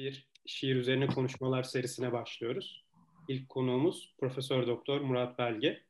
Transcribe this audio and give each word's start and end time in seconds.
bir 0.00 0.28
şiir 0.46 0.76
üzerine 0.76 1.06
konuşmalar 1.06 1.62
serisine 1.62 2.12
başlıyoruz. 2.12 2.84
İlk 3.28 3.48
konuğumuz 3.48 4.14
Profesör 4.18 4.66
Doktor 4.66 5.00
Murat 5.00 5.38
Belge. 5.38 5.80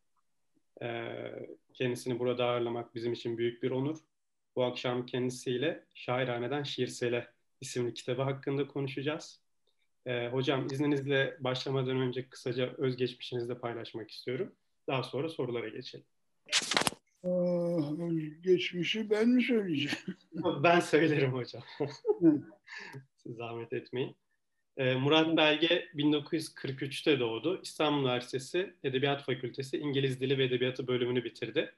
Ee, 0.82 1.48
kendisini 1.72 2.18
burada 2.18 2.45
ağırlamak 2.45 2.95
bizim 2.95 3.12
için 3.12 3.38
büyük 3.38 3.62
bir 3.62 3.70
onur. 3.70 3.98
Bu 4.57 4.64
akşam 4.64 5.07
kendisiyle 5.07 5.84
Şairhaneden 5.95 6.62
Şiirsele 6.62 7.29
isimli 7.61 7.95
kitabı 7.95 8.23
hakkında 8.23 8.66
konuşacağız. 8.66 9.41
Ee, 10.07 10.29
hocam 10.29 10.66
izninizle 10.66 11.36
başlamadan 11.40 12.00
önce 12.00 12.29
kısaca 12.29 12.74
özgeçmişinizi 12.79 13.48
de 13.48 13.58
paylaşmak 13.58 14.11
istiyorum. 14.11 14.52
Daha 14.86 15.02
sonra 15.02 15.29
sorulara 15.29 15.68
geçelim. 15.68 16.04
Aa, 17.24 17.80
geçmişi 18.42 19.11
ben 19.11 19.29
mi 19.29 19.42
söyleyeceğim? 19.42 19.98
ben 20.62 20.80
söylerim 20.80 21.32
hocam. 21.32 21.63
Siz 23.22 23.36
zahmet 23.36 23.72
etmeyin. 23.72 24.16
Ee, 24.76 24.94
Murat 24.94 25.36
Belge 25.36 25.88
1943'te 25.94 27.20
doğdu. 27.20 27.60
İstanbul 27.62 28.00
Üniversitesi 28.00 28.74
Edebiyat 28.84 29.24
Fakültesi 29.24 29.79
İngiliz 29.79 30.20
Dili 30.20 30.38
ve 30.38 30.44
Edebiyatı 30.44 30.86
bölümünü 30.86 31.24
bitirdi. 31.24 31.74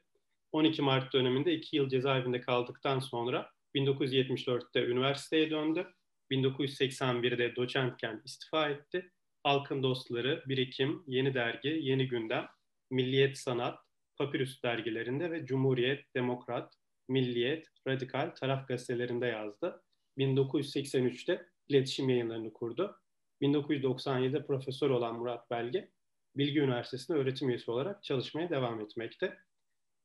12 0.53 0.83
Mart 0.83 1.13
döneminde 1.13 1.55
2 1.55 1.77
yıl 1.77 1.89
cezaevinde 1.89 2.41
kaldıktan 2.41 2.99
sonra 2.99 3.51
1974'te 3.75 4.87
üniversiteye 4.87 5.51
döndü. 5.51 5.95
1981'de 6.31 7.57
doçentken 7.57 8.23
istifa 8.25 8.69
etti. 8.69 9.11
Halkın 9.43 9.83
Dostları, 9.83 10.45
Birikim, 10.47 11.05
Yeni 11.07 11.35
Dergi, 11.35 11.79
Yeni 11.83 12.09
Gündem, 12.09 12.49
Milliyet 12.91 13.39
Sanat, 13.39 13.79
Papyrus 14.17 14.63
dergilerinde 14.63 15.31
ve 15.31 15.47
Cumhuriyet, 15.47 16.15
Demokrat, 16.15 16.75
Milliyet, 17.09 17.67
Radikal 17.89 18.31
taraf 18.31 18.69
gazetelerinde 18.69 19.27
yazdı. 19.27 19.83
1983'te 20.19 21.47
iletişim 21.69 22.09
yayınlarını 22.09 22.53
kurdu. 22.53 23.01
1997'de 23.43 24.47
profesör 24.47 24.91
olan 24.91 25.19
Murat 25.19 25.51
Belge, 25.51 25.91
Bilgi 26.37 26.61
Üniversitesi'nde 26.61 27.19
öğretim 27.19 27.49
üyesi 27.49 27.71
olarak 27.71 28.03
çalışmaya 28.03 28.51
devam 28.51 28.81
etmekte. 28.81 29.39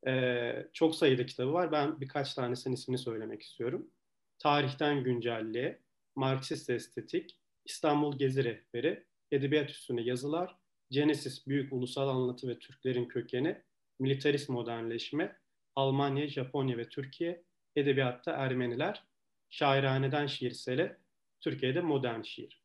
Ee, 0.08 0.67
çok 0.73 0.95
sayıda 0.95 1.25
kitabı 1.25 1.53
var. 1.53 1.72
Ben 1.72 2.02
birkaç 2.02 2.33
tanesinin 2.33 2.75
ismini 2.75 2.97
söylemek 2.97 3.41
istiyorum. 3.41 3.91
Tarihten 4.39 5.03
Güncelliğe, 5.03 5.81
Marksist 6.16 6.69
Estetik, 6.69 7.39
İstanbul 7.66 8.17
Gezi 8.17 8.44
Rehberi, 8.44 9.05
Edebiyat 9.31 9.69
Üstüne 9.69 10.02
Yazılar, 10.02 10.58
Genesis 10.91 11.47
Büyük 11.47 11.73
Ulusal 11.73 12.09
Anlatı 12.09 12.47
ve 12.47 12.59
Türklerin 12.59 13.05
Kökeni, 13.05 13.61
Militarist 14.00 14.50
Modernleşme, 14.50 15.39
Almanya, 15.75 16.28
Japonya 16.28 16.78
ve 16.78 16.89
Türkiye, 16.89 17.44
Edebiyatta 17.75 18.31
Ermeniler, 18.31 19.03
Şairhaneden 19.50 20.28
Şiirsele, 20.28 20.98
Türkiye'de 21.40 21.81
Modern 21.81 22.22
Şiir. 22.22 22.62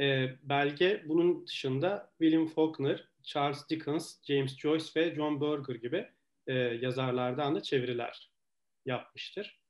E, 0.00 0.36
belge 0.42 1.04
bunun 1.06 1.46
dışında 1.46 2.12
William 2.18 2.46
Faulkner, 2.46 3.08
Charles 3.22 3.68
Dickens, 3.68 4.24
James 4.24 4.58
Joyce 4.58 4.86
ve 4.96 5.14
John 5.14 5.40
Berger 5.40 5.74
gibi 5.74 6.08
e, 6.46 6.52
yazarlardan 6.54 7.54
da 7.54 7.62
çeviriler 7.62 8.30
yapmıştır. 8.86 9.60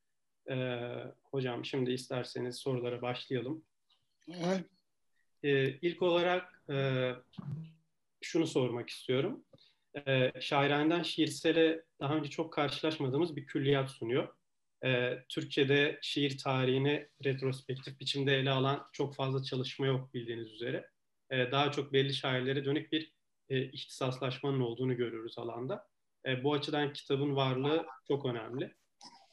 E, 0.50 0.78
hocam 1.22 1.64
şimdi 1.64 1.92
isterseniz 1.92 2.56
sorulara 2.56 3.03
başlayalım. 3.03 3.64
Evet. 4.28 4.64
E, 5.42 5.70
ilk 5.70 6.03
olarak 6.03 6.62
e, 6.70 7.11
şunu 8.20 8.47
sormak 8.47 8.91
istiyorum. 8.91 9.44
E, 10.06 10.33
şairhaneden 10.41 11.03
şiirsele 11.03 11.84
daha 12.00 12.16
önce 12.16 12.31
çok 12.31 12.53
karşılaşmadığımız 12.53 13.36
bir 13.36 13.47
külliyat 13.47 13.91
sunuyor. 13.91 14.34
E, 14.84 15.18
Türkçe'de 15.28 15.98
şiir 16.02 16.38
tarihini 16.38 17.08
retrospektif 17.24 18.00
biçimde 18.00 18.36
ele 18.36 18.50
alan 18.50 18.86
çok 18.92 19.14
fazla 19.14 19.42
çalışma 19.42 19.86
yok 19.86 20.14
bildiğiniz 20.14 20.52
üzere. 20.52 20.90
E, 21.30 21.50
daha 21.50 21.72
çok 21.72 21.92
belli 21.92 22.14
şairlere 22.14 22.64
dönük 22.64 22.92
bir 22.92 23.12
e, 23.48 23.62
ihtisaslaşmanın 23.64 24.60
olduğunu 24.60 24.96
görüyoruz 24.96 25.38
alanda. 25.38 25.88
E, 26.26 26.44
bu 26.44 26.54
açıdan 26.54 26.92
kitabın 26.92 27.36
varlığı 27.36 27.86
çok 28.08 28.26
önemli. 28.26 28.74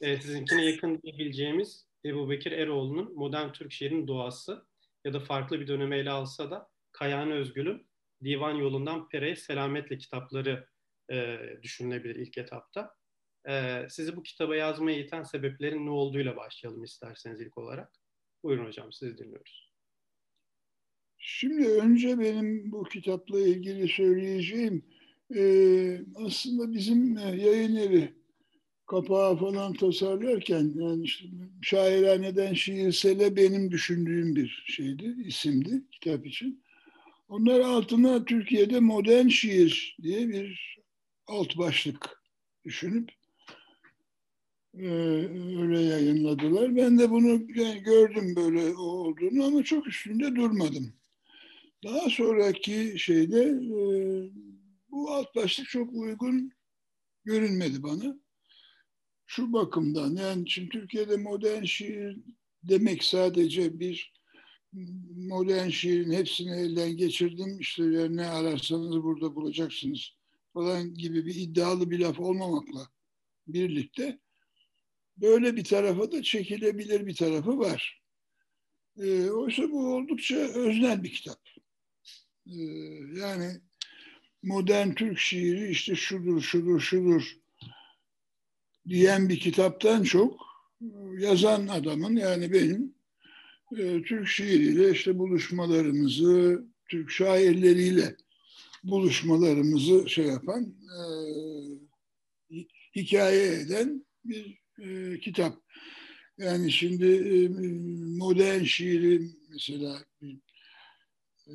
E, 0.00 0.16
sizinkine 0.16 0.64
yakın 0.64 1.02
diyebileceğimiz 1.02 1.88
Ebu 2.04 2.30
Bekir 2.30 2.52
Eroğlu'nun 2.52 3.14
Modern 3.14 3.52
Türk 3.52 3.72
Şiirinin 3.72 4.06
Doğası 4.06 4.66
ya 5.04 5.12
da 5.12 5.20
farklı 5.20 5.60
bir 5.60 5.68
döneme 5.68 5.98
ele 5.98 6.10
alsa 6.10 6.50
da 6.50 6.68
Kayhan 6.92 7.30
Özgül'ün 7.30 7.88
Divan 8.24 8.54
Yolundan 8.54 9.08
Pere'ye 9.08 9.36
Selametle 9.36 9.98
kitapları 9.98 10.68
e, 11.10 11.38
düşünülebilir 11.62 12.16
ilk 12.16 12.38
etapta. 12.38 12.97
E, 13.48 13.86
sizi 13.90 14.16
bu 14.16 14.22
kitaba 14.22 14.56
yazmaya 14.56 14.98
iten 14.98 15.22
sebeplerin 15.22 15.86
ne 15.86 15.90
olduğuyla 15.90 16.36
başlayalım 16.36 16.84
isterseniz 16.84 17.40
ilk 17.40 17.58
olarak. 17.58 17.92
Buyurun 18.42 18.66
hocam 18.66 18.92
sizi 18.92 19.18
dinliyoruz. 19.18 19.72
Şimdi 21.18 21.68
önce 21.68 22.18
benim 22.18 22.72
bu 22.72 22.84
kitapla 22.84 23.40
ilgili 23.40 23.88
söyleyeceğim 23.88 24.84
e, 25.36 25.42
aslında 26.14 26.72
bizim 26.72 27.16
yayın 27.18 27.76
evi 27.76 28.14
kapağı 28.86 29.36
falan 29.36 29.72
tasarlarken 29.72 30.72
yani 30.76 31.04
işte 31.04 31.24
şairhaneden 31.62 32.54
şiirsele 32.54 33.36
benim 33.36 33.70
düşündüğüm 33.70 34.36
bir 34.36 34.64
şeydi, 34.66 35.16
isimdi 35.24 35.82
kitap 35.90 36.26
için. 36.26 36.64
Onlar 37.28 37.60
altına 37.60 38.24
Türkiye'de 38.24 38.80
modern 38.80 39.28
şiir 39.28 39.96
diye 40.02 40.28
bir 40.28 40.78
alt 41.26 41.58
başlık 41.58 42.22
düşünüp 42.64 43.17
öyle 45.58 45.80
yayınladılar. 45.80 46.76
Ben 46.76 46.98
de 46.98 47.10
bunu 47.10 47.46
gördüm 47.84 48.36
böyle 48.36 48.76
olduğunu 48.76 49.44
ama 49.44 49.62
çok 49.62 49.86
üstünde 49.86 50.36
durmadım. 50.36 50.92
Daha 51.84 52.10
sonraki 52.10 52.94
şeyde 52.98 53.42
e, 53.44 53.80
bu 54.90 55.10
alt 55.10 55.36
başlık 55.36 55.68
çok 55.68 55.92
uygun 55.92 56.52
görünmedi 57.24 57.82
bana. 57.82 58.20
Şu 59.26 59.52
bakımdan 59.52 60.16
yani 60.16 60.50
şimdi 60.50 60.68
Türkiye'de 60.68 61.16
modern 61.16 61.64
şiir 61.64 62.18
demek 62.62 63.04
sadece 63.04 63.80
bir 63.80 64.12
modern 65.16 65.68
şiirin 65.68 66.12
hepsini 66.12 66.50
elden 66.50 66.96
geçirdim. 66.96 67.60
İşte 67.60 67.82
ne 68.10 68.26
ararsanız 68.26 69.02
burada 69.02 69.34
bulacaksınız 69.34 70.12
falan 70.52 70.94
gibi 70.94 71.26
bir 71.26 71.34
iddialı 71.34 71.90
bir 71.90 71.98
laf 71.98 72.20
olmamakla 72.20 72.88
birlikte 73.46 74.18
böyle 75.20 75.56
bir 75.56 75.64
tarafa 75.64 76.12
da 76.12 76.22
çekilebilir 76.22 77.06
bir 77.06 77.16
tarafı 77.16 77.58
var. 77.58 78.02
E, 78.98 79.30
oysa 79.30 79.70
bu 79.70 79.94
oldukça 79.94 80.36
öznel 80.36 81.02
bir 81.02 81.12
kitap. 81.12 81.40
E, 82.46 82.56
yani 83.16 83.60
modern 84.42 84.90
Türk 84.92 85.18
şiiri 85.18 85.70
işte 85.70 85.94
şudur, 85.94 86.40
şudur, 86.40 86.80
şudur 86.80 87.36
diyen 88.88 89.28
bir 89.28 89.40
kitaptan 89.40 90.02
çok 90.02 90.40
yazan 91.18 91.66
adamın 91.66 92.16
yani 92.16 92.52
benim 92.52 92.94
e, 93.76 94.02
Türk 94.02 94.28
şiiriyle 94.28 94.90
işte 94.90 95.18
buluşmalarımızı, 95.18 96.64
Türk 96.88 97.10
şairleriyle 97.10 98.16
buluşmalarımızı 98.84 100.08
şey 100.08 100.26
yapan, 100.26 100.62
e, 100.64 100.98
hikaye 102.96 103.52
eden 103.52 104.06
bir 104.24 104.58
e, 104.82 105.18
kitap. 105.20 105.62
Yani 106.38 106.72
şimdi 106.72 107.06
e, 107.06 107.48
modern 108.18 108.62
şiiri 108.62 109.20
mesela 109.48 110.04
e, 111.46 111.54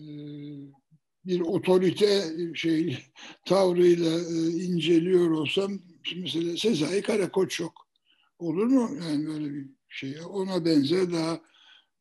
bir 1.26 1.42
otorite 1.42 2.24
şey 2.56 2.98
tavrıyla 3.46 4.20
e, 4.20 4.50
inceliyor 4.64 5.32
olsam 5.32 5.80
mesela 6.16 6.58
Sezai 6.58 7.02
Karakoç 7.02 7.60
yok. 7.60 7.88
Olur 8.40 8.66
mu? 8.66 8.98
Yani 9.10 9.28
böyle 9.28 9.54
bir 9.54 9.66
şey. 9.90 10.16
Ona 10.30 10.66
benzer 10.66 11.12
daha 11.12 11.42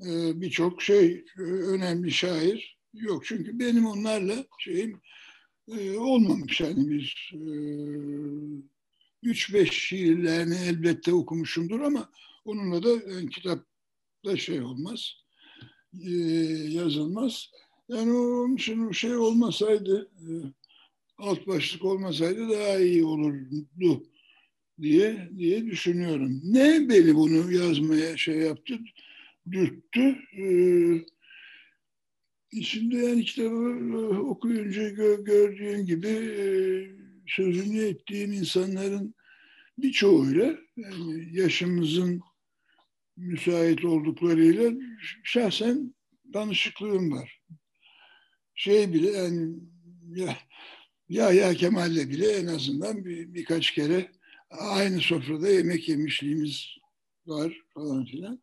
e, 0.01 0.41
birçok 0.41 0.83
şey 0.83 1.25
e, 1.39 1.43
önemli 1.43 2.11
şair 2.11 2.79
yok. 2.95 3.25
Çünkü 3.27 3.59
benim 3.59 3.87
onlarla 3.87 4.45
şeyim 4.59 5.01
e, 5.79 5.99
olmamış. 5.99 6.61
Yani 6.61 6.91
bir 6.91 7.33
e, 7.35 7.43
üç 9.23 9.55
beş 9.55 9.71
şiirlerini 9.71 10.55
elbette 10.55 11.15
okumuşumdur 11.15 11.81
ama 11.81 12.11
onunla 12.45 12.83
da 12.83 13.13
yani 13.13 13.31
kitapta 13.31 14.37
şey 14.37 14.61
olmaz. 14.63 15.13
E, 16.05 16.11
yazılmaz. 16.69 17.51
Yani 17.89 18.13
onun 18.13 18.57
için 18.57 18.93
şey 18.93 19.17
olmasaydı 19.17 20.11
e, 20.21 20.29
alt 21.19 21.47
başlık 21.47 21.85
olmasaydı 21.85 22.49
daha 22.49 22.79
iyi 22.79 23.05
olurdu 23.05 24.03
diye 24.83 25.31
diye 25.39 25.67
düşünüyorum. 25.67 26.41
Ne 26.45 26.89
beni 26.89 27.15
bunu 27.15 27.53
yazmaya 27.53 28.17
şey 28.17 28.37
yaptı? 28.37 28.79
dürttü. 29.51 30.19
Ee, 30.39 31.05
içinde 32.53 32.97
yani 32.97 33.25
kitabı 33.25 33.79
e, 33.93 34.19
okuyunca 34.19 34.89
gö 34.89 35.25
gördüğün 35.25 35.87
gibi 35.87 36.09
e, 36.09 36.45
sözünü 37.27 37.85
ettiğim 37.85 38.33
insanların 38.33 39.15
birçoğuyla 39.79 40.59
yani 40.77 41.37
yaşımızın 41.39 42.21
müsait 43.17 43.85
olduklarıyla 43.85 44.73
şahsen 45.25 45.95
tanışıklığım 46.33 47.13
var. 47.13 47.41
Şey 48.55 48.93
bile 48.93 49.11
yani 49.11 49.55
ya, 50.15 50.37
ya, 51.09 51.33
ya 51.33 51.55
Kemal'le 51.55 52.11
bile 52.11 52.29
en 52.29 52.47
azından 52.47 53.05
bir, 53.05 53.35
birkaç 53.35 53.71
kere 53.71 54.13
aynı 54.51 55.01
sofrada 55.01 55.49
yemek 55.49 55.89
yemişliğimiz 55.89 56.67
var 57.27 57.61
falan 57.75 58.05
filan. 58.05 58.43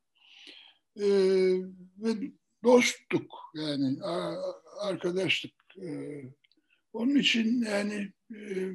Ee, 0.95 1.05
ve 1.97 2.31
dostluk 2.63 3.51
yani 3.55 4.03
arkadaşlık. 4.81 5.53
Ee, 5.81 6.23
onun 6.94 7.15
için 7.15 7.62
yani 7.62 8.12
e, 8.36 8.71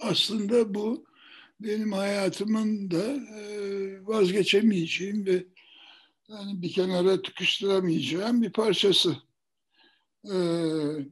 aslında 0.00 0.74
bu 0.74 1.06
benim 1.60 1.92
hayatımın 1.92 2.90
da 2.90 3.04
e, 3.40 4.06
vazgeçemeyeceğim 4.06 5.26
ve 5.26 5.46
yani 6.28 6.62
bir 6.62 6.72
kenara 6.72 7.22
tıkıştıramayacağım 7.22 8.42
bir 8.42 8.52
parçası. 8.52 9.16
Ee, 10.24 11.06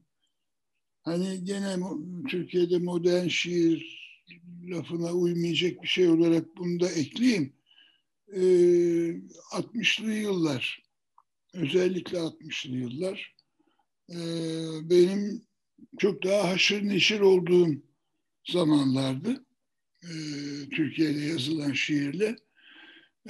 hani 1.03 1.45
gene 1.45 1.77
Türkiye'de 2.29 2.79
modern 2.79 3.29
şiir 3.29 4.01
lafına 4.63 5.13
uymayacak 5.13 5.83
bir 5.83 5.89
şey 5.89 6.09
olarak 6.09 6.57
bunu 6.57 6.81
da 6.81 6.91
ekleyeyim. 6.91 7.53
Ee, 8.33 8.41
60'lı 9.53 10.13
yıllar, 10.13 10.83
özellikle 11.55 12.19
60'lı 12.19 12.77
yıllar 12.77 13.35
e, 14.11 14.17
benim 14.91 15.43
çok 15.99 16.25
daha 16.25 16.49
haşır 16.49 16.89
neşir 16.89 17.21
olduğum 17.21 17.69
zamanlardı. 18.49 19.45
E, 20.03 20.11
Türkiye'de 20.71 21.21
yazılan 21.21 21.73
şiirle. 21.73 22.37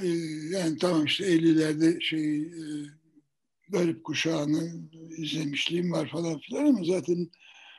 E, 0.01 0.07
yani 0.51 0.79
tamam 0.79 1.05
işte 1.05 1.25
50'lerde 1.25 2.01
şey 2.01 2.43
e, 2.43 2.63
garip 3.69 4.05
kuşağını 4.05 4.73
izlemişliğim 5.17 5.93
var 5.93 6.11
falan 6.11 6.39
filan 6.39 6.67
ama 6.67 6.85
zaten 6.85 7.31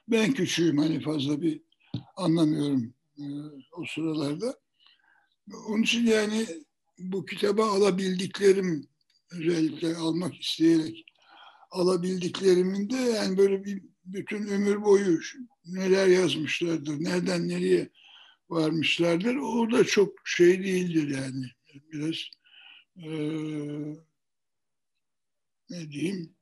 ben 0.07 0.33
küçüğüm 0.33 0.77
hani 0.77 1.01
fazla 1.01 1.41
bir 1.41 1.61
anlamıyorum 2.15 2.93
e, 3.17 3.23
o 3.71 3.85
sıralarda. 3.95 4.59
Onun 5.67 5.83
için 5.83 6.05
yani 6.05 6.45
bu 6.99 7.25
kitaba 7.25 7.71
alabildiklerim 7.71 8.87
özellikle 9.31 9.95
almak 9.95 10.41
isteyerek 10.41 11.05
alabildiklerimin 11.71 12.89
de 12.89 12.95
yani 12.95 13.37
böyle 13.37 13.63
bir 13.63 13.90
bütün 14.05 14.47
ömür 14.47 14.81
boyu 14.81 15.19
neler 15.65 16.07
yazmışlardır, 16.07 17.03
nereden 17.03 17.49
nereye 17.49 17.89
varmışlardır. 18.49 19.35
O 19.35 19.71
da 19.71 19.83
çok 19.83 20.19
şey 20.25 20.63
değildir 20.63 21.07
yani. 21.07 21.45
Biraz 21.91 22.15
e, 22.97 23.09
ne 25.69 25.91
diyeyim 25.91 26.35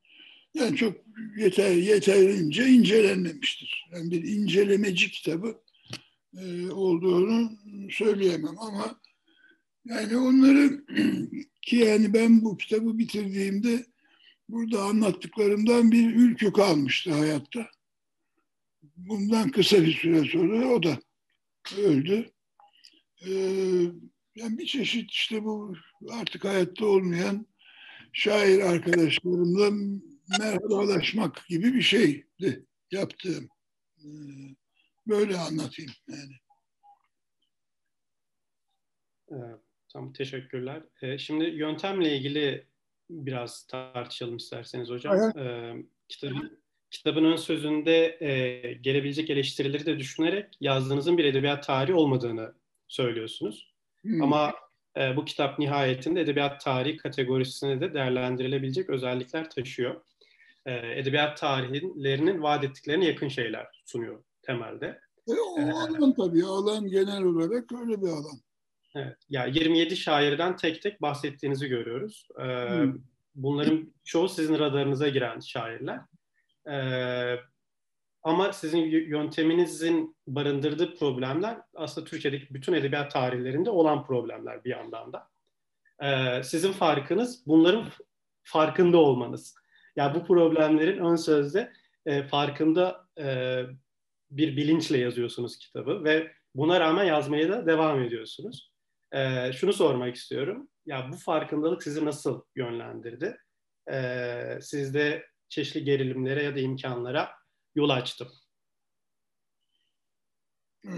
yani 0.54 0.78
çok 0.78 0.98
yeter, 1.38 1.72
yeterince 1.72 2.68
incelenmemiştir. 2.68 3.90
Yani 3.94 4.12
bir 4.12 4.24
incelemeci 4.24 5.12
kitabı 5.12 5.62
e, 6.38 6.70
olduğunu 6.72 7.52
söyleyemem 7.92 8.60
ama 8.60 9.02
yani 9.86 10.18
onları 10.18 10.86
ki 11.62 11.76
yani 11.76 12.14
ben 12.14 12.44
bu 12.44 12.58
kitabı 12.58 12.98
bitirdiğimde 12.98 13.86
burada 14.50 14.84
anlattıklarımdan 14.84 15.92
bir 15.92 16.16
ülkü 16.16 16.54
kalmıştı 16.54 17.14
hayatta. 17.14 17.70
Bundan 18.96 19.52
kısa 19.52 19.82
bir 19.82 19.94
süre 19.94 20.30
sonra 20.30 20.68
o 20.68 20.84
da 20.84 21.00
öldü. 21.78 22.32
Ee, 23.28 23.32
yani 24.36 24.58
bir 24.58 24.66
çeşit 24.66 25.12
işte 25.12 25.44
bu 25.44 25.76
artık 26.12 26.46
hayatta 26.46 26.86
olmayan 26.86 27.48
şair 28.14 28.60
arkadaşlarımla 28.60 29.72
merhabalaşmak 30.40 31.46
gibi 31.48 31.74
bir 31.74 31.82
şeydi 31.82 32.66
yaptığım. 32.92 33.50
Ee, 33.98 34.08
böyle 35.08 35.38
anlatayım 35.38 35.92
yani. 36.08 36.34
Evet, 39.32 39.60
tamam 39.94 40.14
teşekkürler. 40.14 40.84
Ee, 41.02 41.18
şimdi 41.18 41.44
yöntemle 41.44 42.18
ilgili 42.18 42.69
biraz 43.10 43.68
tartışalım 43.68 44.38
isterseniz 44.38 44.90
hocam. 44.90 45.38
Ee, 45.38 45.76
kitabın, 46.10 46.60
kitabın 46.92 47.26
ön 47.26 47.36
sözünde 47.36 48.18
e, 48.22 48.74
gelebilecek 48.74 49.30
eleştirileri 49.30 49.86
de 49.86 50.00
düşünerek 50.00 50.58
yazdığınızın 50.62 51.18
bir 51.18 51.26
edebiyat 51.26 51.68
tarihi 51.68 51.96
olmadığını 51.96 52.54
söylüyorsunuz. 52.88 53.74
Hmm. 54.02 54.22
Ama 54.22 54.54
e, 54.98 55.16
bu 55.16 55.26
kitap 55.26 55.60
nihayetinde 55.60 56.22
edebiyat 56.22 56.62
tarihi 56.62 56.98
kategorisine 56.98 57.82
de 57.82 57.94
değerlendirilebilecek 57.94 58.90
özellikler 58.90 59.50
taşıyor. 59.50 60.02
E, 60.66 61.00
edebiyat 61.00 61.38
tarihlerinin 61.38 62.42
vaat 62.42 62.64
ettiklerine 62.64 63.06
yakın 63.06 63.28
şeyler 63.28 63.68
sunuyor 63.86 64.24
temelde. 64.42 65.00
E, 65.28 65.34
o 65.34 65.60
ee, 65.60 65.72
alan 65.72 66.14
tabii, 66.14 66.46
alan 66.46 66.88
genel 66.88 67.24
olarak 67.24 67.72
öyle 67.72 68.02
bir 68.02 68.08
alan. 68.08 68.40
Evet, 68.96 69.18
ya 69.30 69.42
yani 69.42 69.58
27 69.58 69.98
şairden 69.98 70.56
tek 70.56 70.82
tek 70.82 71.02
bahsettiğinizi 71.02 71.68
görüyoruz. 71.68 72.28
Ee, 72.40 72.44
hmm. 72.44 72.94
Bunların 73.36 73.94
çoğu 74.04 74.30
sizin 74.30 74.60
radarınıza 74.60 75.10
giren 75.10 75.40
şairler. 75.40 76.00
Ee, 76.72 77.36
ama 78.24 78.54
sizin 78.54 78.80
yönteminizin 78.88 80.16
barındırdığı 80.28 80.96
problemler 80.96 81.58
aslında 81.76 82.08
Türkiye'deki 82.08 82.54
bütün 82.54 82.74
edebiyat 82.74 83.12
tarihlerinde 83.12 83.70
olan 83.70 84.06
problemler 84.06 84.64
bir 84.64 84.70
yandan 84.70 85.14
da. 85.14 85.28
Ee, 86.04 86.44
sizin 86.44 86.72
farkınız 86.72 87.48
bunların 87.48 87.86
farkında 88.44 88.98
olmanız. 88.98 89.56
Yani 89.96 90.16
bu 90.16 90.26
problemlerin 90.26 91.06
ön 91.06 91.16
sözde 91.16 91.74
e, 92.06 92.24
farkında 92.24 93.08
e, 93.20 93.64
bir 94.32 94.58
bilinçle 94.58 94.98
yazıyorsunuz 94.98 95.58
kitabı 95.58 96.04
ve 96.04 96.32
buna 96.56 96.80
rağmen 96.80 97.04
yazmaya 97.04 97.50
da 97.50 97.68
devam 97.68 98.02
ediyorsunuz. 98.04 98.72
E, 99.12 99.54
şunu 99.54 99.74
sormak 99.74 100.16
istiyorum. 100.16 100.70
Ya 100.86 101.10
bu 101.12 101.18
farkındalık 101.18 101.84
sizi 101.84 102.06
nasıl 102.06 102.42
yönlendirdi? 102.56 103.38
E, 103.92 104.60
sizde 104.62 105.26
çeşitli 105.50 105.84
gerilimlere 105.84 106.44
ya 106.44 106.56
da 106.56 106.60
imkanlara 106.60 107.32
yol 107.76 107.90
açtı. 107.90 108.28
Ee, 110.86 110.90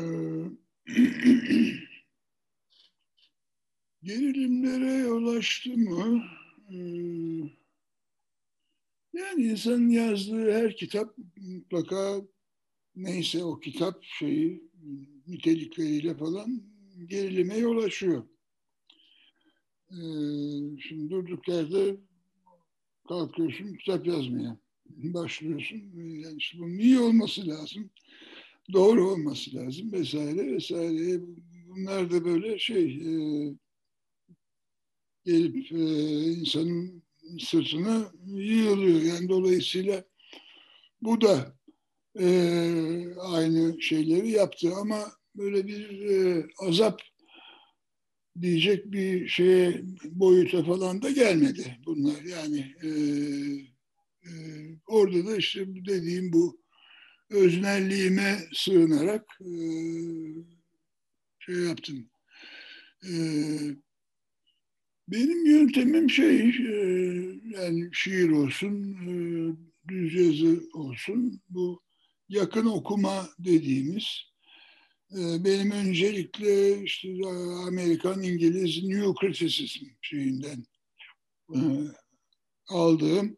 gerilimlere 4.03 4.93
yol 4.93 5.27
açtı 5.27 5.69
mı? 5.69 6.23
Ee, 6.71 6.75
yani 9.13 9.43
insanın 9.43 9.89
yazdığı 9.89 10.53
her 10.53 10.75
kitap 10.75 11.17
mutlaka 11.37 12.21
neyse 12.95 13.43
o 13.43 13.59
kitap 13.59 14.03
şeyi 14.03 14.71
nitelikleriyle 15.27 16.17
falan 16.17 16.70
gerilime 17.07 17.57
yol 17.57 17.83
açıyor. 17.83 18.23
Ee, 19.91 19.97
şimdi 20.79 21.09
durduk 21.09 21.47
yerde 21.47 21.97
kalkıyorsun 23.07 23.73
kitap 23.73 24.07
yazmaya 24.07 24.57
başlıyorsun. 24.85 25.91
Yani 25.95 26.37
işte 26.37 26.59
bunun 26.59 26.77
iyi 26.77 26.99
olması 26.99 27.47
lazım. 27.47 27.89
Doğru 28.73 29.09
olması 29.09 29.55
lazım 29.55 29.91
vesaire 29.91 30.53
vesaire. 30.53 31.21
Bunlar 31.67 32.11
da 32.11 32.25
böyle 32.25 32.59
şey 32.59 32.83
e, 32.83 33.13
gelip 35.25 35.71
e, 35.71 35.83
insanın 36.31 37.03
sırtına 37.39 38.11
yığılıyor. 38.25 39.01
Yani 39.01 39.29
dolayısıyla 39.29 40.03
bu 41.01 41.21
da 41.21 41.55
e, 42.19 42.27
aynı 43.19 43.81
şeyleri 43.81 44.29
yaptı 44.31 44.75
ama 44.75 45.20
böyle 45.35 45.67
bir 45.67 46.09
e, 46.09 46.45
azap 46.59 47.01
diyecek 48.41 48.91
bir 48.91 49.27
şeye 49.27 49.81
boyuta 50.03 50.63
falan 50.63 51.01
da 51.01 51.11
gelmedi 51.11 51.77
bunlar. 51.85 52.21
Yani 52.21 52.75
e, 52.83 52.89
e, 54.29 54.31
orada 54.87 55.25
da 55.25 55.37
işte 55.37 55.65
dediğim 55.67 56.33
bu 56.33 56.61
öznelliğime 57.29 58.39
sığınarak 58.53 59.25
e, 59.41 59.53
şey 61.39 61.55
yaptım. 61.55 62.09
E, 63.03 63.13
benim 65.07 65.45
yöntemim 65.45 66.09
şey 66.09 66.49
e, 66.49 66.75
yani 67.49 67.89
şiir 67.93 68.29
olsun, 68.29 68.97
e, 69.07 69.11
düz 69.87 70.13
yazı 70.13 70.63
olsun 70.73 71.41
bu 71.49 71.81
yakın 72.29 72.65
okuma 72.65 73.29
dediğimiz 73.39 74.30
benim 75.15 75.71
öncelikle 75.71 76.83
işte 76.83 77.07
e, 77.09 77.25
Amerikan, 77.67 78.23
İngiliz 78.23 78.83
New 78.83 79.13
Criticism 79.21 79.85
şeyinden 80.01 80.65
e, 81.55 81.59
aldığım 82.67 83.37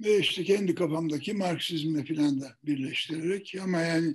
ve 0.00 0.18
işte 0.18 0.44
kendi 0.44 0.74
kafamdaki 0.74 1.32
Marksizmle 1.32 2.04
filan 2.04 2.40
da 2.40 2.56
birleştirerek 2.64 3.54
ama 3.62 3.80
yani 3.80 4.14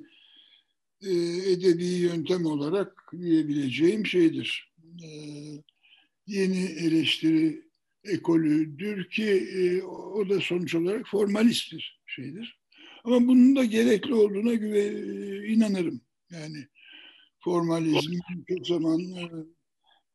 e, 1.02 1.12
edebi 1.52 1.86
yöntem 1.86 2.46
olarak 2.46 3.14
diyebileceğim 3.22 4.06
şeydir. 4.06 4.74
yeni 6.28 6.64
eleştiri 6.64 7.62
ekolüdür 8.04 9.10
ki 9.10 9.84
o 9.84 10.30
da 10.30 10.42
sonuç 10.42 10.76
olarak 10.76 11.08
formalist 11.08 11.74
bir 11.74 12.00
şeydir. 12.06 12.60
Ama 13.04 13.28
bunun 13.28 13.56
da 13.56 13.66
gerekli 13.66 14.14
olduğuna 14.14 14.54
güve, 14.54 14.94
inanırım. 15.48 16.02
Yani 16.32 16.68
formalizm 17.48 18.14
çok 18.48 18.68
zaman 18.68 19.00
e, 19.00 19.32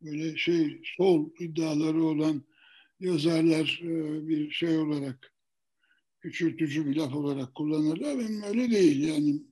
böyle 0.03 0.37
şey 0.37 0.83
sol 0.97 1.31
iddiaları 1.39 2.05
olan 2.05 2.45
yazarlar 3.01 3.81
e, 3.83 4.29
bir 4.29 4.51
şey 4.51 4.79
olarak 4.79 5.33
küçültücü 6.21 6.87
bir 6.87 6.97
laf 6.97 7.15
olarak 7.15 7.55
kullanırlar. 7.55 8.19
Benim 8.19 8.43
öyle 8.43 8.71
değil. 8.71 9.09
Yani 9.09 9.43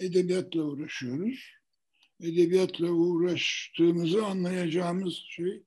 edebiyatla 0.00 0.62
uğraşıyoruz. 0.62 1.40
Edebiyatla 2.20 2.90
uğraştığımızı 2.90 4.26
anlayacağımız 4.26 5.14
şey 5.14 5.62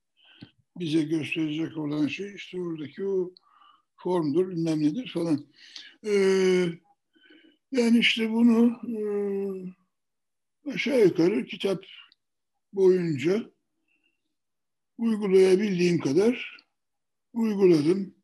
bize 0.79 1.03
gösterecek 1.03 1.77
olan 1.77 2.07
şey 2.07 2.35
işte 2.35 2.61
oradaki 2.61 3.05
o 3.05 3.33
formdur, 3.95 4.49
bilmem 4.49 4.83
nedir 4.83 5.11
falan. 5.13 5.45
Ee, 6.05 6.65
yani 7.71 7.99
işte 7.99 8.31
bunu 8.31 8.79
e, 8.87 8.97
aşağı 10.65 11.01
yukarı 11.01 11.45
kitap 11.45 11.85
boyunca 12.73 13.51
uygulayabildiğim 14.97 15.99
kadar 15.99 16.57
uyguladım. 17.33 18.15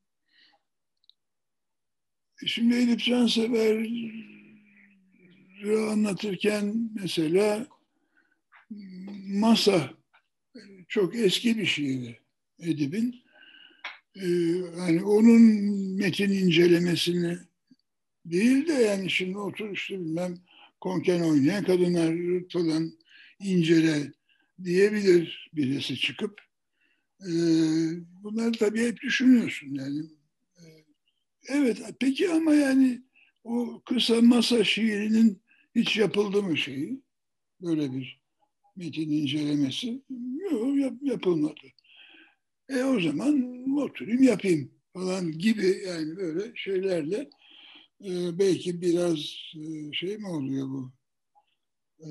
Şimdi 2.45 2.75
Elif 2.75 3.05
Cansever'i 3.05 4.11
anlatırken 5.91 6.89
mesela 6.95 7.67
masa 9.27 9.93
çok 10.87 11.15
eski 11.15 11.57
bir 11.57 11.65
şiiri 11.65 12.19
Edip'in. 12.59 13.21
Ee, 14.15 14.27
yani 14.77 15.03
onun 15.03 15.41
metin 15.97 16.31
incelemesini 16.31 17.37
değil 18.25 18.67
de 18.67 18.73
yani 18.73 19.09
şimdi 19.09 19.37
otur 19.37 19.69
işte 19.71 19.99
bilmem 19.99 20.37
konken 20.81 21.21
oynayan 21.21 21.63
kadınlar 21.63 22.15
falan 22.53 22.91
incele 23.39 24.11
diyebilir 24.63 25.49
birisi 25.53 25.95
çıkıp. 25.95 26.41
Ee, 27.21 27.31
bunları 28.23 28.51
tabii 28.51 28.87
hep 28.87 29.01
düşünüyorsun 29.01 29.67
yani. 29.73 29.99
Ee, 30.57 30.83
evet 31.49 31.81
peki 31.99 32.29
ama 32.29 32.53
yani 32.53 33.01
o 33.43 33.81
kısa 33.85 34.21
masa 34.21 34.63
şiirinin 34.63 35.41
hiç 35.75 35.97
yapıldı 35.97 36.43
mı 36.43 36.57
şeyi? 36.57 37.01
Böyle 37.61 37.93
bir 37.93 38.21
metin 38.75 39.11
incelemesi? 39.11 40.01
Yok 40.51 40.77
yap, 40.77 40.93
yapılmadı. 41.01 41.61
E 42.69 42.83
o 42.83 42.99
zaman 43.01 43.65
oturayım 43.77 44.23
yapayım 44.23 44.71
falan 44.93 45.31
gibi 45.31 45.83
yani 45.87 46.17
böyle 46.17 46.51
şeylerle 46.55 47.29
e, 48.05 48.39
belki 48.39 48.81
biraz 48.81 49.19
e, 49.55 49.93
şey 49.93 50.17
mi 50.17 50.27
oluyor 50.27 50.67
bu? 50.67 50.91
E, 51.99 52.09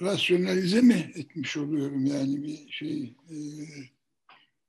rasyonalize 0.00 0.80
mi 0.80 1.12
etmiş 1.14 1.56
oluyorum 1.56 2.06
yani 2.06 2.42
bir 2.42 2.72
şey 2.72 3.02
e, 3.30 3.36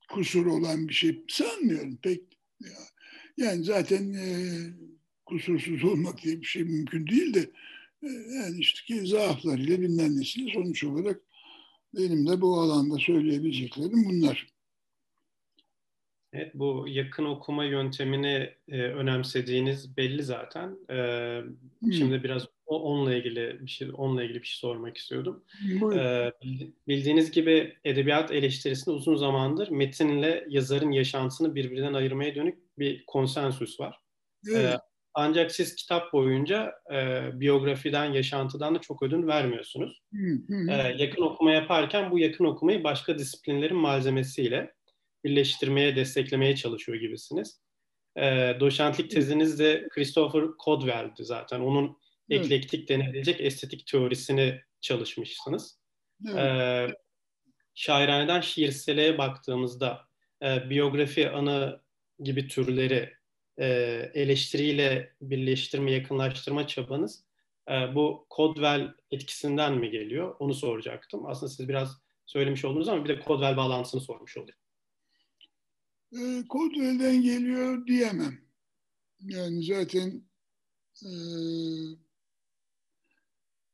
kusur 0.09 0.45
olan 0.45 0.87
bir 0.87 0.93
şey 0.93 1.23
sanmıyorum 1.27 1.97
pek. 2.03 2.21
Ya, 2.61 2.77
yani 3.37 3.63
zaten 3.63 4.13
e, 4.13 4.25
kusursuz 5.25 5.83
olmak 5.83 6.23
diye 6.23 6.41
bir 6.41 6.45
şey 6.45 6.63
mümkün 6.63 7.07
değil 7.07 7.33
de 7.33 7.51
e, 8.03 8.07
yani 8.09 8.59
işte 8.59 8.85
ki 8.85 9.07
zaaflarıyla 9.07 9.81
bilmem 9.81 10.19
nesiyle 10.19 10.53
sonuç 10.53 10.83
olarak 10.83 11.21
benim 11.93 12.27
de 12.27 12.41
bu 12.41 12.59
alanda 12.59 12.97
söyleyebileceklerim 12.97 14.05
bunlar. 14.05 14.47
Evet, 16.33 16.51
bu 16.53 16.85
yakın 16.87 17.25
okuma 17.25 17.65
yöntemini 17.65 18.49
e, 18.67 18.81
önemsediğiniz 18.81 19.97
belli 19.97 20.23
zaten. 20.23 20.77
E, 20.89 20.95
hmm. 21.79 21.93
Şimdi 21.93 22.23
biraz 22.23 22.47
o, 22.65 22.79
onunla 22.79 23.15
ilgili 23.15 23.59
bir 23.61 23.71
şey, 23.71 23.89
onunla 23.93 24.23
ilgili 24.23 24.41
bir 24.41 24.47
şey 24.47 24.59
sormak 24.59 24.97
istiyordum. 24.97 25.43
E, 25.95 26.31
bildiğiniz 26.87 27.31
gibi 27.31 27.77
edebiyat 27.83 28.31
eleştirisinde 28.31 28.95
uzun 28.95 29.15
zamandır 29.15 29.69
metinle 29.69 30.45
yazarın 30.49 30.91
yaşantısını 30.91 31.55
birbirinden 31.55 31.93
ayırmaya 31.93 32.35
dönük 32.35 32.79
bir 32.79 33.05
konsensüs 33.05 33.79
var. 33.79 33.99
Evet. 34.49 34.73
E, 34.73 34.77
ancak 35.13 35.51
siz 35.51 35.75
kitap 35.75 36.13
boyunca 36.13 36.73
e, 36.93 37.29
biyografiden, 37.39 38.13
yaşantıdan 38.13 38.75
da 38.75 38.81
çok 38.81 39.03
ödün 39.03 39.27
vermiyorsunuz. 39.27 40.01
E, 40.69 40.73
yakın 40.97 41.21
okuma 41.21 41.51
yaparken 41.51 42.11
bu 42.11 42.19
yakın 42.19 42.45
okumayı 42.45 42.83
başka 42.83 43.17
disiplinlerin 43.17 43.77
malzemesiyle 43.77 44.73
birleştirmeye, 45.23 45.95
desteklemeye 45.95 46.55
çalışıyor 46.55 46.97
gibisiniz. 46.97 47.61
E, 48.15 48.55
doçentlik 48.59 49.11
teziniz 49.11 49.59
de 49.59 49.87
Christopher 49.91 50.43
Codwell'di 50.65 51.25
zaten. 51.25 51.59
Onun 51.59 51.97
evet. 52.29 52.45
eklektik 52.45 52.89
denilecek 52.89 53.41
estetik 53.41 53.87
teorisini 53.87 54.61
çalışmışsınız. 54.81 55.79
Evet. 56.27 56.37
E, 56.37 56.87
şairhaneden 57.75 58.41
şiirseleye 58.41 59.17
baktığımızda 59.17 60.01
e, 60.43 60.69
biyografi, 60.69 61.29
anı 61.29 61.81
gibi 62.19 62.47
türleri 62.47 63.13
e, 63.57 63.67
eleştiriyle 64.13 65.13
birleştirme, 65.21 65.91
yakınlaştırma 65.91 66.67
çabanız 66.67 67.23
e, 67.69 67.95
bu 67.95 68.27
Codwell 68.35 68.93
etkisinden 69.11 69.73
mi 69.73 69.89
geliyor? 69.89 70.35
Onu 70.39 70.53
soracaktım. 70.53 71.25
Aslında 71.25 71.49
siz 71.51 71.69
biraz 71.69 71.97
söylemiş 72.25 72.65
oldunuz 72.65 72.87
ama 72.87 73.03
bir 73.03 73.09
de 73.09 73.21
Codwell 73.27 73.57
bağlantısını 73.57 74.01
sormuş 74.01 74.37
olayım. 74.37 74.55
E, 76.13 76.43
Codwell'den 76.49 77.21
geliyor 77.21 77.87
diyemem. 77.87 78.39
Yani 79.19 79.65
zaten 79.65 80.23
e, 81.05 81.11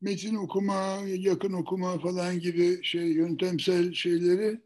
metin 0.02 0.36
okuma, 0.36 1.00
yakın 1.06 1.54
okuma 1.54 2.00
falan 2.00 2.40
gibi 2.40 2.84
şey 2.84 3.08
yöntemsel 3.08 3.94
şeyleri 3.94 4.62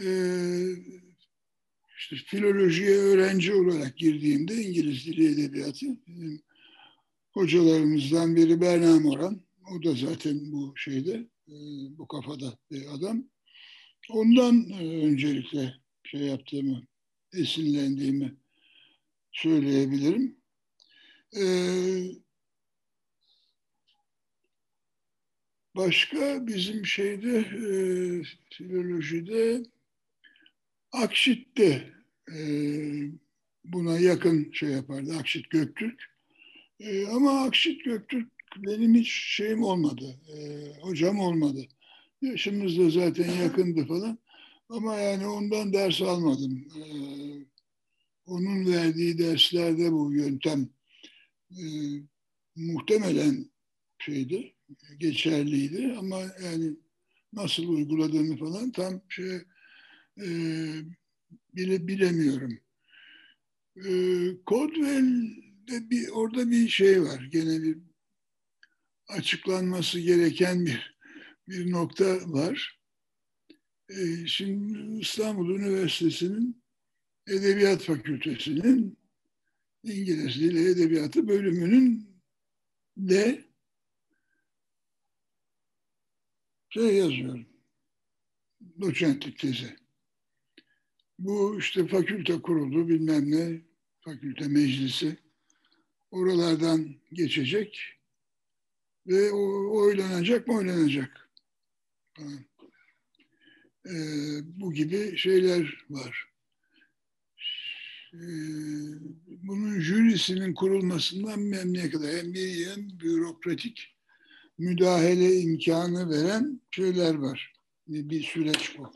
e, 0.00 0.06
işte 1.98 2.16
filolojiye 2.16 2.96
öğrenci 2.96 3.54
olarak 3.54 3.96
girdiğimde 3.96 4.62
İngiliz 4.62 5.06
dili 5.06 5.32
edebiyatı 5.32 5.86
bizim 6.06 6.42
hocalarımızdan 7.32 8.36
biri 8.36 8.60
Berna 8.60 9.00
Moran. 9.00 9.40
O 9.72 9.82
da 9.82 9.94
zaten 9.94 10.52
bu 10.52 10.74
şeyde, 10.76 11.28
e, 11.48 11.54
bu 11.98 12.08
kafada 12.08 12.58
bir 12.70 12.86
adam. 12.94 13.24
Ondan 14.10 14.70
e, 14.70 15.06
öncelikle 15.06 15.74
şey 16.04 16.20
yaptığımı, 16.20 16.82
esinlendiğimi 17.36 18.34
söyleyebilirim. 19.32 20.36
Ee, 21.36 22.04
başka 25.76 26.46
bizim 26.46 26.86
şeyde 26.86 27.38
e, 27.38 27.68
filolojide 28.50 29.62
Akşit 30.92 31.58
de 31.58 31.92
e, 32.34 32.38
buna 33.64 33.98
yakın 33.98 34.52
şey 34.52 34.70
yapardı. 34.70 35.16
Akşit 35.16 35.50
Göktürk. 35.50 36.02
E, 36.80 37.06
ama 37.06 37.44
Akşit 37.44 37.84
Göktürk 37.84 38.28
benim 38.56 38.94
hiç 38.94 39.12
şeyim 39.12 39.62
olmadı. 39.62 40.20
E, 40.36 40.36
hocam 40.80 41.18
olmadı. 41.18 41.66
Yaşımız 42.22 42.78
da 42.78 42.90
zaten 42.90 43.32
yakındı 43.32 43.86
falan. 43.86 44.18
Ama 44.68 44.96
yani 44.96 45.26
ondan 45.26 45.72
ders 45.72 46.02
almadım. 46.02 46.68
E, 46.76 46.82
onun 48.26 48.66
verdiği 48.66 49.18
derslerde 49.18 49.92
bu 49.92 50.12
yöntem 50.12 50.68
e, 51.50 51.62
muhtemelen 52.56 53.50
şeydi, 53.98 54.54
geçerliydi 54.98 55.94
ama 55.98 56.20
yani 56.44 56.76
nasıl 57.32 57.68
uyguladığını 57.68 58.36
falan 58.36 58.72
tam 58.72 59.02
şey 59.08 59.36
e, 60.20 60.28
bile 61.54 61.86
bilemiyorum. 61.86 62.58
E, 63.76 63.90
Codwell'de 64.46 65.90
bir 65.90 66.08
orada 66.08 66.50
bir 66.50 66.68
şey 66.68 67.02
var. 67.02 67.28
Gene 67.32 67.62
bir 67.62 67.78
açıklanması 69.08 70.00
gereken 70.00 70.66
bir 70.66 70.94
bir 71.48 71.70
nokta 71.70 72.16
var. 72.26 72.83
E, 73.88 74.26
şimdi 74.26 75.00
İstanbul 75.00 75.50
Üniversitesi'nin 75.50 76.62
Edebiyat 77.26 77.82
Fakültesi'nin 77.82 78.98
İngiliz 79.82 80.40
Dili 80.40 80.68
Edebiyatı 80.68 81.28
bölümünün 81.28 82.08
de 82.96 83.44
şey 86.68 86.96
yazıyorum. 86.96 87.46
Doçentlik 88.80 89.38
tezi. 89.38 89.76
Bu 91.18 91.58
işte 91.58 91.86
fakülte 91.86 92.42
kuruldu 92.42 92.88
bilmem 92.88 93.30
ne, 93.30 93.62
fakülte 94.00 94.48
meclisi. 94.48 95.16
Oralardan 96.10 96.94
geçecek 97.12 98.00
ve 99.06 99.30
o 99.32 99.76
oylanacak 99.76 100.48
mı 100.48 100.54
oylanacak. 100.54 101.30
Ee, 103.86 104.60
bu 104.60 104.72
gibi 104.72 105.16
şeyler 105.16 105.84
var. 105.90 106.24
Ee, 108.14 108.18
bunun 109.42 109.80
jürisinin 109.80 110.54
kurulmasından 110.54 111.40
memnuniye 111.40 111.90
kadar 111.90 112.16
hem 112.16 112.34
bir 112.34 112.66
hem 112.66 113.00
bürokratik 113.00 113.94
müdahale 114.58 115.40
imkanı 115.40 116.10
veren 116.10 116.60
şeyler 116.70 117.14
var. 117.14 117.52
Bir, 117.88 118.10
bir 118.10 118.22
süreç 118.22 118.78
bu. 118.78 118.92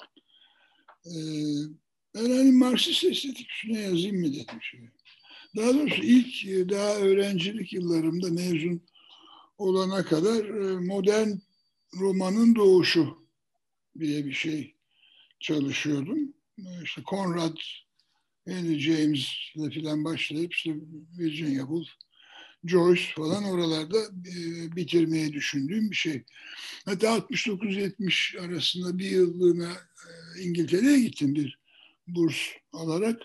Ee, 1.06 1.12
ben 2.14 2.30
hani 2.30 2.52
Marksist 2.52 3.04
estetik 3.04 3.50
üstüne 3.50 3.80
yazayım 3.80 4.20
mı 4.20 4.32
dedim. 4.32 4.62
Şey. 4.62 4.80
Daha 5.56 5.74
doğrusu 5.74 6.02
ilk 6.02 6.46
daha 6.70 6.96
öğrencilik 6.96 7.72
yıllarımda 7.72 8.30
mezun 8.30 8.82
olana 9.58 10.04
kadar 10.04 10.44
e, 10.44 10.86
modern 10.86 11.30
romanın 12.00 12.54
doğuşu 12.54 13.28
diye 13.98 14.26
bir 14.26 14.32
şey 14.32 14.77
çalışıyordum. 15.40 16.34
İşte 16.84 17.02
Conrad, 17.10 17.56
Henry 18.46 18.78
James 18.78 19.28
ile 19.54 19.70
filan 19.70 20.04
başlayıp 20.04 20.54
işte 20.54 20.74
Virginia 21.18 21.60
Woolf, 21.60 21.88
Joyce 22.64 23.02
falan 23.16 23.44
oralarda 23.44 23.98
e, 24.04 24.76
bitirmeyi 24.76 25.32
düşündüğüm 25.32 25.90
bir 25.90 25.96
şey. 25.96 26.24
Hatta 26.84 27.16
69-70 27.16 28.40
arasında 28.40 28.98
bir 28.98 29.10
yıllığına 29.10 29.72
e, 29.72 30.42
İngiltere'ye 30.42 31.00
gittim 31.00 31.34
bir 31.34 31.58
burs 32.06 32.38
alarak. 32.72 33.22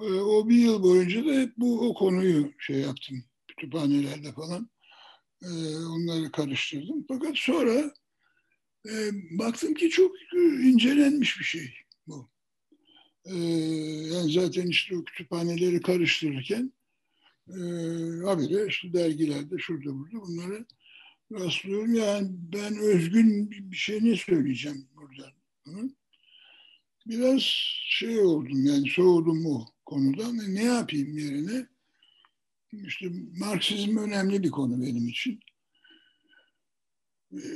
E, 0.00 0.04
o 0.04 0.48
bir 0.48 0.56
yıl 0.56 0.82
boyunca 0.82 1.26
da 1.26 1.40
hep 1.40 1.52
bu 1.56 1.88
o 1.88 1.94
konuyu 1.94 2.52
şey 2.58 2.76
yaptım 2.76 3.24
kütüphanelerde 3.46 4.32
falan. 4.32 4.70
Onları 5.90 6.32
karıştırdım. 6.32 7.04
Fakat 7.08 7.32
sonra 7.36 7.92
e, 8.88 9.10
baktım 9.38 9.74
ki 9.74 9.90
çok 9.90 10.16
incelenmiş 10.62 11.38
bir 11.38 11.44
şey 11.44 11.74
bu. 12.06 12.30
E, 13.24 13.36
yani 14.14 14.32
zaten 14.32 14.66
işte 14.66 14.96
o 14.96 15.04
kütüphaneleri 15.04 15.80
karıştırırken 15.80 16.72
e, 17.48 17.58
habire 18.24 18.66
işte 18.66 18.92
dergilerde 18.92 19.58
şurada 19.58 19.94
burada 19.94 20.20
bunları 20.20 20.66
rastlıyorum. 21.32 21.94
Yani 21.94 22.28
ben 22.32 22.76
özgün 22.76 23.50
bir 23.50 23.76
şey 23.76 24.04
ne 24.04 24.16
söyleyeceğim 24.16 24.88
burada? 24.96 25.32
Biraz 27.06 27.42
şey 27.84 28.20
oldum 28.20 28.66
yani 28.66 28.90
soğudum 28.90 29.46
o 29.46 29.66
konudan. 29.86 30.54
Ne 30.54 30.64
yapayım 30.64 31.18
yerine? 31.18 31.66
İşte 32.72 33.06
Marksizm 33.38 33.96
önemli 33.96 34.42
bir 34.42 34.50
konu 34.50 34.82
benim 34.82 35.08
için. 35.08 35.40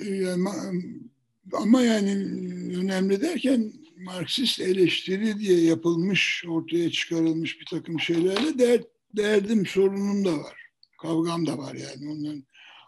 Yani, 0.04 0.48
ama 1.52 1.82
yani 1.82 2.10
önemli 2.76 3.20
derken 3.20 3.72
Marksist 3.96 4.60
eleştiri 4.60 5.38
diye 5.38 5.60
yapılmış, 5.60 6.44
ortaya 6.48 6.90
çıkarılmış 6.90 7.60
bir 7.60 7.66
takım 7.66 8.00
şeylerle 8.00 8.58
der, 8.58 8.80
derdim, 9.16 9.66
sorunum 9.66 10.24
da 10.24 10.38
var. 10.38 10.56
Kavgam 11.02 11.46
da 11.46 11.58
var 11.58 11.74
yani. 11.74 12.10
Onların 12.10 12.44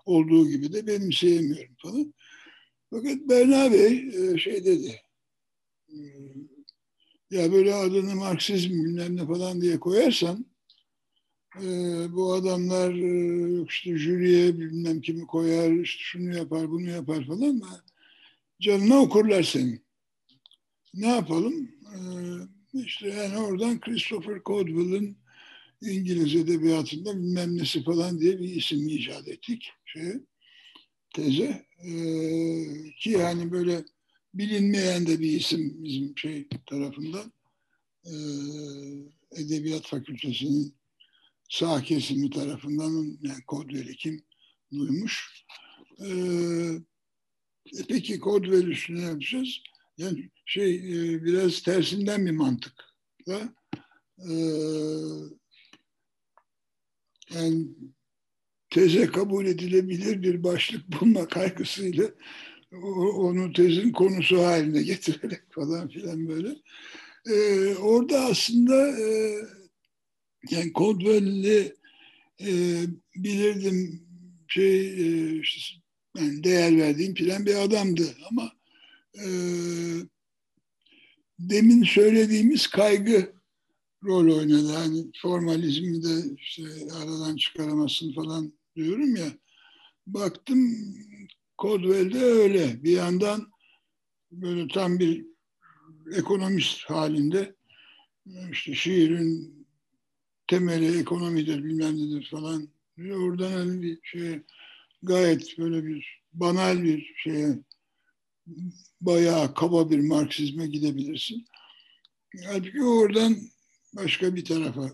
olduğu 0.07 0.49
gibi 0.49 0.73
de 0.73 0.87
benim 0.87 1.13
sevmiyorum 1.13 1.75
falan. 1.83 2.15
Fakat 2.91 3.17
Berna 3.29 3.73
Bey 3.73 4.09
e, 4.09 4.39
şey 4.39 4.65
dedi. 4.65 5.01
E, 5.89 5.97
ya 7.31 7.53
böyle 7.53 7.75
adını 7.75 8.15
Marksizm 8.15 8.71
bilmem 8.71 9.17
ne 9.17 9.27
falan 9.27 9.61
diye 9.61 9.81
koyarsan 9.81 10.47
e, 11.57 11.67
bu 12.13 12.33
adamlar 12.33 12.95
işte 13.65 13.99
jüriye 13.99 14.59
bilmem 14.59 15.01
kimi 15.01 15.27
koyar, 15.27 15.73
işte 15.73 16.01
şunu 16.03 16.37
yapar, 16.37 16.71
bunu 16.71 16.91
yapar 16.91 17.27
falan 17.27 17.61
da 17.61 17.67
canına 18.61 19.01
okurlar 19.01 19.43
seni. 19.43 19.81
Ne 20.95 21.07
yapalım? 21.07 21.71
İşte 22.75 23.09
yani 23.09 23.39
oradan 23.39 23.81
Christopher 23.81 24.41
Codwell'ın 24.47 25.17
İngiliz 25.83 26.35
edebiyatında 26.35 27.19
bilmem 27.19 27.59
nesi 27.59 27.83
falan 27.85 28.21
diye 28.21 28.41
bir 28.41 28.49
isim 28.49 28.89
icat 28.89 29.29
ettik. 29.29 29.71
Şey, 29.85 30.13
teze. 31.15 31.67
Ee, 31.85 32.65
ki 33.01 33.11
yani 33.11 33.53
böyle 33.53 33.85
bilinmeyen 34.35 35.07
de 35.07 35.21
bir 35.21 35.33
isim 35.33 35.85
bizim 35.85 36.19
şey 36.19 36.49
tarafından. 36.67 37.33
Ee, 38.07 38.13
Edebiyat 39.33 39.87
Fakültesi'nin 39.87 40.75
sağ 41.49 41.83
kesimi 41.83 42.31
tarafından 42.31 43.19
yani 43.23 43.43
Codwell'i 43.49 43.97
kim 43.97 44.25
duymuş. 44.73 45.45
Ee, 46.05 46.81
peki 47.89 48.21
Codwell 48.21 48.67
üstüne 48.67 49.01
yapacağız. 49.01 49.61
Yani 49.99 50.31
şey 50.47 50.77
e, 50.77 51.25
biraz 51.25 51.63
tersinden 51.63 52.27
bir 52.27 52.31
mantıkla 52.31 53.55
e, 54.19 54.33
yani 57.35 57.67
teze 58.71 59.07
kabul 59.07 59.47
edilebilir 59.47 60.23
bir 60.23 60.43
başlık 60.45 61.01
bulma 61.01 61.29
kaygısıyla 61.29 62.11
onu 63.17 63.53
tezin 63.53 63.93
konusu 63.93 64.45
haline 64.45 64.83
getirerek 64.83 65.43
falan 65.51 65.89
filan 65.89 66.29
böyle. 66.29 66.57
Ee, 67.31 67.75
orada 67.75 68.21
aslında 68.21 68.89
e, 68.99 69.37
yani 70.51 70.73
Caldwell'i 70.79 71.77
e, 72.41 72.51
bilirdim 73.17 74.03
şey 74.49 74.89
e, 74.89 75.41
işte, 75.41 75.81
yani 76.21 76.45
değer 76.45 76.77
verdiğim 76.77 77.15
filan 77.15 77.47
bir 77.47 77.55
adamdı 77.55 78.17
ama 78.31 78.53
e, 79.15 79.27
demin 81.39 81.83
söylediğimiz 81.83 82.67
kaygı 82.67 83.33
rol 84.05 84.39
oynadı. 84.39 84.73
Hani 84.73 85.07
formalizmi 85.23 86.03
de 86.03 86.35
işte 86.39 86.63
aradan 86.95 87.37
çıkaramazsın 87.37 88.13
falan 88.13 88.53
diyorum 88.77 89.17
ya. 89.17 89.29
Baktım 90.07 90.75
Codwell'de 91.59 92.25
öyle. 92.25 92.85
Bir 92.85 92.93
yandan 92.93 93.53
böyle 94.33 94.69
tam 94.69 94.99
bir 94.99 95.27
ekonomist 96.13 96.91
halinde 96.91 97.55
işte 98.53 98.75
şiirin 98.75 99.59
temeli 100.47 101.01
ekonomidir 101.01 101.65
bilmem 101.65 101.97
nedir 101.97 102.29
falan. 102.31 102.69
Oradan 102.99 103.53
hani 103.53 103.83
bir 103.83 103.99
şey 104.03 104.43
gayet 105.03 105.59
böyle 105.59 105.87
bir 105.87 106.23
banal 106.33 106.83
bir 106.83 107.15
şeye 107.17 107.59
bayağı 109.01 109.55
kaba 109.55 109.91
bir 109.91 109.99
Marksizme 109.99 110.67
gidebilirsin. 110.67 111.45
Halbuki 112.47 112.83
oradan 112.83 113.37
başka 113.97 114.35
bir 114.35 114.45
tarafa 114.45 114.91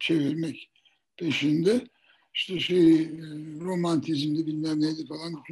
çevirmek 0.00 0.70
peşinde. 1.16 1.88
İşte 2.34 2.60
şey 2.60 3.02
e, 3.02 3.08
romantizmdi 3.60 4.46
bilmem 4.46 4.80
neydi 4.80 5.06
falan. 5.06 5.44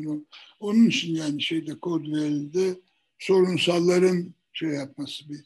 Onun 0.61 0.87
için 0.87 1.15
yani 1.15 1.43
şeyde 1.43 1.77
Codwell'de 1.83 2.81
sorunsalların 3.19 4.35
şey 4.53 4.69
yapması 4.69 5.29
bir 5.29 5.41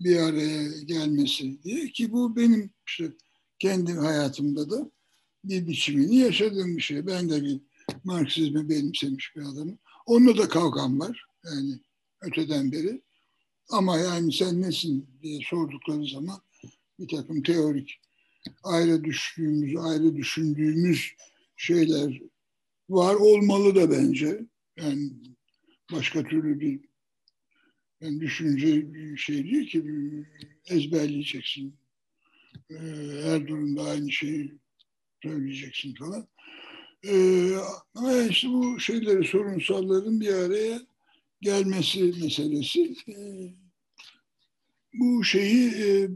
bir 0.00 0.16
araya 0.16 0.82
gelmesi 0.82 1.62
diye 1.62 1.88
ki 1.88 2.12
bu 2.12 2.36
benim 2.36 2.70
işte 2.86 3.12
kendi 3.58 3.92
hayatımda 3.92 4.70
da 4.70 4.90
bir 5.44 5.66
biçimini 5.66 6.16
yaşadığım 6.16 6.76
bir 6.76 6.82
şey. 6.82 7.06
Ben 7.06 7.30
de 7.30 7.42
bir 7.42 7.60
Marksizmi 8.04 8.68
benimsemiş 8.68 9.36
bir 9.36 9.40
adamım. 9.40 9.78
Onunla 10.06 10.38
da 10.38 10.48
kavgam 10.48 11.00
var. 11.00 11.24
Yani 11.44 11.80
öteden 12.20 12.72
beri. 12.72 13.02
Ama 13.70 13.98
yani 13.98 14.32
sen 14.32 14.62
nesin 14.62 15.10
diye 15.22 15.40
sordukları 15.50 16.06
zaman 16.06 16.40
bir 16.98 17.08
takım 17.08 17.42
teorik 17.42 18.00
ayrı 18.62 19.04
düştüğümüz, 19.04 19.76
ayrı 19.76 20.16
düşündüğümüz 20.16 21.12
şeyler 21.56 22.22
var 22.88 23.14
olmalı 23.14 23.74
da 23.74 23.90
bence. 23.90 24.46
Yani 24.76 25.12
başka 25.92 26.24
türlü 26.24 26.60
bir 26.60 26.80
yani 28.00 28.20
düşünce 28.20 28.94
bir 28.94 29.16
şey 29.16 29.44
değil 29.44 29.70
ki 29.70 29.84
ezberleyeceksin. 30.66 31.74
Ee, 32.70 32.74
her 33.22 33.48
durumda 33.48 33.82
aynı 33.82 34.12
şeyi 34.12 34.54
söyleyeceksin 35.22 35.94
falan. 35.94 36.28
Ee, 37.06 37.56
ama 37.94 38.22
işte 38.22 38.48
bu 38.48 38.80
şeyleri, 38.80 39.24
sorunsalların 39.24 40.20
bir 40.20 40.34
araya 40.34 40.80
gelmesi 41.40 42.14
meselesi. 42.22 42.96
Ee, 43.08 43.54
bu 44.94 45.24
şeyi 45.24 45.70
e, 45.70 46.08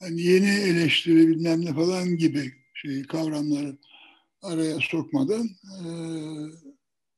hani 0.00 0.22
yeni 0.22 0.50
eleştiri 0.50 1.28
bilmem 1.28 1.64
ne 1.64 1.74
falan 1.74 2.16
gibi 2.16 2.52
şey 2.74 3.02
kavramları 3.02 3.78
araya 4.42 4.78
sokmadan 4.80 5.46
e, 5.46 5.84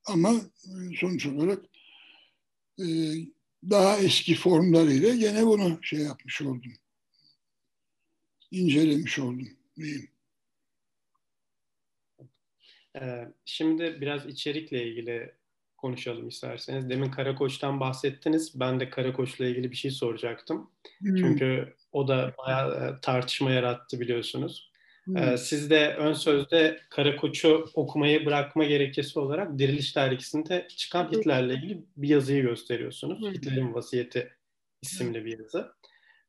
ama 0.05 0.35
sonuç 1.01 1.27
olarak 1.27 1.65
e, 2.79 2.85
daha 3.71 3.99
eski 3.99 4.35
formlarıyla 4.35 5.15
gene 5.15 5.47
bunu 5.47 5.79
şey 5.83 6.01
yapmış 6.01 6.43
oldum. 6.43 6.73
incelemiş 8.51 9.19
oldum 9.19 9.49
diyeyim. 9.77 10.14
Ee, 13.01 13.29
şimdi 13.45 14.01
biraz 14.01 14.27
içerikle 14.27 14.85
ilgili 14.87 15.33
konuşalım 15.77 16.29
isterseniz. 16.29 16.89
Demin 16.89 17.11
Karakoç'tan 17.11 17.81
bahsettiniz. 17.81 18.61
Ben 18.61 18.81
de 18.81 18.91
Karakoç'la 18.91 19.47
ilgili 19.47 19.71
bir 19.71 19.77
şey 19.77 19.91
soracaktım. 19.91 20.71
Hmm. 20.99 21.17
Çünkü 21.17 21.75
o 21.93 22.09
da 22.09 22.35
bayağı 22.39 22.75
e, 22.75 23.01
tartışma 23.01 23.51
yarattı 23.51 24.01
biliyorsunuz. 24.01 24.71
Hmm. 25.05 25.17
Ee, 25.17 25.37
siz 25.37 25.71
de 25.71 25.95
ön 25.95 26.13
sözde 26.13 26.81
Karakoç'u 26.91 27.71
okumayı 27.75 28.27
bırakma 28.27 28.65
gerekçesi 28.65 29.19
olarak 29.19 29.59
Diriliş 29.59 29.97
Dergisi'nde 29.97 30.67
çıkan 30.77 31.13
Hitler'le 31.13 31.51
ilgili 31.51 31.85
bir 31.97 32.09
yazıyı 32.09 32.43
gösteriyorsunuz. 32.43 33.21
Hmm. 33.21 33.33
Hitler'in 33.33 33.75
Vasiyeti 33.75 34.33
isimli 34.83 35.25
bir 35.25 35.39
yazı. 35.39 35.73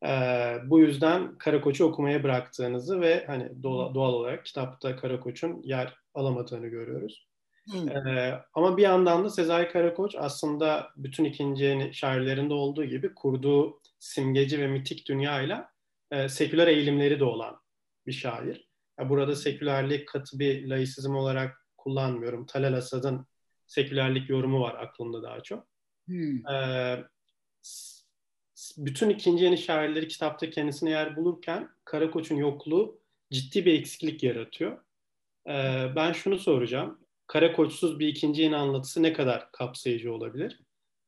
Ee, 0.08 0.58
bu 0.66 0.80
yüzden 0.80 1.38
Karakoç'u 1.38 1.86
okumaya 1.86 2.24
bıraktığınızı 2.24 3.02
ve 3.02 3.26
hani 3.28 3.64
doğal, 3.64 3.94
doğal 3.94 4.14
olarak 4.14 4.46
kitapta 4.46 4.96
Karakoç'un 4.96 5.62
yer 5.64 5.96
alamadığını 6.14 6.68
görüyoruz. 6.68 7.28
Ee, 7.74 8.34
ama 8.54 8.78
bir 8.78 8.82
yandan 8.82 9.24
da 9.24 9.30
Sezai 9.30 9.70
Karakoç 9.70 10.16
aslında 10.18 10.90
bütün 10.98 11.24
ikinci 11.24 11.90
şairlerinde 11.94 12.54
olduğu 12.54 12.86
gibi 12.86 13.14
kurduğu 13.14 13.82
simgeci 14.00 14.60
ve 14.60 14.68
mitik 14.68 15.08
dünyayla 15.08 15.70
e, 16.12 16.30
seküler 16.30 16.68
eğilimleri 16.68 17.20
de 17.20 17.24
olan 17.24 17.60
bir 18.08 18.12
şair. 18.12 18.70
Yani 19.00 19.10
burada 19.10 19.36
sekülerlik 19.36 20.08
katı 20.08 20.40
bir 20.40 20.68
laisizm 20.68 21.16
olarak 21.16 21.68
kullanmıyorum. 21.78 22.46
Talal 22.46 22.74
Asad'ın 22.74 23.28
sekülerlik 23.68 24.30
yorumu 24.30 24.62
var 24.62 24.76
aklımda 24.76 25.24
daha 25.24 25.42
çok. 25.42 25.68
Hmm. 26.08 26.48
Ee, 26.48 27.04
bütün 28.78 29.10
ikinci 29.10 29.44
yeni 29.44 29.58
şairleri 29.58 30.08
kitapta 30.08 30.50
kendisine 30.50 30.90
yer 30.90 31.16
bulurken 31.16 31.70
Karakoç'un 31.86 32.36
yokluğu 32.36 33.00
ciddi 33.32 33.66
bir 33.66 33.74
eksiklik 33.74 34.24
yaratıyor. 34.24 34.78
Ee, 35.48 35.88
ben 35.96 36.12
şunu 36.12 36.40
soracağım. 36.40 37.00
Karakoçsuz 37.28 38.00
bir 38.00 38.08
ikinci 38.08 38.42
yeni 38.42 38.56
anlatısı 38.56 39.04
ne 39.04 39.14
kadar 39.14 39.52
kapsayıcı 39.52 40.14
olabilir? 40.14 40.60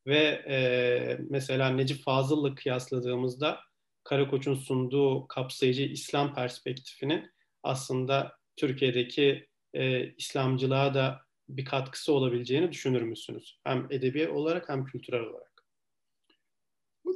Ve 0.07 0.43
e, 0.47 1.17
mesela 1.29 1.69
Necip 1.69 2.03
Fazıl'la 2.03 2.55
kıyasladığımızda 2.55 3.59
Karakoç'un 4.03 4.55
sunduğu 4.55 5.27
kapsayıcı 5.27 5.83
İslam 5.83 6.35
perspektifinin 6.35 7.31
aslında 7.63 8.37
Türkiye'deki 8.55 9.47
e, 9.73 10.13
İslamcılığa 10.13 10.93
da 10.93 11.21
bir 11.49 11.65
katkısı 11.65 12.13
olabileceğini 12.13 12.71
düşünür 12.71 13.01
müsünüz? 13.01 13.59
Hem 13.63 13.87
edebi 13.89 14.29
olarak 14.29 14.69
hem 14.69 14.85
kültürel 14.85 15.21
olarak. 15.21 15.56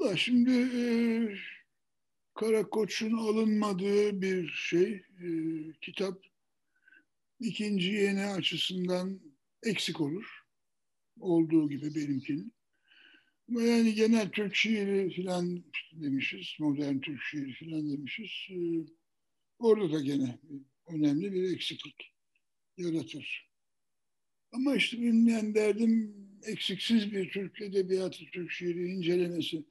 Da 0.01 0.17
şimdi 0.17 0.51
e, 0.51 0.83
Karakoç'un 2.33 3.17
alınmadığı 3.17 4.21
bir 4.21 4.47
şey. 4.47 4.91
E, 4.93 5.27
kitap 5.81 6.23
ikinci 7.39 7.91
yeni 7.91 8.25
açısından 8.25 9.19
eksik 9.63 10.01
olur. 10.01 10.25
Olduğu 11.19 11.69
gibi 11.69 11.95
benimkinin. 11.95 12.53
Ama 13.49 13.61
yani 13.61 13.93
genel 13.93 14.29
Türk 14.29 14.55
şiiri 14.55 15.09
filan 15.09 15.63
demişiz, 15.91 16.55
modern 16.59 16.99
Türk 16.99 17.21
şiiri 17.21 17.53
filan 17.53 17.89
demişiz. 17.89 18.29
Ee, 18.49 18.85
orada 19.59 19.93
da 19.93 20.01
gene 20.01 20.39
önemli 20.87 21.33
bir 21.33 21.53
eksiklik 21.53 22.13
yaratır. 22.77 23.51
Ama 24.51 24.75
işte 24.75 25.01
benim 25.01 25.55
derdim 25.55 26.15
eksiksiz 26.43 27.11
bir 27.11 27.29
Türk 27.29 27.61
edebiyatı, 27.61 28.25
Türk 28.33 28.51
şiiri 28.51 28.85
incelemesi 28.87 29.63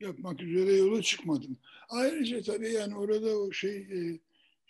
yapmak 0.00 0.42
üzere 0.42 0.72
yola 0.76 1.02
çıkmadım. 1.02 1.58
Ayrıca 1.88 2.42
tabii 2.42 2.72
yani 2.72 2.96
orada 2.96 3.38
o 3.38 3.52
şey 3.52 3.76
e, 3.76 4.20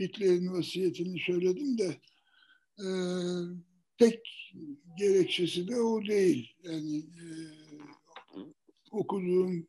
Hitler'in 0.00 0.52
vasiyetini 0.52 1.20
söyledim 1.20 1.78
de 1.78 2.00
e, 2.78 2.86
tek 3.98 4.20
gerekçesi 4.98 5.68
de 5.68 5.80
o 5.80 6.06
değil. 6.06 6.52
Yani 6.62 6.98
e, 6.98 7.26
okuduğum 8.90 9.66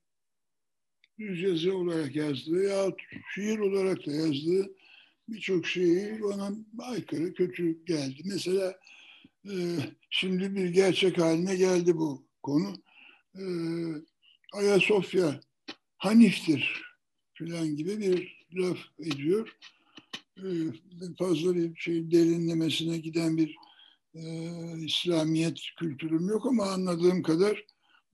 yüz 1.18 1.42
yazı 1.42 1.78
olarak 1.78 2.16
yazdığı 2.16 2.64
ya 2.64 2.92
şiir 3.36 3.60
olarak 3.60 4.06
da 4.06 4.12
yazdığı 4.12 4.76
birçok 5.30 5.68
şeyi 5.68 6.22
bana 6.24 6.52
aykırı, 6.80 7.34
kötü 7.34 7.86
geldi. 7.86 8.22
Mesela 8.26 8.80
e, 9.46 9.54
şimdi 10.10 10.56
bir 10.56 10.70
gerçek 10.70 11.18
haline 11.18 11.56
geldi 11.56 11.98
bu 11.98 12.28
konu. 12.44 12.74
E, 13.36 13.44
Ayasofya 14.54 15.40
Hanif'tir 15.98 16.82
filan 17.34 17.76
gibi 17.76 18.00
bir 18.00 18.46
laf 18.54 18.78
ediyor. 19.00 19.58
E, 20.38 20.46
fazla 21.20 21.56
bir 21.56 21.76
şey 21.76 22.12
derinlemesine 22.12 22.98
giden 22.98 23.38
bir 23.38 23.56
e, 24.16 24.22
İslamiyet 24.86 25.60
kültürüm 25.78 26.30
yok 26.30 26.46
ama 26.46 26.66
anladığım 26.66 27.24
kadar 27.24 27.66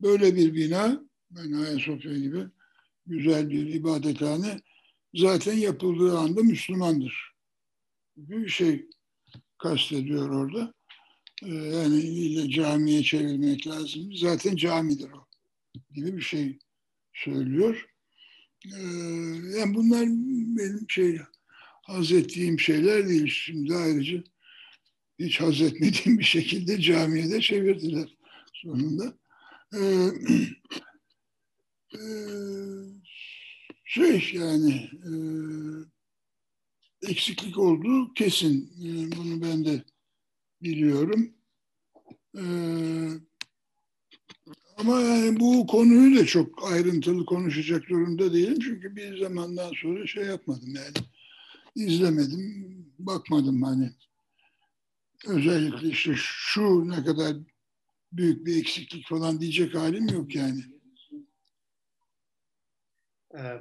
böyle 0.01 0.35
bir 0.35 0.53
bina, 0.53 1.03
yani 1.37 1.57
Ayasofya 1.57 2.17
gibi 2.17 2.45
güzel 3.05 3.49
bir 3.49 3.67
ibadethane 3.67 4.59
zaten 5.15 5.53
yapıldığı 5.53 6.17
anda 6.17 6.43
Müslümandır. 6.43 7.33
Bir 8.17 8.47
şey 8.47 8.85
kastediyor 9.57 10.29
orada. 10.29 10.73
Ee, 11.43 11.53
yani 11.53 11.99
ile 11.99 12.49
camiye 12.49 13.03
çevirmek 13.03 13.67
lazım. 13.67 14.15
Zaten 14.15 14.55
camidir 14.55 15.11
o 15.11 15.32
gibi 15.93 16.17
bir 16.17 16.21
şey 16.21 16.59
söylüyor. 17.13 17.89
Ee, 18.65 18.79
yani 19.57 19.75
bunlar 19.75 20.05
benim 20.57 20.85
şey 20.89 21.19
haz 21.83 22.11
ettiğim 22.11 22.59
şeyler 22.59 23.09
değil. 23.09 23.27
Şimdi 23.27 23.75
ayrıca 23.75 24.23
hiç 25.19 25.41
haz 25.41 25.61
etmediğim 25.61 26.19
bir 26.19 26.23
şekilde 26.23 26.81
camiye 26.81 27.31
de 27.31 27.41
çevirdiler 27.41 28.17
sonunda. 28.53 29.17
Ee, 29.75 29.79
e, 31.93 32.01
şey 33.85 34.31
yani 34.33 34.89
e, 35.03 35.11
eksiklik 37.11 37.57
olduğu 37.57 38.13
kesin. 38.13 38.73
E, 38.83 39.11
bunu 39.17 39.41
ben 39.41 39.65
de 39.65 39.83
biliyorum. 40.61 41.33
E, 42.37 42.43
ama 44.77 45.01
yani 45.01 45.39
bu 45.39 45.67
konuyu 45.67 46.19
da 46.19 46.25
çok 46.25 46.71
ayrıntılı 46.71 47.25
konuşacak 47.25 47.89
durumda 47.89 48.33
değilim. 48.33 48.59
Çünkü 48.59 48.95
bir 48.95 49.17
zamandan 49.17 49.71
sonra 49.81 50.07
şey 50.07 50.25
yapmadım 50.25 50.75
yani. 50.75 51.07
izlemedim, 51.75 52.65
bakmadım 52.99 53.63
hani. 53.63 53.91
Özellikle 55.27 55.87
işte 55.87 56.13
şu 56.15 56.89
ne 56.89 57.03
kadar 57.03 57.35
büyük 58.11 58.45
bir 58.45 58.59
eksiklik 58.59 59.07
falan 59.07 59.39
diyecek 59.41 59.75
halim 59.75 60.07
yok 60.07 60.35
yani. 60.35 60.63
Ee, 63.37 63.59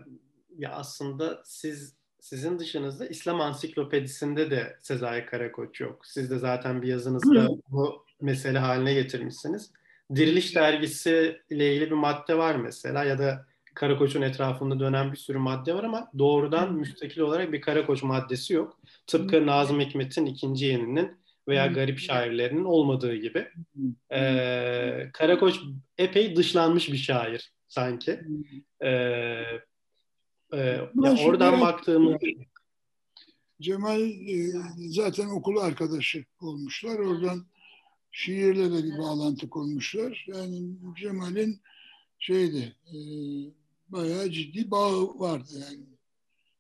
ya 0.58 0.72
aslında 0.72 1.42
siz 1.44 1.94
sizin 2.20 2.58
dışınızda 2.58 3.06
İslam 3.06 3.40
Ansiklopedisinde 3.40 4.50
de 4.50 4.78
Sezai 4.82 5.26
Karakoç 5.26 5.80
yok. 5.80 6.06
Siz 6.06 6.30
de 6.30 6.38
zaten 6.38 6.82
bir 6.82 6.88
yazınızda 6.88 7.48
bu 7.68 8.04
mesele 8.20 8.58
haline 8.58 8.94
getirmişsiniz. 8.94 9.70
Diriliş 10.14 10.56
dergisi 10.56 11.40
ile 11.50 11.72
ilgili 11.72 11.90
bir 11.90 11.96
madde 11.96 12.38
var 12.38 12.54
mesela 12.54 13.04
ya 13.04 13.18
da 13.18 13.46
Karakoç'un 13.74 14.22
etrafında 14.22 14.80
dönen 14.80 15.12
bir 15.12 15.16
sürü 15.16 15.38
madde 15.38 15.74
var 15.74 15.84
ama 15.84 16.10
doğrudan 16.18 16.74
müstakil 16.74 17.20
olarak 17.20 17.52
bir 17.52 17.60
Karakoç 17.60 18.02
maddesi 18.02 18.54
yok. 18.54 18.80
Tıpkı 19.06 19.46
Nazım 19.46 19.80
Hikmet'in 19.80 20.26
ikinci 20.26 20.66
yeninin 20.66 21.16
veya 21.48 21.66
garip 21.66 21.98
şairlerinin 21.98 22.64
olmadığı 22.64 23.14
gibi. 23.14 23.48
Ee, 24.12 25.10
Karakoç 25.12 25.60
epey 25.98 26.36
dışlanmış 26.36 26.92
bir 26.92 26.96
şair 26.96 27.52
sanki. 27.68 28.20
Ee, 28.80 28.88
e, 30.52 30.58
ya 30.58 31.16
oradan 31.26 31.60
baktığımız 31.60 32.16
Cemal 33.60 34.00
e, 34.10 34.52
zaten 34.76 35.28
okul 35.28 35.56
arkadaşı 35.56 36.24
olmuşlar. 36.40 36.98
Oradan 36.98 37.46
şiirle 38.12 38.72
de 38.72 38.84
bir 38.84 38.98
bağlantı 38.98 39.50
kurmuşlar. 39.50 40.26
Yani 40.28 40.76
Cemal'in 40.96 41.60
şeydi 42.18 42.76
e, 42.86 42.96
bayağı 43.88 44.30
ciddi 44.30 44.70
bağı 44.70 45.18
vardı 45.18 45.50
yani. 45.54 45.86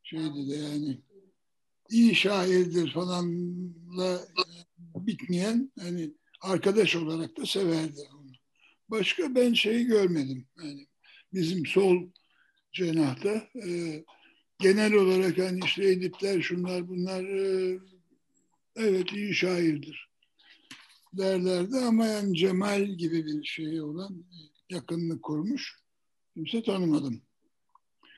Şeydi 0.02 0.50
de 0.50 0.56
yani 0.56 1.00
iyi 1.90 2.14
şairdir 2.14 2.92
falanla 2.92 4.20
bitmeyen 4.78 5.72
hani 5.80 6.10
arkadaş 6.40 6.96
olarak 6.96 7.36
da 7.36 7.46
severdi 7.46 8.00
onu. 8.14 8.32
Başka 8.88 9.34
ben 9.34 9.52
şeyi 9.52 9.84
görmedim. 9.84 10.46
Yani 10.58 10.86
bizim 11.32 11.66
sol 11.66 12.08
cenahta 12.72 13.48
e, 13.66 14.04
genel 14.58 14.92
olarak 14.92 15.38
hani 15.38 15.60
işte 15.64 15.90
Edipler 15.90 16.42
şunlar 16.42 16.88
bunlar 16.88 17.24
e, 17.24 17.78
evet 18.76 19.12
iyi 19.12 19.34
şairdir 19.34 20.11
derlerdi 21.12 21.76
ama 21.76 22.06
yani 22.06 22.36
Cemal 22.36 22.84
gibi 22.84 23.26
bir 23.26 23.44
şey 23.44 23.80
olan 23.80 24.24
yakınlık 24.70 25.22
kurmuş 25.22 25.78
kimse 26.34 26.62
tanımadım. 26.62 27.22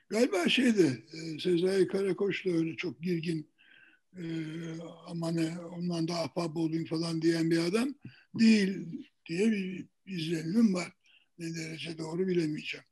Galiba 0.09 0.49
şeydi 0.49 1.05
e, 1.13 1.39
Sezai 1.39 1.87
Karakoç 1.87 2.45
da 2.45 2.49
öyle 2.49 2.75
çok 2.75 3.01
girgin 3.01 3.49
e, 4.17 4.23
ama 5.07 5.31
ne 5.31 5.59
ondan 5.59 6.07
da 6.07 6.13
ahbap 6.13 6.57
olayım 6.57 6.85
falan 6.85 7.21
diyen 7.21 7.51
bir 7.51 7.59
adam 7.59 7.95
değil 8.39 8.87
diye 9.25 9.51
bir 9.51 9.85
izlenimim 10.05 10.73
var. 10.73 10.93
Ne 11.39 11.55
derece 11.55 11.97
doğru 11.97 12.27
bilemeyeceğim. 12.27 12.85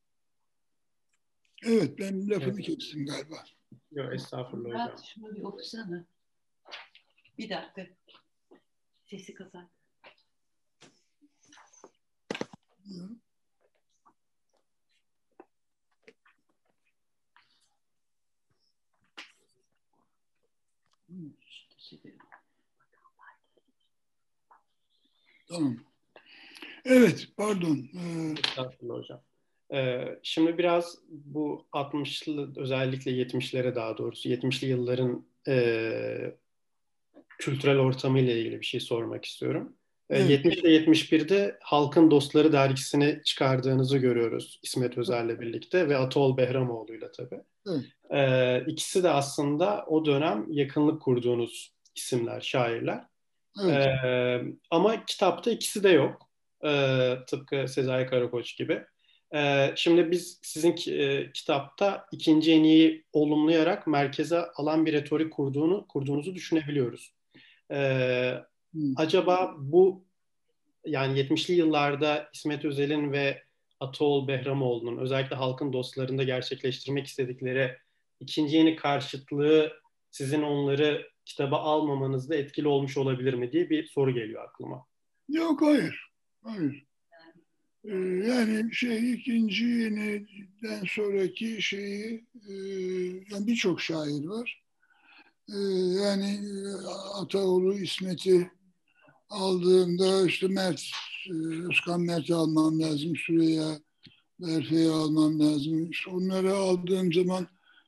Evet 1.65 1.99
ben 1.99 2.29
lafını 2.29 2.53
evet. 2.53 2.65
kestim 2.65 3.05
galiba. 3.05 3.43
Yok 3.91 4.13
estağfurullah 4.13 4.69
hocam. 4.69 4.97
Şunu 5.13 5.35
bir 5.35 5.43
okusana. 5.43 6.05
Bir 7.37 7.49
dakika. 7.49 7.87
Sesi 9.05 9.33
kazan. 9.33 9.69
Tamam. 25.47 25.77
Evet, 26.85 27.27
pardon. 27.37 27.89
Ee, 27.97 28.35
hocam. 28.93 29.21
Ee, 29.73 30.19
şimdi 30.23 30.57
biraz 30.57 30.97
bu 31.09 31.67
60'lı 31.71 32.53
özellikle 32.55 33.11
70'lere 33.11 33.75
daha 33.75 33.97
doğrusu 33.97 34.29
70'li 34.29 34.67
yılların 34.67 35.25
e, 35.47 36.37
kültürel 37.39 37.79
ortamı 37.79 38.19
ile 38.19 38.39
ilgili 38.39 38.59
bir 38.61 38.65
şey 38.65 38.79
sormak 38.79 39.25
istiyorum. 39.25 39.73
Ee, 40.13 40.17
evet. 40.17 40.29
70 40.29 40.57
ile 40.57 40.69
71'de 40.69 41.57
Halkın 41.61 42.11
Dostları 42.11 42.53
dergisini 42.53 43.21
çıkardığınızı 43.25 43.97
görüyoruz 43.97 44.59
İsmet 44.63 44.97
Özer'le 44.97 45.39
birlikte 45.39 45.89
ve 45.89 45.97
Atol 45.97 46.37
Behramoğlu'yla 46.37 47.11
tabii. 47.11 47.41
Evet. 47.67 47.83
Ee, 48.11 48.71
ikisi 48.71 49.03
de 49.03 49.09
aslında 49.09 49.85
o 49.87 50.05
dönem 50.05 50.45
yakınlık 50.49 51.01
kurduğunuz 51.01 51.73
isimler, 51.95 52.41
şairler. 52.41 53.03
Evet. 53.63 53.87
Ee, 53.87 54.41
ama 54.71 55.05
kitapta 55.05 55.51
ikisi 55.51 55.83
de 55.83 55.89
yok. 55.89 56.29
Ee, 56.65 57.15
tıpkı 57.27 57.67
Sezai 57.67 58.05
Karakoç 58.05 58.57
gibi. 58.57 58.83
Ee, 59.35 59.73
şimdi 59.75 60.11
biz 60.11 60.39
sizin 60.41 60.75
e, 60.87 61.31
kitapta 61.31 62.05
ikinci 62.11 62.51
eniyi 62.51 63.05
olumlayarak 63.13 63.87
merkeze 63.87 64.39
alan 64.39 64.85
bir 64.85 64.93
retorik 64.93 65.33
kurduğunu 65.33 65.87
kurduğunuzu 65.87 66.35
düşünebiliyoruz. 66.35 67.13
Ee, 67.71 68.33
hmm. 68.73 68.93
Acaba 68.95 69.55
bu 69.57 70.03
yani 70.85 71.19
70'li 71.19 71.53
yıllarda 71.53 72.29
İsmet 72.33 72.65
Özel'in 72.65 73.11
ve 73.11 73.43
Atol 73.79 74.27
Behramoğlu'nun 74.27 74.97
özellikle 74.97 75.35
halkın 75.35 75.73
dostlarında 75.73 76.23
gerçekleştirmek 76.23 77.07
istedikleri 77.07 77.77
ikinci 78.19 78.57
yeni 78.57 78.75
karşıtlığı 78.75 79.73
sizin 80.11 80.41
onları 80.41 81.07
kitaba 81.25 81.57
almamanızda 81.57 82.35
etkili 82.35 82.67
olmuş 82.67 82.97
olabilir 82.97 83.33
mi 83.33 83.51
diye 83.51 83.69
bir 83.69 83.87
soru 83.87 84.13
geliyor 84.13 84.43
aklıma. 84.43 84.85
Yok 85.29 85.61
hayır. 85.61 86.11
Hayır. 86.43 86.85
Ee, 87.85 87.95
yani 88.27 88.73
şey 88.73 89.13
ikinci 89.13 89.65
yeniden 89.65 90.83
sonraki 90.87 91.61
şeyi 91.61 92.25
e, 92.49 92.53
yani 93.31 93.47
birçok 93.47 93.81
şair 93.81 94.25
var. 94.25 94.63
Ee, 95.49 95.57
yani 96.01 96.39
e, 96.43 96.61
Ataoğlu 97.21 97.73
İsmet'i 97.73 98.51
aldığımda 99.33 100.27
işte 100.27 100.47
Mert, 100.47 100.81
e, 101.29 101.33
Özkan 101.69 102.01
Mert'i 102.01 102.35
almam 102.35 102.79
lazım, 102.79 103.15
Süreyya 103.15 103.79
Berfe'yi 104.39 104.89
almam 104.89 105.39
lazım. 105.39 105.91
İşte 105.91 106.11
onları 106.11 106.53
aldığım 106.53 107.13
zaman 107.13 107.47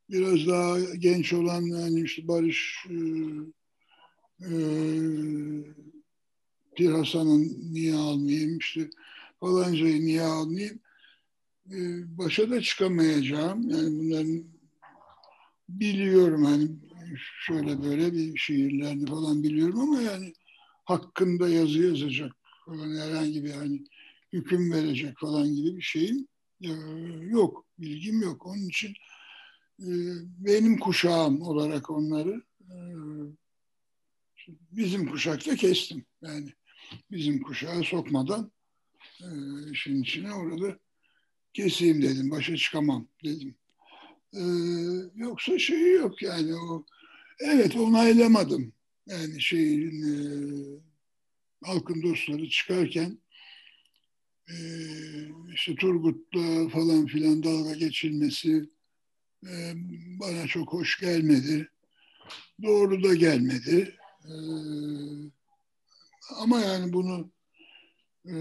biraz 0.09 0.47
daha 0.47 0.79
genç 0.79 1.33
olan 1.33 1.61
yani 1.61 2.01
işte 2.01 2.27
Barış 2.27 2.85
e, 2.89 2.95
e, 6.79 6.87
Hasan'ın 6.87 7.73
niye 7.73 7.95
almayayım 7.95 8.57
işte 8.57 8.89
falancayı 9.39 10.05
niye 10.05 10.21
almayayım 10.21 10.79
e, 11.71 11.77
başa 12.17 12.49
da 12.49 12.61
çıkamayacağım 12.61 13.69
yani 13.69 13.99
bunların 13.99 14.43
biliyorum 15.69 16.45
hani 16.45 16.67
şöyle 17.47 17.83
böyle 17.83 18.13
bir 18.13 18.37
şiirlerini 18.37 19.05
falan 19.05 19.43
biliyorum 19.43 19.79
ama 19.79 20.01
yani 20.01 20.33
hakkında 20.85 21.49
yazı 21.49 21.79
yazacak 21.79 22.31
falan 22.65 22.95
herhangi 22.97 23.43
bir 23.43 23.51
hani 23.51 23.83
hüküm 24.33 24.71
verecek 24.71 25.19
falan 25.19 25.55
gibi 25.55 25.77
bir 25.77 25.81
şeyim 25.81 26.27
e, 26.61 26.71
yok 27.29 27.65
bilgim 27.79 28.21
yok 28.21 28.45
onun 28.45 28.67
için 28.69 28.93
e, 29.79 29.89
benim 30.37 30.79
kuşağım 30.79 31.41
olarak 31.41 31.89
onları 31.89 32.43
e, 32.61 32.75
bizim 34.71 35.09
kuşakta 35.11 35.55
kestim 35.55 36.05
yani 36.21 36.49
bizim 37.11 37.41
kuşağı 37.41 37.83
sokmadan 37.83 38.51
e, 39.21 39.27
işin 39.71 40.01
içine 40.01 40.33
orada 40.33 40.79
keseyim 41.53 42.01
dedim. 42.01 42.31
Başa 42.31 42.57
çıkamam 42.57 43.07
dedim. 43.23 43.55
E, 44.33 44.41
yoksa 45.15 45.59
şeyi 45.59 45.93
yok 45.93 46.21
yani 46.21 46.55
o 46.55 46.85
evet 47.39 47.75
onaylamadım. 47.75 48.73
Yani 49.07 49.41
şeyin 49.41 50.03
e, 50.03 50.17
halkın 51.63 52.03
dostları 52.03 52.49
çıkarken 52.49 53.19
e, 54.49 54.55
işte 55.53 55.75
Turgut'la 55.75 56.69
falan 56.69 57.05
filan 57.05 57.43
dalga 57.43 57.73
geçilmesi 57.73 58.69
e, 59.43 59.73
bana 60.19 60.47
çok 60.47 60.73
hoş 60.73 60.99
gelmedi. 60.99 61.69
Doğru 62.63 63.03
da 63.03 63.15
gelmedi. 63.15 63.95
E, 64.25 64.33
ama 66.37 66.59
yani 66.59 66.93
bunu 66.93 67.29
e, 68.25 68.33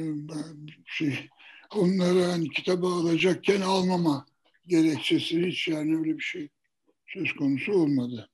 şey 0.87 1.29
onları 1.74 2.22
hani 2.22 2.48
kitaba 2.50 2.92
alacakken 2.92 3.61
almama 3.61 4.27
gerekçesi 4.66 5.46
hiç 5.46 5.68
yani 5.68 5.96
öyle 5.98 6.18
bir 6.18 6.22
şey 6.22 6.48
söz 7.07 7.33
konusu 7.33 7.72
olmadı. 7.72 8.31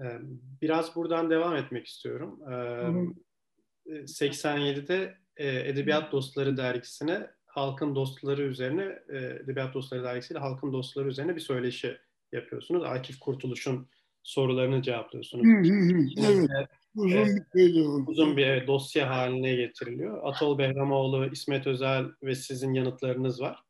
Ee, 0.00 0.18
biraz 0.62 0.96
buradan 0.96 1.30
devam 1.30 1.56
etmek 1.56 1.86
istiyorum. 1.86 2.40
87'de 3.86 5.20
ee, 5.36 5.46
e, 5.46 5.68
Edebiyat 5.68 6.12
Dostları 6.12 6.56
dergisine 6.56 7.26
Halkın 7.46 7.94
Dostları 7.94 8.42
üzerine 8.42 8.98
e, 9.08 9.18
Edebiyat 9.18 9.74
Dostları 9.74 10.04
dergisiyle 10.04 10.38
Halkın 10.38 10.72
Dostları 10.72 11.08
üzerine 11.08 11.36
bir 11.36 11.40
söyleşi 11.40 11.96
yapıyorsunuz. 12.32 12.84
Akif 12.84 13.20
Kurtuluş'un 13.20 13.88
sorularını 14.22 14.82
cevaplıyorsunuz. 14.82 15.44
evet. 16.56 16.68
Uzun 16.94 17.16
e, 17.16 17.26
bir 17.26 17.60
şeydi 17.60 17.82
o. 17.82 18.04
Uzun 18.06 18.36
bir 18.36 18.46
evet, 18.46 18.68
dosya 18.68 19.10
haline 19.10 19.54
getiriliyor. 19.54 20.20
Atol 20.24 20.58
Behramoğlu, 20.58 21.26
İsmet 21.32 21.66
Özel 21.66 22.04
ve 22.22 22.34
sizin 22.34 22.74
yanıtlarınız 22.74 23.40
var. 23.40 23.62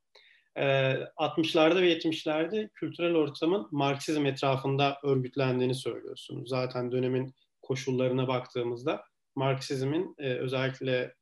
60'larda 0.56 1.82
ve 1.82 1.92
70'lerde 1.92 2.68
kültürel 2.74 3.14
ortamın 3.14 3.68
Marksizm 3.70 4.26
etrafında 4.26 4.98
örgütlendiğini 5.02 5.74
söylüyorsunuz. 5.74 6.48
Zaten 6.48 6.92
dönemin 6.92 7.34
koşullarına 7.62 8.28
baktığımızda 8.28 9.04
Marksizmin 9.34 10.14
özellikle 10.18 11.14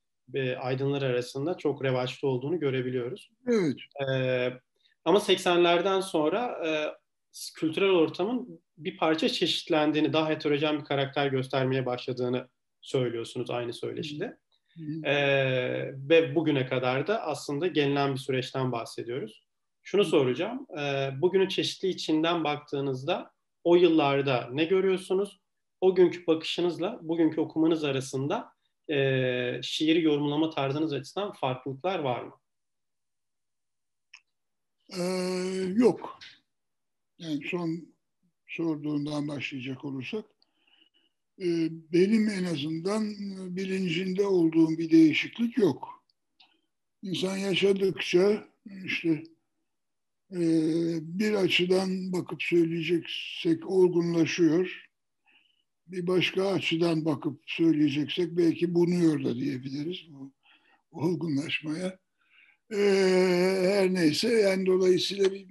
aydınlar 0.60 1.02
arasında 1.02 1.56
çok 1.56 1.84
revaçta 1.84 2.26
olduğunu 2.26 2.60
görebiliyoruz. 2.60 3.30
Evet. 3.46 3.76
Ama 5.04 5.18
80'lerden 5.18 6.00
sonra 6.00 6.60
kültürel 7.54 7.90
ortamın 7.90 8.60
bir 8.78 8.96
parça 8.96 9.28
çeşitlendiğini, 9.28 10.12
daha 10.12 10.28
heterojen 10.28 10.78
bir 10.80 10.84
karakter 10.84 11.26
göstermeye 11.26 11.86
başladığını 11.86 12.48
söylüyorsunuz 12.80 13.50
aynı 13.50 13.72
söyleşide. 13.72 14.38
Ee, 15.04 15.92
ve 16.08 16.34
bugüne 16.34 16.66
kadar 16.66 17.06
da 17.06 17.22
aslında 17.22 17.66
gelinen 17.66 18.14
bir 18.14 18.18
süreçten 18.18 18.72
bahsediyoruz. 18.72 19.42
Şunu 19.82 20.04
soracağım, 20.04 20.66
e, 20.78 21.10
bugünün 21.20 21.48
çeşitli 21.48 21.88
içinden 21.88 22.44
baktığınızda 22.44 23.30
o 23.64 23.76
yıllarda 23.76 24.48
ne 24.52 24.64
görüyorsunuz? 24.64 25.40
O 25.80 25.94
günkü 25.94 26.26
bakışınızla 26.26 26.98
bugünkü 27.02 27.40
okumanız 27.40 27.84
arasında 27.84 28.52
e, 28.90 29.60
şiiri 29.62 30.02
yorumlama 30.02 30.50
tarzınız 30.50 30.92
açısından 30.92 31.32
farklılıklar 31.32 31.98
var 31.98 32.22
mı? 32.22 32.34
Ee, 34.98 35.02
yok. 35.74 36.18
Yani 37.18 37.40
son 37.50 37.94
sorduğundan 38.46 39.28
başlayacak 39.28 39.84
olursak 39.84 40.24
benim 41.92 42.28
en 42.28 42.44
azından 42.44 43.10
bilincinde 43.56 44.26
olduğum 44.26 44.78
bir 44.78 44.90
değişiklik 44.90 45.58
yok. 45.58 46.04
İnsan 47.02 47.36
yaşadıkça 47.36 48.48
işte 48.84 49.22
e, 50.32 50.40
bir 51.02 51.32
açıdan 51.32 52.12
bakıp 52.12 52.42
söyleyeceksek 52.42 53.66
olgunlaşıyor. 53.66 54.84
Bir 55.86 56.06
başka 56.06 56.48
açıdan 56.48 57.04
bakıp 57.04 57.42
söyleyeceksek 57.46 58.36
belki 58.36 58.74
bunuyor 58.74 59.24
da 59.24 59.34
diyebiliriz 59.34 59.98
bu 60.08 60.32
olgunlaşmaya. 60.90 61.98
Ee, 62.72 62.76
her 63.62 63.94
neyse 63.94 64.28
yani 64.28 64.66
dolayısıyla 64.66 65.32
bir 65.32 65.46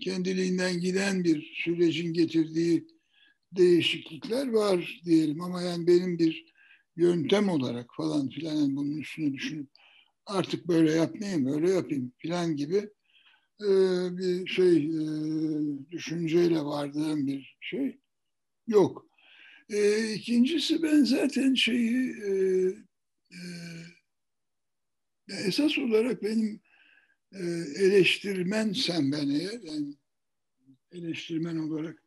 kendiliğinden 0.00 0.80
giden 0.80 1.24
bir 1.24 1.52
sürecin 1.64 2.12
getirdiği 2.12 2.86
değişiklikler 3.56 4.48
var 4.48 5.00
diyelim 5.04 5.40
ama 5.40 5.62
yani 5.62 5.86
benim 5.86 6.18
bir 6.18 6.54
yöntem 6.96 7.48
olarak 7.48 7.86
falan 7.96 8.28
filan 8.28 8.54
yani 8.54 8.76
bunun 8.76 8.96
üstüne 8.96 9.32
düşünüp 9.32 9.68
artık 10.26 10.68
böyle 10.68 10.92
yapmayayım, 10.92 11.46
böyle 11.46 11.70
yapayım 11.70 12.12
filan 12.18 12.56
gibi 12.56 12.90
e, 13.60 13.68
bir 14.18 14.46
şey 14.46 14.76
e, 14.76 15.04
düşünceyle 15.90 16.60
vardığım 16.60 17.26
bir 17.26 17.56
şey 17.60 18.00
yok. 18.66 19.06
E, 19.70 20.12
ikincisi 20.14 20.82
ben 20.82 21.04
zaten 21.04 21.54
şeyi 21.54 22.10
e, 22.10 22.30
e, 23.30 23.38
esas 25.28 25.78
olarak 25.78 26.22
benim 26.22 26.60
e, 27.32 27.42
eleştirmensem 27.84 29.12
ben 29.12 29.28
eğer 29.28 29.60
yani 29.62 29.94
eleştirmen 30.92 31.56
olarak 31.56 32.03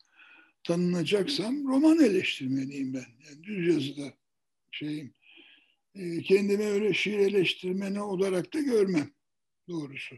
tanınacaksam 0.67 1.67
roman 1.67 1.99
eleştirmeniyim 1.99 2.93
ben. 2.93 3.06
Yani 3.30 3.43
düz 3.43 3.67
yazıda 3.67 4.13
şeyim. 4.71 5.13
E, 5.95 6.21
kendimi 6.21 6.63
öyle 6.63 6.93
şiir 6.93 7.19
eleştirmeni 7.19 8.01
olarak 8.01 8.53
da 8.53 8.60
görmem 8.60 9.12
doğrusu. 9.69 10.15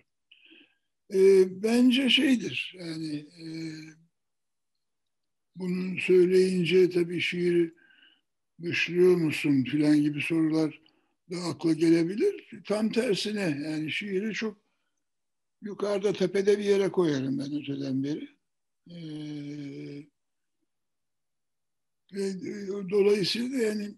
E, 1.14 1.20
bence 1.64 2.10
şeydir 2.10 2.76
yani 2.80 3.16
e, 3.18 3.46
bunun 5.56 5.98
söyleyince 5.98 6.90
tabii 6.90 7.22
şiiri 7.22 7.74
dışlıyor 8.62 9.16
musun 9.16 9.64
filan 9.64 10.02
gibi 10.02 10.22
sorular 10.22 10.82
da 11.32 11.38
akla 11.38 11.74
gelebilir. 11.74 12.62
Tam 12.66 12.92
tersine 12.92 13.62
yani 13.64 13.92
şiiri 13.92 14.34
çok 14.34 14.58
yukarıda 15.62 16.14
tepede 16.14 16.60
bir 16.60 16.64
yere 16.64 16.90
koyarım 16.90 17.40
ben 17.40 17.62
öteden 17.62 18.04
beri. 18.04 18.30
Ee, 18.92 20.06
e, 22.14 22.34
dolayısıyla 22.90 23.58
yani 23.58 23.96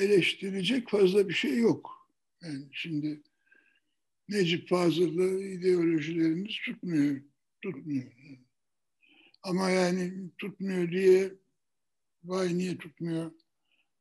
eleştirecek 0.00 0.88
fazla 0.88 1.28
bir 1.28 1.34
şey 1.34 1.58
yok. 1.58 2.08
Yani 2.42 2.68
şimdi 2.72 3.22
Necip 4.28 4.68
Fazıl'la 4.68 5.44
ideolojilerimiz 5.44 6.54
tutmuyor. 6.64 7.20
Tutmuyor. 7.62 8.12
Ama 9.42 9.70
yani 9.70 10.30
tutmuyor 10.38 10.90
diye 10.90 11.34
vay 12.24 12.58
niye 12.58 12.78
tutmuyor 12.78 13.30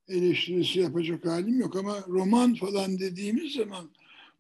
eleştirisi 0.08 0.80
yapacak 0.80 1.26
halim 1.26 1.60
yok 1.60 1.76
ama 1.76 2.06
roman 2.08 2.56
falan 2.56 3.00
dediğimiz 3.00 3.54
zaman 3.54 3.92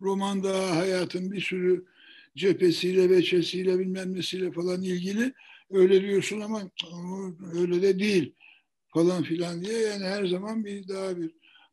romanda 0.01 0.75
hayatın 0.75 1.32
bir 1.32 1.41
sürü 1.41 1.86
cephesiyle, 2.36 3.10
veçesiyle 3.10 3.79
bilmem 3.79 4.13
nesiyle 4.13 4.51
falan 4.51 4.82
ilgili 4.82 5.34
öyle 5.74 6.02
diyorsun 6.02 6.42
ama 6.42 6.72
öyle 7.54 7.82
de 7.82 8.00
değil 8.00 8.36
falan 8.94 9.24
filan 9.24 9.64
diye 9.64 9.80
yani 9.80 10.04
her 10.04 10.26
zaman 10.26 10.66
bir 10.66 10.88
daha 10.88 11.18
bir 11.18 11.32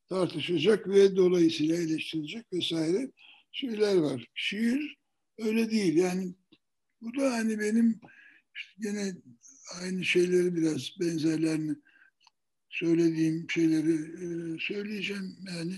tartışacak 0.09 0.89
ve 0.89 1.17
dolayısıyla 1.17 1.77
eleştirilecek 1.77 2.53
vesaire 2.53 3.11
şeyler 3.53 3.97
var. 3.97 4.27
Şiir 4.35 4.97
öyle 5.39 5.71
değil 5.71 5.97
yani 5.97 6.35
bu 7.01 7.21
da 7.21 7.33
hani 7.33 7.59
benim 7.59 8.01
işte 8.55 8.73
gene 8.79 9.15
aynı 9.83 10.05
şeyleri 10.05 10.57
biraz 10.57 10.91
benzerlerini 11.01 11.77
söylediğim 12.71 13.47
şeyleri 13.51 13.93
e, 13.95 14.59
söyleyeceğim 14.61 15.37
yani 15.49 15.75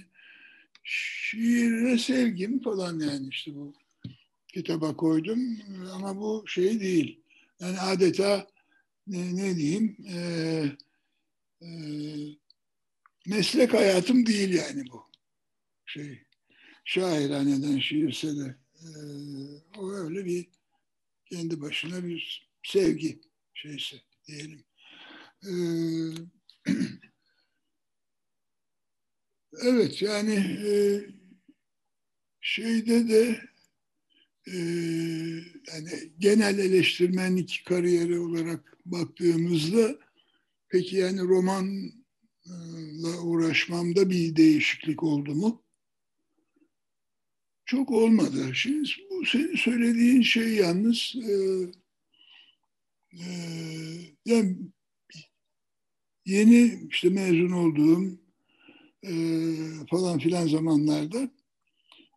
şiire 0.85 1.99
sevgim 1.99 2.63
falan 2.63 3.01
yani 3.01 3.29
işte 3.29 3.55
bu 3.55 3.75
kitaba 4.49 4.97
koydum 4.97 5.59
ama 5.93 6.17
bu 6.17 6.45
şey 6.47 6.81
değil. 6.81 7.22
Yani 7.63 7.81
adeta 7.81 8.47
ne, 9.07 9.37
ne 9.37 9.57
diyeyim 9.57 9.97
e, 10.09 10.17
e, 11.63 11.69
meslek 13.27 13.75
hayatım 13.75 14.27
değil 14.27 14.55
yani 14.55 14.85
bu 14.93 15.11
şey 15.87 16.23
şairhaneden 16.85 17.79
şiirse 17.79 18.37
de 18.37 18.57
e, 18.75 18.89
o 19.79 19.93
öyle 19.93 20.25
bir 20.25 20.47
kendi 21.27 21.61
başına 21.61 22.05
bir 22.05 22.51
sevgi 22.63 23.21
şeysi 23.55 24.01
diyelim. 24.27 24.65
E, 25.43 25.53
evet 29.63 30.03
yani 30.03 30.35
e, 30.67 30.73
şeyde 32.41 33.09
de 33.09 33.52
e, 34.47 34.57
yani 35.73 36.13
genel 36.19 36.59
eleştirmenlik 36.59 37.63
kariyeri 37.67 38.19
olarak 38.19 38.79
baktığımızda 38.87 39.99
peki 40.69 40.97
yani 40.97 41.21
romanla 41.21 41.93
uğraşmamda 43.23 44.11
bir 44.11 44.37
değişiklik 44.37 45.03
oldu 45.03 45.35
mu? 45.35 45.63
Çok 47.65 47.91
olmadı. 47.91 48.55
Şimdi 48.55 48.89
bu 49.11 49.27
senin 49.27 49.57
söylediğin 49.57 50.23
şey 50.23 50.55
yalnız 50.55 51.15
e, 51.17 51.33
e, 53.13 53.27
yani 54.25 54.57
yeni 56.27 56.89
işte 56.91 57.09
mezun 57.09 57.51
olduğum 57.51 58.19
e, 59.03 59.13
falan 59.91 60.19
filan 60.19 60.47
zamanlarda 60.47 61.31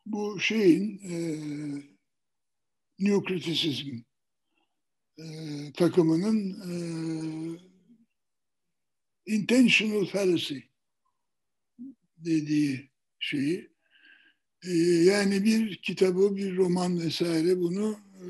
bu 0.06 0.40
şeyin 0.40 1.02
e, 1.10 1.16
New 3.00 3.28
Criticism 3.28 3.98
e, 5.18 5.26
takımının 5.74 6.50
e, 6.72 6.74
intentional 9.26 10.06
fallacy 10.06 10.58
dediği 12.18 12.90
şeyi 13.20 13.70
e, 14.64 14.72
yani 15.04 15.44
bir 15.44 15.76
kitabı, 15.76 16.36
bir 16.36 16.58
roman 16.58 17.00
vesaire 17.00 17.60
bunu 17.60 18.00
e, 18.22 18.26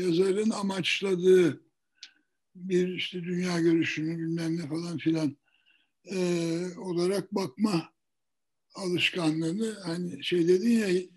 yazarın 0.00 0.50
amaçladığı 0.50 1.64
bir 2.54 2.88
işte 2.88 3.24
dünya 3.24 3.60
görüşünü 3.60 4.18
bilmem 4.18 4.56
ne 4.56 4.68
falan 4.68 4.98
filan 4.98 5.36
e, 6.04 6.18
olarak 6.78 7.34
bakma 7.34 7.92
alışkanlığını 8.74 9.78
hani 9.84 10.24
şey 10.24 10.48
dedin 10.48 10.70
ya 10.70 10.88
e, 10.88 11.08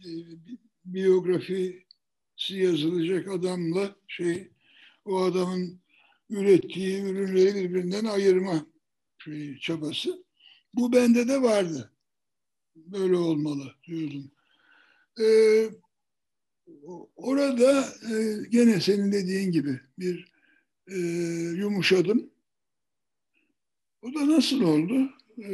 biyografisi 0.86 1.87
yazılacak 2.50 3.28
adamla 3.28 3.96
şey 4.08 4.52
o 5.06 5.22
adamın 5.22 5.80
ürettiği 6.30 7.02
ürünleri 7.02 7.56
birbirinden 7.56 8.06
ayırma 8.06 8.66
şey, 9.18 9.60
çabası. 9.60 10.26
Bu 10.74 10.94
bende 10.94 11.28
de 11.28 11.42
vardı. 11.42 11.92
Böyle 12.76 13.16
olmalı 13.16 13.74
diyordum. 13.88 14.32
Ee, 15.22 15.70
orada 17.16 17.86
e, 18.12 18.44
gene 18.50 18.82
senin 18.82 19.12
dediğin 19.12 19.52
gibi 19.52 19.80
bir 20.00 20.32
e, 20.88 20.98
yumuşadım. 21.58 22.30
O 24.02 24.14
da 24.14 24.28
nasıl 24.28 24.62
oldu? 24.62 25.10
E, 25.40 25.50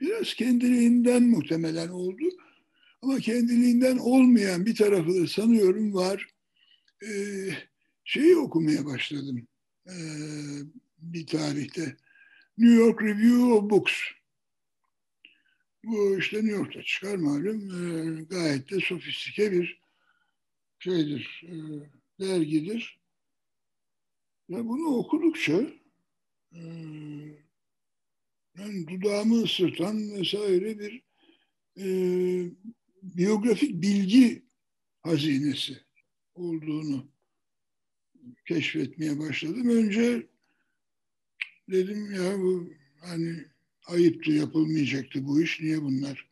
biraz 0.00 0.34
kendiliğinden 0.34 1.22
muhtemelen 1.22 1.88
oldu. 1.88 2.24
Ama 3.02 3.20
kendiliğinden 3.20 3.98
olmayan 3.98 4.66
bir 4.66 4.74
tarafı 4.74 5.22
da 5.22 5.26
sanıyorum 5.26 5.94
var. 5.94 6.26
E, 7.02 7.10
şeyi 8.04 8.36
okumaya 8.36 8.86
başladım 8.86 9.48
e, 9.86 9.94
bir 10.98 11.26
tarihte. 11.26 11.96
New 12.58 12.74
York 12.74 13.02
Review 13.02 13.42
of 13.42 13.70
Books. 13.70 13.92
Bu 15.84 16.18
işte 16.18 16.36
New 16.36 16.52
York'ta 16.52 16.82
çıkar 16.82 17.16
malum. 17.16 17.70
E, 17.70 18.22
gayet 18.22 18.70
de 18.70 18.80
sofistike 18.80 19.52
bir 19.52 19.80
şeydir, 20.78 21.44
e, 21.44 21.54
dergidir. 22.20 23.00
Ve 24.50 24.68
bunu 24.68 24.86
okudukça 24.86 25.62
e, 26.52 26.60
yani 28.58 28.88
dudağımı 28.88 29.42
ısırtan 29.42 30.12
vesaire 30.12 30.78
bir 30.78 31.02
e, 31.76 31.86
biyografik 33.02 33.82
bilgi 33.82 34.42
hazinesi 35.02 35.78
olduğunu 36.34 37.10
keşfetmeye 38.46 39.18
başladım. 39.18 39.68
Önce 39.68 40.26
dedim 41.70 42.14
ya 42.14 42.38
bu 42.38 42.72
hani 43.00 43.44
ayıptı 43.86 44.32
yapılmayacaktı 44.32 45.26
bu 45.26 45.42
iş. 45.42 45.60
Niye 45.60 45.82
bunlar 45.82 46.30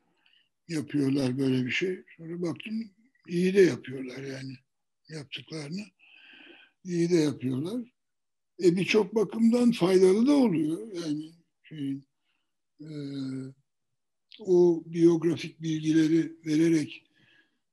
yapıyorlar 0.68 1.38
böyle 1.38 1.66
bir 1.66 1.70
şey? 1.70 2.04
Sonra 2.16 2.42
baktım 2.42 2.90
iyi 3.28 3.54
de 3.54 3.60
yapıyorlar 3.60 4.22
yani 4.22 4.54
yaptıklarını. 5.08 5.84
iyi 6.84 7.10
de 7.10 7.16
yapıyorlar. 7.16 7.92
E 8.62 8.76
birçok 8.76 9.14
bakımdan 9.14 9.72
faydalı 9.72 10.26
da 10.26 10.32
oluyor. 10.32 10.92
Yani 10.92 11.30
şeyin, 11.62 12.06
e, 12.80 12.88
o 14.40 14.82
biyografik 14.86 15.62
bilgileri 15.62 16.32
vererek 16.46 17.04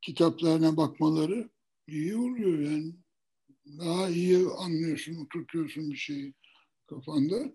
kitaplarına 0.01 0.77
bakmaları 0.77 1.49
iyi 1.87 2.15
oluyor 2.15 2.59
yani. 2.59 2.93
Daha 3.79 4.09
iyi 4.09 4.37
anlıyorsun, 4.57 5.15
oturtuyorsun 5.15 5.91
bir 5.91 5.97
şeyi 5.97 6.33
kafanda. 6.87 7.53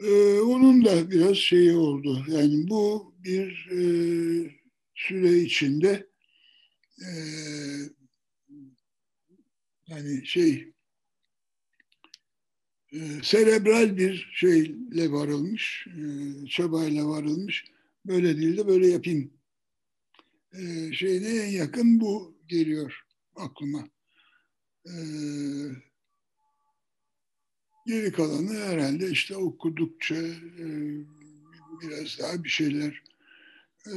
Ee, 0.00 0.40
onun 0.40 0.84
da 0.84 1.10
biraz 1.10 1.36
şeyi 1.36 1.76
oldu. 1.76 2.24
Yani 2.28 2.68
bu 2.68 3.14
bir 3.18 3.68
e, 3.70 3.80
süre 4.94 5.38
içinde 5.38 6.06
e, 6.98 7.10
yani 9.86 10.26
şey 10.26 10.72
e, 12.92 12.98
serebral 13.22 13.96
bir 13.96 14.30
şeyle 14.34 15.12
varılmış, 15.12 15.86
e, 15.86 16.02
çabayla 16.46 17.08
varılmış. 17.08 17.71
Böyle 18.06 18.36
değil 18.36 18.56
de 18.56 18.66
böyle 18.66 18.86
yapayım. 18.86 19.32
E, 20.52 20.92
şeyine 20.92 21.28
en 21.28 21.50
yakın 21.50 22.00
bu 22.00 22.38
geliyor 22.46 23.06
aklıma. 23.36 23.88
E, 24.86 24.94
geri 27.86 28.12
kalanı 28.12 28.54
herhalde 28.54 29.10
işte 29.10 29.36
okudukça 29.36 30.14
e, 30.58 30.66
biraz 31.82 32.18
daha 32.18 32.44
bir 32.44 32.48
şeyler 32.48 33.02
e, 33.86 33.94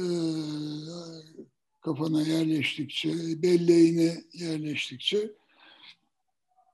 kafana 1.80 2.22
yerleştikçe, 2.22 3.42
belleğine 3.42 4.24
yerleştikçe 4.32 5.30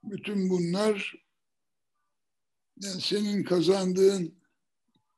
bütün 0.03 0.49
bunlar 0.49 1.15
yani 2.81 3.01
senin 3.01 3.43
kazandığın 3.43 4.35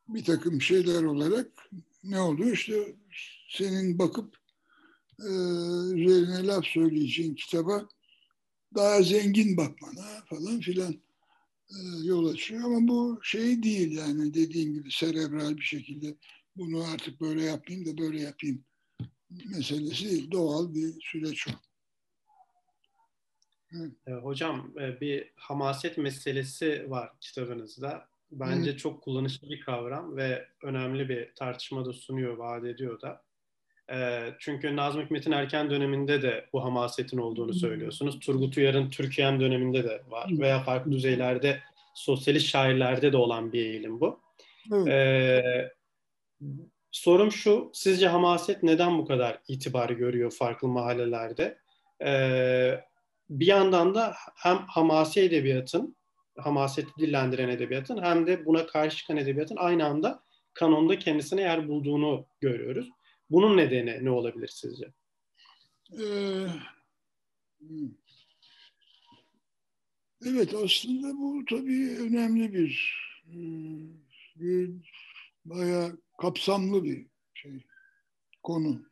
bir 0.08 0.24
takım 0.24 0.62
şeyler 0.62 1.04
olarak 1.04 1.70
ne 2.06 2.20
oluyor? 2.20 2.52
İşte 2.52 2.96
senin 3.50 4.00
bakıp 4.00 4.38
e, 5.20 5.30
üzerine 5.94 6.48
laf 6.48 6.66
söyleyeceğin 6.66 7.36
kitaba 7.36 7.88
daha 8.76 9.02
zengin 9.02 9.58
bakmana 9.58 10.26
falan 10.30 10.60
filan 10.60 10.94
e, 11.70 11.78
yol 12.04 12.34
açıyor. 12.34 12.64
Ama 12.64 12.88
bu 12.88 13.20
şey 13.24 13.64
değil 13.64 13.92
yani 13.98 14.34
dediğin 14.34 14.74
gibi 14.74 14.92
serebral 14.92 15.58
bir 15.58 15.62
şekilde 15.62 16.16
bunu 16.56 16.84
artık 16.84 17.22
böyle 17.22 17.44
yapayım 17.44 17.86
da 17.86 17.98
böyle 17.98 18.22
yapayım 18.22 18.64
meselesi 19.30 20.10
değil. 20.10 20.32
Doğal 20.32 20.74
bir 20.74 21.02
süreç 21.02 21.48
o. 21.48 21.52
E, 24.08 24.12
hocam 24.12 24.74
e, 24.80 25.02
bir 25.02 25.32
hamaset 25.36 25.98
meselesi 25.98 26.86
var 26.90 27.12
kitabınızda. 27.22 28.08
Bence 28.32 28.72
Hı. 28.72 28.78
çok 28.78 29.02
kullanışlı 29.02 29.50
bir 29.50 29.62
kavram 29.62 30.18
ve 30.18 30.48
önemli 30.64 31.10
bir 31.10 31.36
tartışma 31.36 31.86
da 31.86 31.94
sunuyor, 31.94 32.38
vaat 32.38 32.66
ediyor 32.66 33.02
da. 33.02 33.24
E, 33.92 34.30
çünkü 34.40 34.76
Nazım 34.76 35.02
Hikmet'in 35.02 35.32
erken 35.32 35.70
döneminde 35.70 36.22
de 36.22 36.46
bu 36.54 36.64
hamasetin 36.64 37.18
olduğunu 37.18 37.54
söylüyorsunuz. 37.54 38.20
Turgut 38.20 38.58
Uyar'ın 38.58 38.90
Türkiye'm 38.90 39.40
döneminde 39.40 39.84
de 39.84 40.04
var 40.10 40.30
veya 40.32 40.60
farklı 40.60 40.92
düzeylerde 40.92 41.60
sosyalist 41.96 42.48
şairlerde 42.48 43.14
de 43.14 43.18
olan 43.18 43.54
bir 43.54 43.66
eğilim 43.66 44.00
bu. 44.00 44.20
Ee, 44.88 45.72
sorum 46.92 47.32
şu, 47.32 47.72
sizce 47.74 48.08
hamaset 48.08 48.64
neden 48.64 48.98
bu 48.98 49.06
kadar 49.06 49.42
itibar 49.48 49.90
görüyor 49.90 50.32
farklı 50.32 50.68
mahallelerde? 50.68 51.58
Ee, 52.06 52.84
bir 53.30 53.48
yandan 53.48 53.96
da 53.96 54.14
hem 54.36 54.58
hamasi 54.58 55.22
edebiyatın, 55.22 55.96
hamaseti 56.38 56.92
dillendiren 57.00 57.50
edebiyatın 57.50 58.02
hem 58.02 58.28
de 58.28 58.46
buna 58.46 58.66
karşı 58.66 58.98
çıkan 58.98 59.18
edebiyatın 59.18 59.58
aynı 59.58 59.86
anda 59.86 60.24
kanonda 60.54 61.00
kendisine 61.00 61.42
yer 61.42 61.68
bulduğunu 61.68 62.28
görüyoruz. 62.42 62.90
Bunun 63.30 63.58
nedeni 63.58 64.06
ne 64.06 64.10
olabilir 64.10 64.48
sizce? 64.48 64.94
Ee, 66.00 66.48
evet 70.26 70.54
aslında 70.54 71.18
bu 71.18 71.46
tabii 71.50 71.98
önemli 72.00 72.54
bir, 72.54 72.96
hmm, 73.26 73.90
bir 74.36 74.72
bayağı 75.46 75.98
kapsamlı 76.22 76.84
bir 76.84 77.06
şey, 77.34 77.66
konu, 78.44 78.86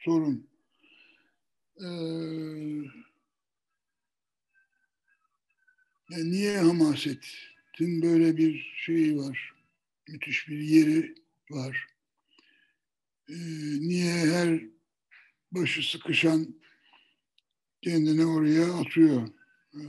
sorun. 0.00 0.48
Ee, 1.80 1.86
yani 6.12 6.30
niye 6.30 6.58
hamasetin 6.58 8.02
böyle 8.02 8.36
bir 8.36 8.72
şeyi 8.76 9.18
var, 9.18 9.52
müthiş 10.08 10.48
bir 10.48 10.58
yeri 10.58 11.14
var. 11.50 11.86
Ee, 13.28 13.34
niye 13.80 14.12
her 14.12 14.60
başı 15.52 15.90
sıkışan 15.90 16.54
kendini 17.82 18.26
oraya 18.26 18.74
atıyor. 18.74 19.28
Ee, 19.74 19.80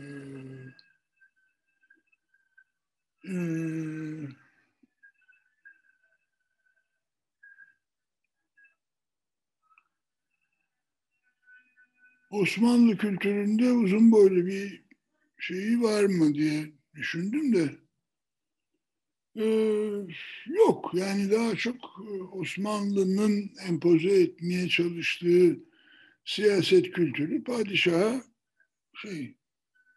e, 3.29 3.35
Osmanlı 12.29 12.97
kültüründe 12.97 13.71
uzun 13.71 14.11
boylu 14.11 14.45
bir 14.45 14.82
şeyi 15.47 15.81
var 15.81 16.03
mı 16.03 16.35
diye 16.35 16.71
düşündüm 16.95 17.55
de 17.55 17.69
ee, 19.35 20.05
yok 20.45 20.91
yani 20.93 21.31
daha 21.31 21.55
çok 21.55 21.75
Osmanlı'nın 22.31 23.51
empoze 23.67 24.21
etmeye 24.21 24.69
çalıştığı 24.69 25.59
siyaset 26.25 26.91
kültürü 26.91 27.43
padişaha 27.43 28.23
şey 28.93 29.35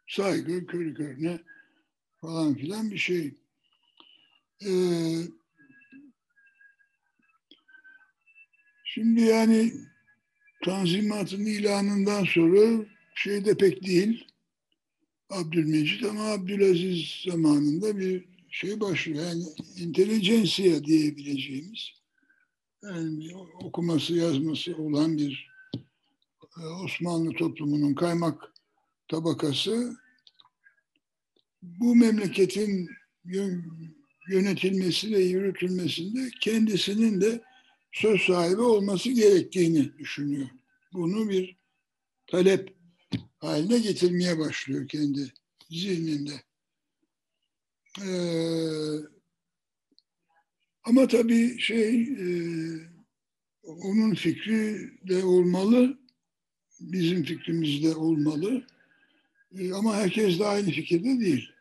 saygı 0.07 0.67
körü 0.67 0.95
körüne 0.95 1.39
falan 2.21 2.55
filan 2.55 2.91
bir 2.91 2.99
şey. 2.99 3.35
Ee, 4.67 4.71
şimdi 8.85 9.21
yani 9.21 9.73
Tanzimat'ın 10.65 11.45
ilanından 11.47 12.25
sonra 12.25 12.85
şey 13.15 13.45
de 13.45 13.57
pek 13.57 13.87
değil. 13.87 14.36
Abdülmecit 15.31 16.05
ama 16.05 16.25
Abdülaziz 16.25 17.25
zamanında 17.31 17.99
bir 17.99 18.25
şey 18.51 18.81
başlıyor. 18.81 19.25
Yani 19.25 19.45
intelijensiya 19.77 20.85
diyebileceğimiz 20.85 21.91
yani 22.83 23.37
okuması 23.37 24.15
yazması 24.15 24.77
olan 24.77 25.19
bir 25.19 25.49
e, 26.59 26.67
Osmanlı 26.67 27.33
toplumunun 27.33 27.95
kaymak 27.95 28.53
tabakası 29.09 29.97
bu 31.63 31.97
memleketin 31.97 32.91
yönetilmesi 34.29 35.13
ve 35.13 35.19
yürütülmesinde 35.21 36.31
kendisinin 36.41 37.21
de 37.21 37.43
söz 37.93 38.21
sahibi 38.21 38.61
olması 38.61 39.11
gerektiğini 39.11 39.99
düşünüyor. 39.99 40.49
Bunu 40.93 41.29
bir 41.29 41.57
talep 42.27 42.76
haline 43.47 43.79
getirmeye 43.79 44.39
başlıyor 44.39 44.89
kendi 44.89 45.33
zihninde. 45.71 46.43
Ee, 48.03 49.17
ama 50.85 51.09
tabii 51.09 51.59
şey 51.59 52.03
e, 52.03 52.27
onun 53.63 54.15
fikri 54.15 54.91
de 55.09 55.25
olmalı, 55.25 55.99
bizim 56.81 57.25
fikrimiz 57.25 57.83
de 57.83 57.95
olmalı. 57.95 58.67
E, 59.59 59.73
ama 59.73 59.97
herkes 59.97 60.39
de 60.39 60.47
aynı 60.47 60.71
fikirde 60.71 61.21
değil. 61.21 61.53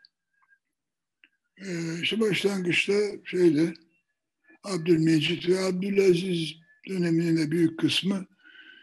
E, 1.58 2.00
işte 2.02 2.20
başlangıçta 2.20 2.92
şeyle 3.24 3.74
Abdülmecit 4.64 5.48
ve 5.48 5.60
Abdülaziz 5.60 6.54
döneminin 6.88 7.36
de 7.36 7.50
büyük 7.50 7.78
kısmı 7.78 8.26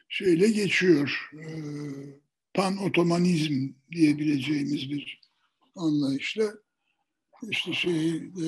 şeyle 0.10 0.50
geçiyor. 0.50 1.32
E, 1.34 1.46
pan 2.54 2.78
otomanizm 2.78 3.70
diyebileceğimiz 3.92 4.90
bir 4.90 5.22
anlayışla 5.76 6.54
işte 7.50 7.74
şey 7.74 8.16
e, 8.16 8.48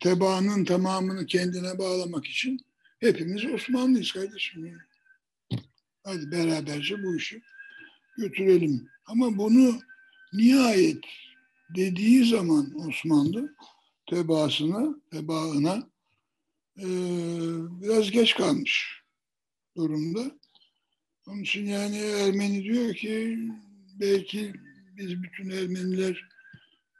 tebaanın 0.00 0.64
tamamını 0.64 1.26
kendine 1.26 1.78
bağlamak 1.78 2.26
için 2.26 2.60
hepimiz 3.00 3.44
Osmanlıyız 3.44 4.12
kardeşim. 4.12 4.78
Hadi 6.04 6.30
beraberce 6.30 7.02
bu 7.02 7.16
işi 7.16 7.42
götürelim. 8.16 8.88
Ama 9.06 9.38
bunu 9.38 9.80
nihayet 10.32 11.04
dediği 11.76 12.24
zaman 12.24 12.88
Osmanlı 12.88 13.54
tebaasına, 14.06 14.94
tebaına 15.10 15.88
e, 16.78 16.86
biraz 17.82 18.10
geç 18.10 18.34
kalmış 18.34 19.02
durumda. 19.76 20.30
Onun 21.30 21.42
için 21.42 21.66
yani 21.66 21.96
Ermeni 21.96 22.64
diyor 22.64 22.94
ki 22.94 23.38
belki 24.00 24.52
biz 24.96 25.22
bütün 25.22 25.50
Ermeniler 25.50 26.28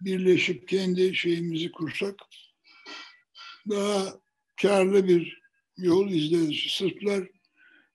birleşip 0.01 0.69
kendi 0.69 1.15
şeyimizi 1.15 1.73
kursak 1.73 2.15
daha 3.69 4.21
karlı 4.63 5.09
bir 5.09 5.41
yol 5.77 6.11
izleriz. 6.11 6.73
Sırplar 6.73 7.29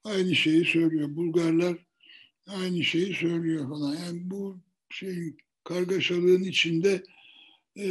aynı 0.04 0.36
şeyi 0.36 0.66
söylüyor. 0.66 1.16
Bulgarlar 1.16 1.78
aynı 2.48 2.84
şeyi 2.84 3.14
söylüyor 3.14 3.70
falan. 3.70 3.96
Yani 3.96 4.20
bu 4.24 4.60
şeyin 4.90 5.38
kargaşalığın 5.64 6.44
içinde 6.44 7.04
e, 7.78 7.88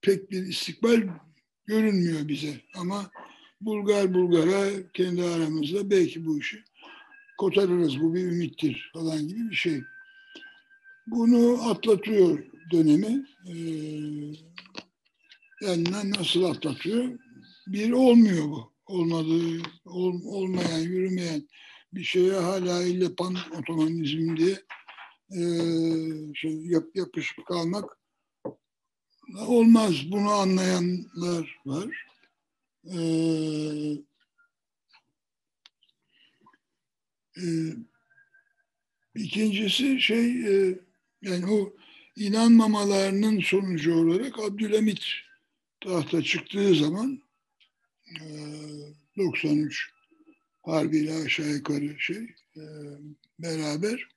pek 0.00 0.30
bir 0.30 0.42
istikbal 0.42 1.02
görünmüyor 1.66 2.28
bize. 2.28 2.60
Ama 2.74 3.10
Bulgar 3.60 4.14
Bulgar'a 4.14 4.92
kendi 4.92 5.22
aramızda 5.22 5.90
belki 5.90 6.26
bu 6.26 6.38
işi 6.38 6.64
kotarırız. 7.38 8.00
Bu 8.00 8.14
bir 8.14 8.24
ümittir 8.24 8.90
falan 8.92 9.28
gibi 9.28 9.50
bir 9.50 9.54
şey. 9.54 9.82
Bunu 11.06 11.68
atlatıyor 11.70 12.44
dönemi. 12.72 13.26
Ee, 13.48 13.54
yani 15.60 15.84
nasıl 16.18 16.44
atlatıyor? 16.44 17.18
Bir 17.66 17.92
olmuyor 17.92 18.44
bu. 18.44 18.74
Olmadığı, 18.86 19.62
ol, 19.84 20.20
olmayan, 20.24 20.78
yürümeyen 20.78 21.48
bir 21.92 22.04
şeye 22.04 22.32
hala 22.32 22.82
ile 22.82 23.14
pan 23.14 23.36
otonomizm 23.60 24.36
diye 24.36 24.62
e, 25.30 25.40
şey, 26.34 26.66
yap, 26.66 26.84
yapışıp 26.94 27.46
kalmak 27.46 27.98
olmaz. 29.46 29.94
Bunu 30.10 30.30
anlayanlar 30.30 31.60
var. 31.66 32.06
Ee, 32.92 33.96
e, 37.36 37.44
ikincisi 39.14 40.00
şey 40.00 40.26
e, 40.26 40.78
yani 41.22 41.46
o 41.46 41.72
inanmamalarının 42.16 43.40
sonucu 43.40 43.94
olarak 43.94 44.38
Abdülhamit 44.38 45.04
tahta 45.80 46.22
çıktığı 46.22 46.74
zaman 46.74 47.22
e, 48.20 48.24
93 49.16 49.90
harbiyle 50.62 51.14
aşağı 51.14 51.50
yukarı 51.50 52.00
şey 52.00 52.34
e, 52.56 52.62
beraber 53.38 54.08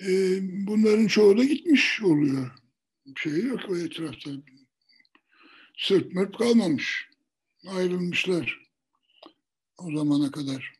e, 0.00 0.08
bunların 0.66 1.06
çoğu 1.06 1.38
da 1.38 1.44
gitmiş 1.44 2.02
oluyor. 2.02 2.50
Şey 3.16 3.42
yok 3.42 3.60
o 3.68 3.76
etrafta. 3.76 4.30
Sırt 5.78 6.12
mırt 6.12 6.38
kalmamış. 6.38 7.10
Ayrılmışlar 7.66 8.70
o 9.78 9.96
zamana 9.96 10.30
kadar. 10.30 10.72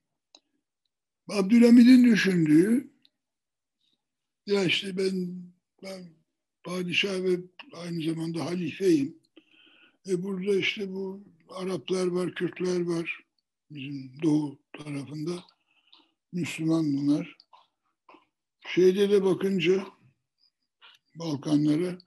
Abdülhamid'in 1.29 2.05
düşündüğü 2.05 2.91
ya 4.47 4.64
işte 4.64 4.97
ben, 4.97 5.43
ben 5.83 6.05
padişah 6.64 7.22
ve 7.22 7.41
aynı 7.72 8.03
zamanda 8.03 8.45
halifeyim. 8.45 9.18
E 10.09 10.22
burada 10.22 10.57
işte 10.57 10.93
bu 10.93 11.25
Araplar 11.49 12.07
var, 12.07 12.35
Kürtler 12.35 12.81
var 12.81 13.20
bizim 13.70 14.22
doğu 14.22 14.59
tarafında. 14.72 15.45
Müslüman 16.33 16.97
bunlar. 16.97 17.37
Şeyde 18.66 19.11
de 19.11 19.25
bakınca 19.25 19.87
Balkanlara 21.18 21.99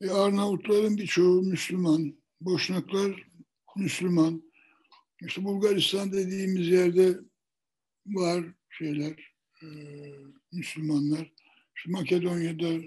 e, 0.00 0.10
Arnavutların 0.10 0.96
birçoğu 0.96 1.42
Müslüman, 1.42 2.16
Boşnaklar 2.40 3.28
Müslüman. 3.76 4.42
İşte 5.26 5.44
Bulgaristan 5.44 6.12
dediğimiz 6.12 6.68
yerde 6.68 7.18
var 8.06 8.44
şeyler, 8.70 9.34
e, 9.62 9.66
Müslümanlar. 10.52 11.32
İşte 11.76 11.90
Makedonya'da 11.90 12.86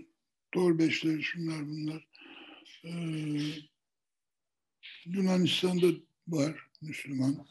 Torbeşler, 0.52 1.22
şunlar 1.22 1.68
bunlar. 1.68 2.08
E, 2.84 2.92
Yunanistan'da 5.06 5.88
var 6.28 6.68
Müslüman. 6.82 7.48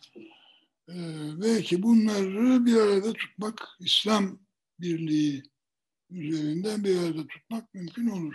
E, 0.88 0.94
belki 1.42 1.82
bunları 1.82 2.66
bir 2.66 2.76
arada 2.76 3.12
tutmak, 3.12 3.68
İslam 3.80 4.38
birliği 4.80 5.42
üzerinden 6.10 6.84
bir 6.84 6.98
arada 6.98 7.26
tutmak 7.26 7.74
mümkün 7.74 8.06
olur. 8.06 8.34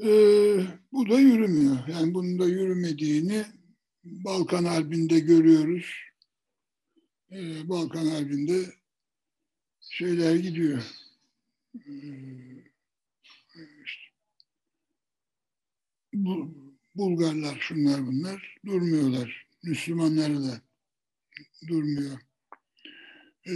E, 0.00 0.08
bu 0.92 1.08
da 1.10 1.20
yürümüyor. 1.20 1.88
Yani 1.88 2.14
bunun 2.14 2.38
da 2.38 2.46
yürümediğini 2.46 3.44
Balkan 4.04 4.64
Harbi'nde 4.64 5.18
görüyoruz. 5.20 6.11
E, 7.32 7.68
Balkan 7.68 8.06
Harbi'nde 8.06 8.74
şeyler 9.80 10.34
gidiyor. 10.34 10.82
E, 11.74 11.92
işte, 13.84 14.02
bu, 16.14 16.54
Bulgarlar 16.94 17.58
şunlar 17.60 18.06
bunlar 18.06 18.56
durmuyorlar. 18.66 19.46
Müslümanları 19.62 20.42
da 20.42 20.60
durmuyor. 21.68 22.18
Ee, 23.46 23.52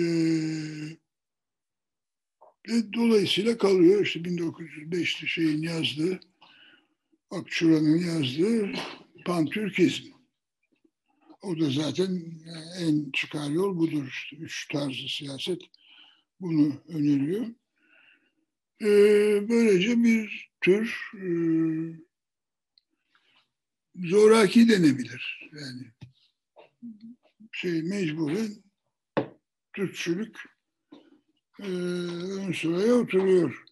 ve 2.69 2.93
dolayısıyla 2.93 3.59
kalıyor 3.59 4.07
işte 4.07 4.21
1905'te 4.21 5.27
şeyin 5.27 5.63
yazdığı 5.63 6.21
Akçura'nın 7.31 7.99
yazdığı 7.99 8.73
pantürkizm. 9.25 10.16
O 11.47 11.61
da 11.61 11.71
zaten 11.71 12.23
en 12.79 13.11
çıkar 13.11 13.51
yol 13.51 13.79
budur. 13.79 14.07
İşte 14.09 14.37
üç 14.37 14.69
tarzı 14.69 15.09
siyaset 15.09 15.63
bunu 16.41 16.83
öneriyor. 16.89 17.47
Ee, 18.83 19.49
böylece 19.49 20.05
bir 20.05 20.51
tür 20.61 21.11
e, 21.15 21.29
zoraki 24.09 24.69
denebilir. 24.69 25.51
Yani 25.61 25.93
şey 27.53 27.83
mecburen 27.83 28.51
Türkçülük 29.73 30.37
e, 31.61 31.67
ön 31.67 32.53
sıraya 32.53 32.95
oturuyor. 32.95 33.65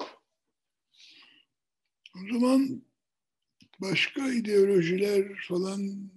O 2.16 2.32
zaman 2.32 2.82
başka 3.80 4.32
ideolojiler 4.32 5.46
falan 5.48 6.10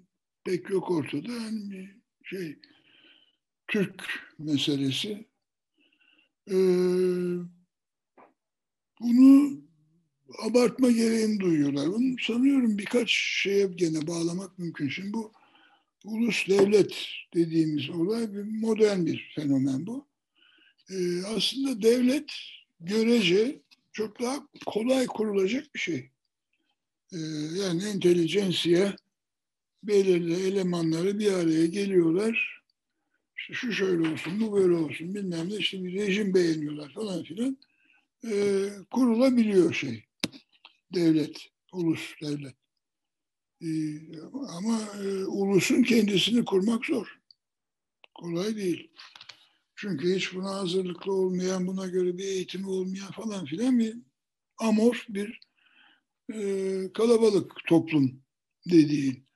pek 0.48 0.70
yok 0.70 0.92
ortada. 0.92 1.32
Yani 1.32 1.90
şey 2.24 2.56
Türk 3.68 4.04
meselesi. 4.40 5.28
Ee, 6.52 6.56
bunu 9.02 9.62
abartma 10.40 10.92
gereğini 10.92 11.40
duyuyorlar. 11.40 11.88
Bunu 11.88 12.16
sanıyorum 12.22 12.78
birkaç 12.78 13.12
şeye 13.12 13.68
gene 13.68 14.08
bağlamak 14.08 14.60
mümkün. 14.60 14.90
Şimdi 14.90 15.14
bu 15.14 15.32
ulus 16.04 16.48
devlet 16.50 17.08
dediğimiz 17.34 17.90
olay 17.90 18.34
bir 18.34 18.44
modern 18.44 19.06
bir 19.06 19.32
fenomen 19.36 19.88
bu. 19.88 20.08
Ee, 20.90 21.24
aslında 21.24 21.82
devlet 21.82 22.32
görece 22.80 23.62
çok 23.92 24.22
daha 24.22 24.48
kolay 24.66 25.06
kurulacak 25.06 25.76
bir 25.76 25.80
şey. 25.80 26.10
Ee, 27.14 27.18
yani 27.62 27.84
entelijensiye 27.84 28.96
belirli 29.84 30.34
elemanları 30.34 31.20
bir 31.20 31.32
araya 31.32 31.66
geliyorlar. 31.66 32.64
İşte 33.38 33.54
şu 33.54 33.74
şöyle 33.74 34.10
olsun, 34.10 34.42
bu 34.42 34.54
böyle 34.54 34.74
olsun 34.74 35.16
bilmem 35.16 35.50
ne 35.50 35.56
işte 35.56 35.84
bir 35.84 35.94
rejim 35.94 36.34
beğeniyorlar 36.34 36.94
falan 36.94 37.24
filan. 37.24 37.58
Ee, 38.26 38.70
kurulabiliyor 38.92 39.74
şey 39.74 40.04
devlet, 40.94 41.38
ulus 41.74 42.14
devlet. 42.22 42.56
Ee, 43.62 44.22
ama 44.32 44.80
e, 45.04 45.26
ulusun 45.26 45.84
kendisini 45.84 46.46
kurmak 46.46 46.86
zor. 46.86 47.20
Kolay 48.14 48.56
değil. 48.56 48.92
Çünkü 49.76 50.16
hiç 50.16 50.36
buna 50.36 50.56
hazırlıklı 50.56 51.14
olmayan, 51.14 51.68
buna 51.68 51.88
göre 51.88 52.18
bir 52.18 52.24
eğitimi 52.24 52.68
olmayan 52.68 53.12
falan 53.12 53.46
filan 53.46 53.80
bir 53.80 53.98
amorf 54.58 55.06
bir 55.10 55.40
e, 56.34 56.40
kalabalık 56.94 57.52
toplum 57.68 58.22
dediğin. 58.72 59.27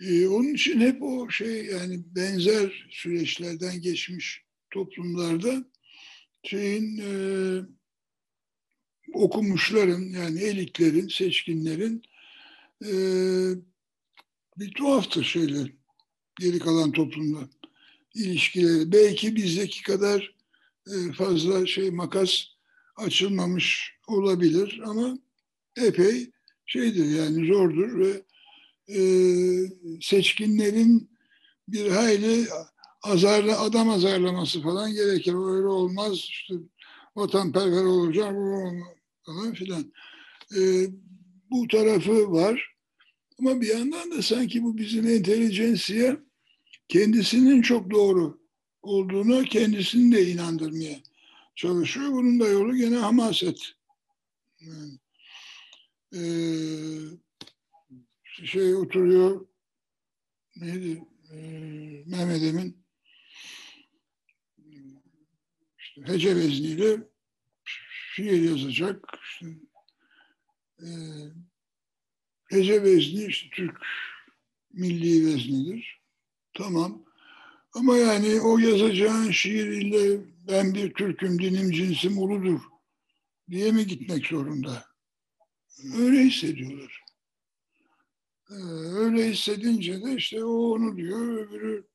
E, 0.00 0.28
onun 0.28 0.54
için 0.54 0.80
hep 0.80 1.02
o 1.02 1.30
şey 1.30 1.66
yani 1.66 2.00
benzer 2.14 2.88
süreçlerden 2.90 3.80
geçmiş 3.80 4.42
toplumlarda 4.70 5.64
şeyin 6.42 6.98
e, 6.98 7.10
okumuşların 9.12 10.00
yani 10.00 10.40
elitlerin, 10.40 11.08
seçkinlerin 11.08 12.02
e, 12.84 12.92
bir 14.56 14.70
tuhaftır 14.70 15.24
şeyler 15.24 15.72
geri 16.40 16.58
kalan 16.58 16.92
toplumda 16.92 17.48
ilişkileri. 18.14 18.92
Belki 18.92 19.36
bizdeki 19.36 19.82
kadar 19.82 20.34
e, 20.86 21.12
fazla 21.12 21.66
şey 21.66 21.90
makas 21.90 22.44
açılmamış 22.96 23.94
olabilir 24.06 24.80
ama 24.84 25.18
epey 25.76 26.30
şeydir 26.66 27.04
yani 27.04 27.46
zordur 27.46 27.98
ve 27.98 28.22
e, 28.88 29.00
seçkinlerin 30.00 31.10
bir 31.68 31.90
hayli 31.90 32.46
azarla 33.02 33.60
adam 33.60 33.90
azarlaması 33.90 34.62
falan 34.62 34.92
gerekir. 34.92 35.32
Öyle 35.32 35.66
olmaz. 35.66 36.14
İşte 36.14 36.54
vatanperver 37.16 37.84
olacak 37.84 38.34
falan 39.26 39.54
filan. 39.54 39.92
E, 40.56 40.60
bu 41.50 41.68
tarafı 41.68 42.32
var. 42.32 42.74
Ama 43.38 43.60
bir 43.60 43.68
yandan 43.68 44.10
da 44.10 44.22
sanki 44.22 44.62
bu 44.62 44.78
bizim 44.78 45.06
entelijensiye 45.06 46.16
kendisinin 46.88 47.62
çok 47.62 47.90
doğru 47.90 48.38
olduğunu 48.82 49.44
kendisini 49.44 50.16
de 50.16 50.26
inandırmaya 50.26 50.98
çalışıyor. 51.56 52.12
Bunun 52.12 52.40
da 52.40 52.48
yolu 52.48 52.76
gene 52.76 52.96
hamaset. 52.96 53.58
Yani, 54.60 54.98
e, 56.14 56.20
şey 58.44 58.74
oturuyor 58.74 59.46
neydi 60.56 61.02
e, 61.32 61.36
Mehmet 62.06 62.42
Emin 62.42 62.84
işte 65.78 66.12
hece 66.12 66.36
vezniyle 66.36 67.08
şiir 68.14 68.42
yazacak. 68.50 69.04
İşte, 69.22 69.46
e, 70.82 70.88
hece 72.50 72.82
vezni 72.82 73.24
işte 73.24 73.48
Türk 73.52 73.76
milli 74.72 75.26
veznidir. 75.26 76.00
Tamam. 76.54 77.04
Ama 77.72 77.96
yani 77.96 78.40
o 78.40 78.58
yazacağın 78.58 79.30
şiiriyle 79.30 80.20
ben 80.48 80.74
bir 80.74 80.94
Türk'üm, 80.94 81.38
dinim, 81.38 81.70
cinsim 81.70 82.18
uludur 82.18 82.60
diye 83.50 83.72
mi 83.72 83.86
gitmek 83.86 84.26
zorunda? 84.26 84.84
Öyle 85.98 86.24
hissediyorlar. 86.24 87.07
Ee, 88.50 88.54
öyle 88.94 89.30
hissedince 89.30 90.02
de 90.02 90.16
işte 90.16 90.44
o 90.44 90.50
onu 90.50 90.96
diyor, 90.96 91.38
öbürü 91.38 91.86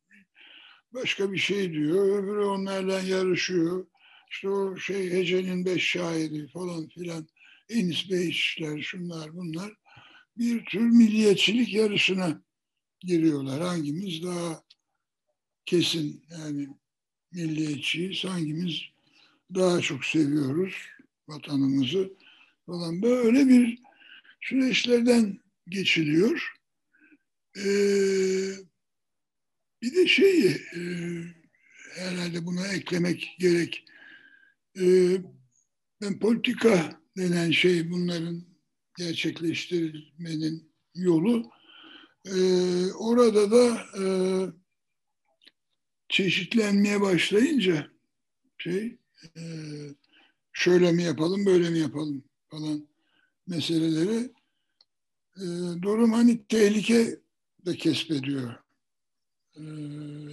başka 0.93 1.31
bir 1.31 1.37
şey 1.37 1.73
diyor, 1.73 2.23
öbürü 2.23 2.45
onlarla 2.45 2.99
yarışıyor. 2.99 3.87
İşte 4.31 4.49
o 4.49 4.77
şey 4.77 5.11
Hece'nin 5.11 5.65
beş 5.65 5.83
şairi 5.83 6.47
falan 6.47 6.87
filan, 6.87 7.27
Enis 7.69 8.11
Beyişler, 8.11 8.81
şunlar 8.81 9.35
bunlar 9.35 9.73
bir 10.37 10.65
tür 10.65 10.81
milliyetçilik 10.81 11.73
yarışına 11.73 12.41
giriyorlar. 12.99 13.61
Hangimiz 13.61 14.23
daha 14.23 14.63
kesin 15.65 16.25
yani 16.29 16.67
milliyetçiyiz, 17.31 18.23
hangimiz 18.23 18.81
daha 19.55 19.81
çok 19.81 20.05
seviyoruz 20.05 20.73
vatanımızı 21.27 22.13
falan. 22.65 23.01
Böyle 23.01 23.47
bir 23.47 23.79
süreçlerden 24.41 25.42
geçiliyor. 25.67 26.53
Ee, 27.57 28.53
bir 29.81 29.95
de 29.95 30.07
şeyi 30.07 30.49
e, 30.49 30.79
herhalde 31.95 32.45
buna 32.45 32.67
eklemek 32.67 33.35
gerek. 33.39 33.85
Ee, 34.79 35.17
ben 36.01 36.19
politika 36.19 37.01
denen 37.17 37.51
şey 37.51 37.91
bunların 37.91 38.45
gerçekleştirmenin 38.97 40.73
yolu. 40.95 41.51
Ee, 42.25 42.91
orada 42.91 43.51
da 43.51 43.85
e, 43.99 44.05
çeşitlenmeye 46.09 47.01
başlayınca 47.01 47.91
şey 48.57 48.97
e, 49.37 49.41
şöyle 50.53 50.91
mi 50.91 51.03
yapalım 51.03 51.45
böyle 51.45 51.69
mi 51.69 51.79
yapalım 51.79 52.23
falan 52.49 52.87
meseleleri 53.47 54.31
e, 55.37 55.45
durum 55.81 56.13
hani 56.13 56.45
tehlike 56.47 57.19
de 57.65 57.75
kesbediyor. 57.75 58.53
E, 59.55 59.63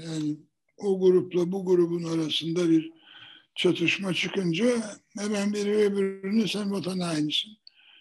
yani 0.06 0.36
o 0.76 1.00
grupla 1.00 1.52
bu 1.52 1.64
grubun 1.64 2.04
arasında 2.04 2.70
bir 2.70 2.92
çatışma 3.54 4.14
çıkınca 4.14 4.66
hemen 5.18 5.52
biri 5.52 5.76
öbürünü 5.76 6.48
sen 6.48 6.70
vatan 6.70 7.00
hainisin. 7.00 7.50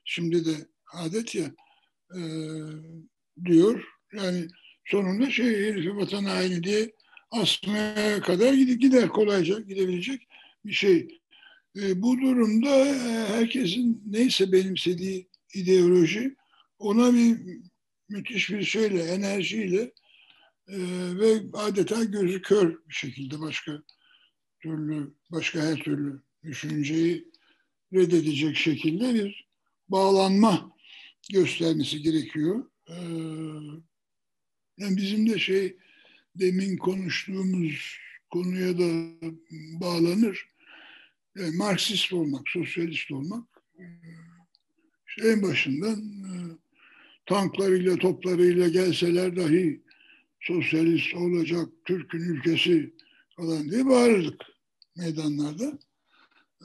Şimdi 0.05 0.45
de 0.45 0.55
adet 0.93 1.35
ya 1.35 1.51
e, 2.15 2.21
diyor. 3.45 3.83
Yani 4.13 4.47
sonunda 4.85 5.31
şey 5.31 5.45
herifi 5.45 5.97
vatan 5.97 6.23
haini 6.23 6.63
diye 6.63 6.91
asmaya 7.31 8.21
kadar 8.21 8.53
gider 8.53 9.09
kolayca 9.09 9.59
gidebilecek 9.59 10.27
bir 10.65 10.73
şey. 10.73 11.19
E, 11.75 12.01
bu 12.01 12.21
durumda 12.21 12.69
herkesin 13.27 14.03
neyse 14.05 14.51
benimsediği 14.51 15.27
ideoloji 15.53 16.35
ona 16.79 17.13
bir 17.13 17.37
müthiş 18.09 18.49
bir 18.49 18.63
şeyle, 18.63 19.03
enerjiyle 19.03 19.81
e, 20.67 20.77
ve 21.19 21.39
adeta 21.53 22.03
gözü 22.03 22.41
kör 22.41 22.69
bir 22.69 22.93
şekilde 22.93 23.39
başka 23.39 23.83
türlü, 24.59 25.13
başka 25.31 25.61
her 25.61 25.75
türlü 25.75 26.21
düşünceyi 26.43 27.31
reddedecek 27.93 28.55
şekilde 28.55 29.13
bir 29.13 29.49
bağlanma 29.89 30.75
göstermesi 31.33 32.01
gerekiyor. 32.01 32.65
Ee, 32.89 32.93
yani 34.77 34.97
bizim 34.97 35.29
de 35.29 35.39
şey 35.39 35.77
demin 36.35 36.77
konuştuğumuz 36.77 37.97
konuya 38.29 38.79
da 38.79 39.11
bağlanır. 39.79 40.49
Yani 41.35 41.57
Marksist 41.57 42.13
olmak, 42.13 42.49
sosyalist 42.49 43.11
olmak 43.11 43.47
işte 45.07 45.29
en 45.29 45.41
başından 45.41 45.99
e, 45.99 46.33
tanklarıyla, 47.29 47.95
toplarıyla 47.95 48.67
gelseler 48.67 49.35
dahi 49.35 49.83
sosyalist 50.39 51.15
olacak 51.15 51.69
Türk'ün 51.85 52.19
ülkesi 52.19 52.95
falan 53.35 53.71
diye 53.71 53.85
bağırırdık 53.85 54.41
meydanlarda. 54.95 55.79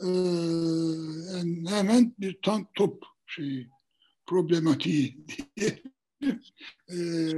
Ee, 0.02 0.08
yani 1.34 1.70
hemen 1.70 2.14
bir 2.18 2.38
tank 2.42 2.74
top 2.74 3.04
şeyi 3.26 3.68
problematiği 4.26 5.26
diye 5.56 5.82
e, 6.88 6.96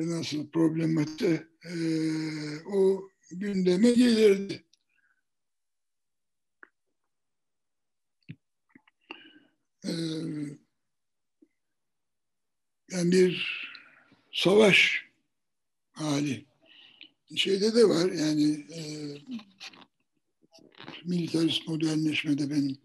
nasıl 0.08 0.50
problemati 0.50 1.46
e, 1.64 1.74
o 2.66 3.08
gündeme 3.30 3.90
gelirdi. 3.90 4.64
E, 9.84 9.92
yani 12.96 13.12
bir 13.12 13.46
savaş 14.32 15.04
hali 15.92 16.44
şeyde 17.36 17.74
de 17.74 17.84
var 17.88 18.12
yani 18.12 18.66
e, 18.74 18.82
militarist 21.04 21.68
modernleşmede 21.68 22.50
benim 22.50 22.78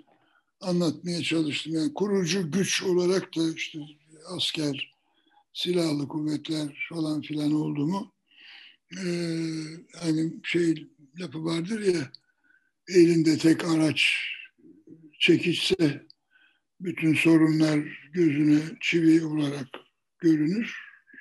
anlatmaya 0.61 1.23
çalıştım. 1.23 1.73
Yani 1.73 1.93
kurucu 1.93 2.51
güç 2.51 2.83
olarak 2.83 3.35
da 3.35 3.53
işte 3.55 3.79
asker, 4.27 4.93
silahlı 5.53 6.07
kuvvetler 6.07 6.87
falan 6.89 7.21
filan 7.21 7.51
oldu 7.51 7.87
mu 7.87 8.13
e, 8.97 9.05
hani 9.97 10.33
şey 10.43 10.87
lafı 11.19 11.45
vardır 11.45 11.95
ya 11.95 12.11
elinde 12.87 13.37
tek 13.37 13.65
araç 13.65 14.17
çekiçse 15.19 16.05
bütün 16.79 17.13
sorunlar 17.13 18.09
gözüne 18.13 18.61
çivi 18.81 19.25
olarak 19.25 19.67
görünür 20.21 20.75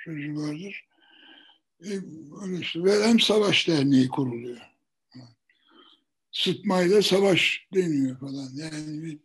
sözü 0.05 0.37
vardır. 0.37 0.87
E, 1.85 1.91
öyle 2.43 2.61
işte. 2.61 2.85
Ve 2.85 3.07
hem 3.07 3.21
savaş 3.21 3.69
derneği 3.69 4.09
kuruluyor. 4.09 4.61
Sıtmayla 6.33 7.03
savaş 7.03 7.67
deniyor 7.75 8.21
falan. 8.21 8.51
Yani 8.55 9.03
bir, 9.03 9.19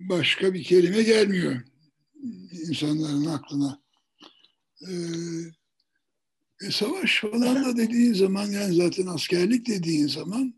başka 0.00 0.54
bir 0.54 0.64
kelime 0.64 1.02
gelmiyor 1.02 1.60
insanların 2.52 3.26
aklına. 3.26 3.82
Ee, 4.88 4.94
e, 6.60 6.70
savaş 6.70 7.20
falan 7.20 7.64
da 7.64 7.76
dediğin 7.76 8.14
zaman 8.14 8.46
yani 8.46 8.74
zaten 8.74 9.06
askerlik 9.06 9.66
dediğin 9.66 10.06
zaman 10.06 10.54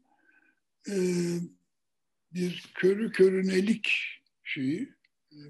e, 0.89 0.95
bir 2.35 2.71
körü 2.75 3.13
körünelik 3.13 3.89
şeyi 4.45 4.95
e, 5.33 5.41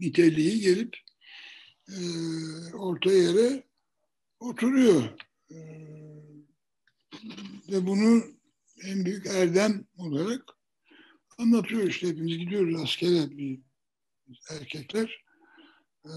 niteliği 0.00 0.60
gelip 0.60 0.96
e, 1.88 1.98
orta 2.74 3.12
yere 3.12 3.62
oturuyor. 4.40 5.02
E, 5.50 5.56
ve 7.68 7.86
bunu 7.86 8.24
en 8.84 9.04
büyük 9.04 9.26
erdem 9.26 9.86
olarak 9.98 10.42
anlatıyor 11.38 11.82
işte 11.82 12.08
hepimiz 12.08 12.38
gidiyoruz 12.38 12.80
askere 12.80 13.30
bir 13.30 13.60
erkekler 14.50 15.24
e, 16.04 16.12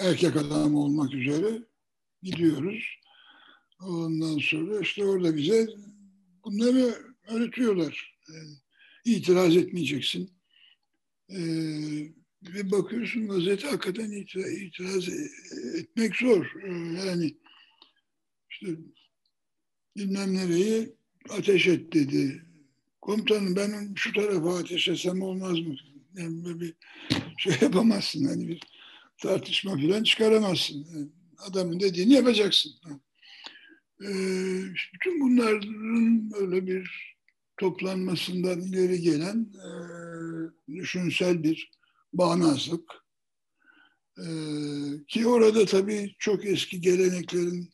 erkek 0.00 0.36
adam 0.36 0.74
olmak 0.74 1.14
üzere 1.14 1.62
gidiyoruz. 2.22 2.84
Ondan 3.80 4.38
sonra 4.38 4.80
işte 4.80 5.04
orada 5.04 5.36
bize 5.36 5.68
bunları 6.44 6.94
öğretiyorlar. 7.28 8.18
Yani 8.28 8.54
itiraz 9.04 9.56
etmeyeceksin. 9.56 10.30
Ve 12.42 12.70
bakıyorsun 12.70 13.28
vaziyete 13.28 13.68
hakikaten 13.68 14.10
itiraz, 14.10 14.52
itiraz 14.52 15.08
etmek 15.74 16.16
zor. 16.16 16.46
Ee, 16.64 16.68
yani 17.06 17.36
işte 18.50 18.66
bilmem 19.96 20.34
nereyi 20.34 20.94
ateş 21.28 21.66
et 21.66 21.92
dedi. 21.92 22.42
Komutanım 23.00 23.56
ben 23.56 23.92
şu 23.94 24.12
tarafa 24.12 24.58
ateş 24.58 24.88
etsem 24.88 25.22
olmaz 25.22 25.58
mı? 25.58 25.76
Yani 26.14 26.44
böyle 26.44 26.60
bir 26.60 26.74
şey 27.38 27.52
yapamazsın. 27.60 28.24
Hani 28.24 28.48
bir 28.48 28.60
tartışma 29.18 29.76
falan 29.76 30.02
çıkaramazsın. 30.02 30.86
Yani 30.94 31.08
adamın 31.38 31.80
dediğini 31.80 32.12
yapacaksın. 32.12 32.72
Ee, 34.00 34.08
bütün 34.94 35.20
bunların 35.20 36.30
böyle 36.30 36.66
bir 36.66 37.14
toplanmasından 37.56 38.60
ileri 38.60 39.00
gelen 39.00 39.46
e, 39.54 39.70
düşünsel 40.74 41.42
bir 41.42 41.77
bağnazlık 42.12 43.08
Ee, 44.18 45.04
ki 45.08 45.26
orada 45.26 45.66
tabii 45.66 46.14
çok 46.18 46.46
eski 46.46 46.80
geleneklerin 46.80 47.70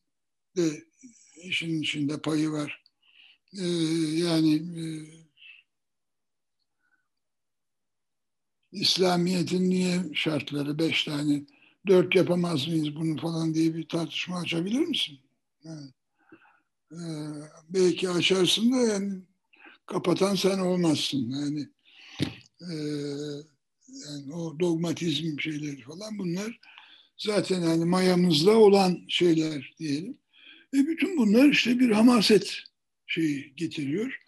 de 0.57 0.85
işin 1.43 1.82
içinde 1.82 2.20
payı 2.20 2.51
var. 2.51 2.82
Ee, 3.59 3.66
yani 4.16 4.55
e, 4.55 4.85
İslamiyet'in 8.72 9.70
niye 9.70 10.01
şartları 10.14 10.78
beş 10.78 11.05
tane, 11.05 11.43
dört 11.87 12.14
yapamaz 12.14 12.68
mıyız 12.68 12.97
bunu 12.97 13.20
falan 13.20 13.55
diye 13.55 13.74
bir 13.74 13.89
tartışma 13.89 14.41
açabilir 14.41 14.80
misin? 14.80 15.18
Yani, 15.64 15.91
e, 16.93 17.01
belki 17.68 18.11
açarsın 18.11 18.72
da 18.72 18.76
yani 18.76 19.22
kapatan 19.87 20.35
sen 20.35 20.59
olmazsın. 20.59 21.30
Yani, 21.30 21.68
e, 22.61 22.74
yani 24.07 24.34
o 24.34 24.61
dogmatizm 24.61 25.40
şeyleri 25.40 25.82
falan 25.82 26.18
bunlar 26.18 26.61
zaten 27.18 27.61
yani 27.61 27.84
mayamızda 27.84 28.59
olan 28.59 29.01
şeyler 29.09 29.74
diyelim. 29.78 30.18
E 30.74 30.76
bütün 30.76 31.16
bunlar 31.16 31.49
işte 31.49 31.78
bir 31.78 31.90
hamaset 31.90 32.59
şeyi 33.07 33.55
getiriyor. 33.57 34.20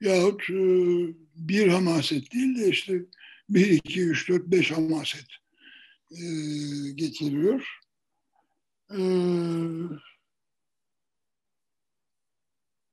Yahut 0.00 0.50
e, 0.50 0.54
bir 1.34 1.68
hamaset 1.68 2.32
değil 2.32 2.58
de 2.58 2.68
işte 2.68 3.02
bir, 3.48 3.70
iki, 3.70 4.02
üç, 4.02 4.28
dört, 4.28 4.46
beş 4.46 4.70
hamaset 4.70 5.26
e, 6.10 6.24
getiriyor. 6.94 7.80
E, 8.90 8.98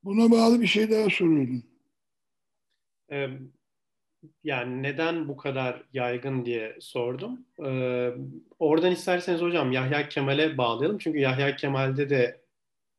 buna 0.03 0.32
bağlı 0.32 0.61
bir 0.61 0.67
şey 0.67 0.91
daha 0.91 1.09
soruyordum. 1.09 1.63
Yani 4.43 4.84
neden 4.84 5.28
bu 5.28 5.38
kadar 5.38 5.84
yaygın 5.93 6.45
diye 6.45 6.78
sordum. 6.80 7.45
Ee, 7.65 8.11
oradan 8.59 8.91
isterseniz 8.91 9.41
hocam 9.41 9.71
Yahya 9.71 10.09
Kemal'e 10.09 10.57
bağlayalım. 10.57 10.97
Çünkü 10.97 11.19
Yahya 11.19 11.55
Kemal'de 11.55 12.09
de 12.09 12.41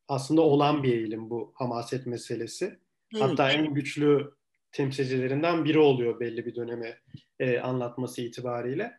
aslında 0.07 0.41
olan 0.41 0.83
bir 0.83 0.93
eğilim 0.93 1.29
bu 1.29 1.53
hamaset 1.55 2.05
meselesi. 2.05 2.79
Evet. 3.13 3.23
Hatta 3.23 3.51
en 3.51 3.73
güçlü 3.73 4.31
temsilcilerinden 4.71 5.65
biri 5.65 5.79
oluyor 5.79 6.19
belli 6.19 6.45
bir 6.45 6.55
döneme 6.55 6.99
e, 7.39 7.59
anlatması 7.59 8.21
itibariyle. 8.21 8.91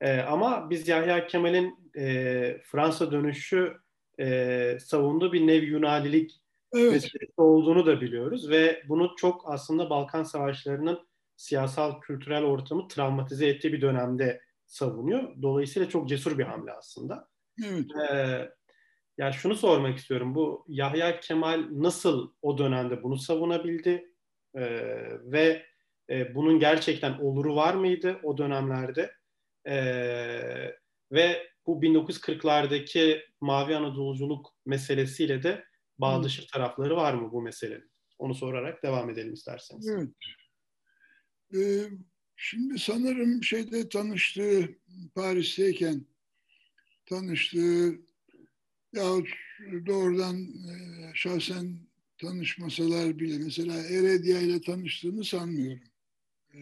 E, 0.00 0.20
ama 0.20 0.70
biz 0.70 0.88
Yahya 0.88 1.26
Kemal'in 1.26 1.92
e, 1.96 2.60
Fransa 2.64 3.12
dönüşü 3.12 3.76
e, 4.20 4.78
savunduğu 4.80 5.32
bir 5.32 5.46
nev 5.46 5.62
Yunanilik 5.62 6.40
evet. 6.74 6.92
meselesi 6.92 7.40
olduğunu 7.40 7.86
da 7.86 8.00
biliyoruz 8.00 8.50
ve 8.50 8.82
bunu 8.88 9.14
çok 9.16 9.42
aslında 9.44 9.90
Balkan 9.90 10.22
Savaşları'nın 10.22 11.07
siyasal 11.38 12.00
kültürel 12.00 12.44
ortamı 12.44 12.88
travmatize 12.88 13.48
ettiği 13.48 13.72
bir 13.72 13.80
dönemde 13.80 14.40
savunuyor. 14.66 15.42
Dolayısıyla 15.42 15.88
çok 15.88 16.08
cesur 16.08 16.38
bir 16.38 16.44
hamle 16.44 16.72
aslında. 16.72 17.28
Evet. 17.64 17.86
Ee, 18.10 18.50
ya 19.18 19.32
şunu 19.32 19.54
sormak 19.54 19.98
istiyorum. 19.98 20.34
Bu 20.34 20.64
Yahya 20.68 21.20
Kemal 21.20 21.66
nasıl 21.70 22.32
o 22.42 22.58
dönemde 22.58 23.02
bunu 23.02 23.16
savunabildi? 23.16 24.12
Ee, 24.56 24.60
ve 25.22 25.66
e, 26.10 26.34
bunun 26.34 26.58
gerçekten 26.58 27.18
oluru 27.18 27.56
var 27.56 27.74
mıydı 27.74 28.20
o 28.22 28.38
dönemlerde? 28.38 29.12
Ee, 29.66 30.74
ve 31.12 31.46
bu 31.66 31.82
1940'lardaki 31.82 33.22
Mavi 33.40 33.76
Anadoluculuk 33.76 34.54
meselesiyle 34.66 35.42
de 35.42 35.64
bağdaşır 35.98 36.48
tarafları 36.52 36.96
var 36.96 37.14
mı 37.14 37.32
bu 37.32 37.42
meselenin? 37.42 37.90
Onu 38.18 38.34
sorarak 38.34 38.82
devam 38.82 39.10
edelim 39.10 39.32
isterseniz. 39.32 39.88
Evet. 39.88 40.08
Ee, 41.54 41.90
şimdi 42.36 42.78
sanırım 42.78 43.44
şeyde 43.44 43.88
tanıştığı 43.88 44.78
Paris'teyken 45.14 46.06
tanıştığı 47.06 48.00
yahut 48.92 49.28
doğrudan 49.86 50.42
e, 50.42 50.74
şahsen 51.14 51.78
tanışmasalar 52.18 53.18
bile 53.18 53.38
mesela 53.38 53.74
Eredia 53.74 54.40
ile 54.40 54.60
tanıştığını 54.60 55.24
sanmıyorum. 55.24 55.84
Ee, 56.54 56.58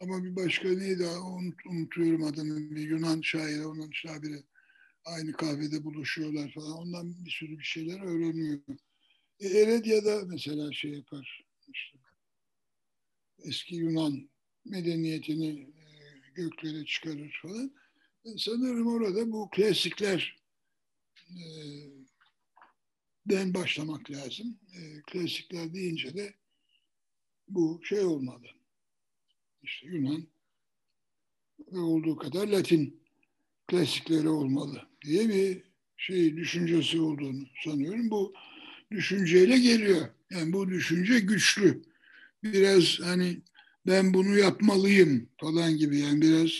ama 0.00 0.24
bir 0.24 0.36
başka 0.36 0.68
neydi 0.68 1.06
unut, 1.06 1.66
unutuyorum 1.66 2.24
adını 2.24 2.70
bir 2.70 2.90
Yunan 2.90 3.20
şairi 3.20 3.66
onun 3.66 3.90
şairi 3.92 4.42
aynı 5.04 5.32
kahvede 5.32 5.84
buluşuyorlar 5.84 6.52
falan 6.52 6.72
ondan 6.72 7.24
bir 7.24 7.30
sürü 7.30 7.58
bir 7.58 7.64
şeyler 7.64 8.00
öğreniyor. 8.00 8.58
E, 9.40 9.48
Eredia 9.48 10.04
da 10.04 10.22
mesela 10.26 10.72
şey 10.72 10.90
yapar 10.90 11.44
işte 11.74 11.98
eski 13.44 13.74
Yunan 13.74 14.30
medeniyetini 14.64 15.60
e, 15.60 15.84
göklere 16.34 16.84
çıkarır 16.84 17.38
falan. 17.42 17.74
Ben 18.24 18.36
sanırım 18.36 18.86
orada 18.86 19.32
bu 19.32 19.50
klasikler 19.50 20.40
e, 21.30 21.40
den 23.26 23.54
başlamak 23.54 24.10
lazım. 24.10 24.58
E, 24.74 25.02
klasikler 25.02 25.74
deyince 25.74 26.14
de 26.14 26.34
bu 27.48 27.80
şey 27.84 28.00
olmalı. 28.00 28.46
İşte 29.62 29.86
Yunan 29.86 30.26
ve 31.72 31.78
olduğu 31.78 32.16
kadar 32.16 32.48
Latin 32.48 33.02
klasikleri 33.66 34.28
olmalı 34.28 34.88
diye 35.04 35.28
bir 35.28 35.62
şey 35.96 36.36
düşüncesi 36.36 37.00
olduğunu 37.00 37.46
sanıyorum. 37.64 38.10
Bu 38.10 38.34
düşünceyle 38.90 39.58
geliyor. 39.58 40.08
Yani 40.30 40.52
bu 40.52 40.70
düşünce 40.70 41.20
güçlü 41.20 41.91
biraz 42.42 43.00
hani 43.00 43.42
ben 43.86 44.14
bunu 44.14 44.38
yapmalıyım 44.38 45.28
falan 45.40 45.76
gibi 45.76 45.98
yani 45.98 46.22
biraz 46.22 46.50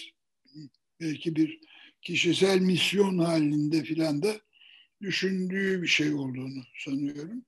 belki 1.00 1.36
bir 1.36 1.60
kişisel 2.02 2.60
misyon 2.60 3.18
halinde 3.18 3.82
filan 3.82 4.22
da 4.22 4.40
düşündüğü 5.00 5.82
bir 5.82 5.88
şey 5.88 6.14
olduğunu 6.14 6.62
sanıyorum. 6.84 7.44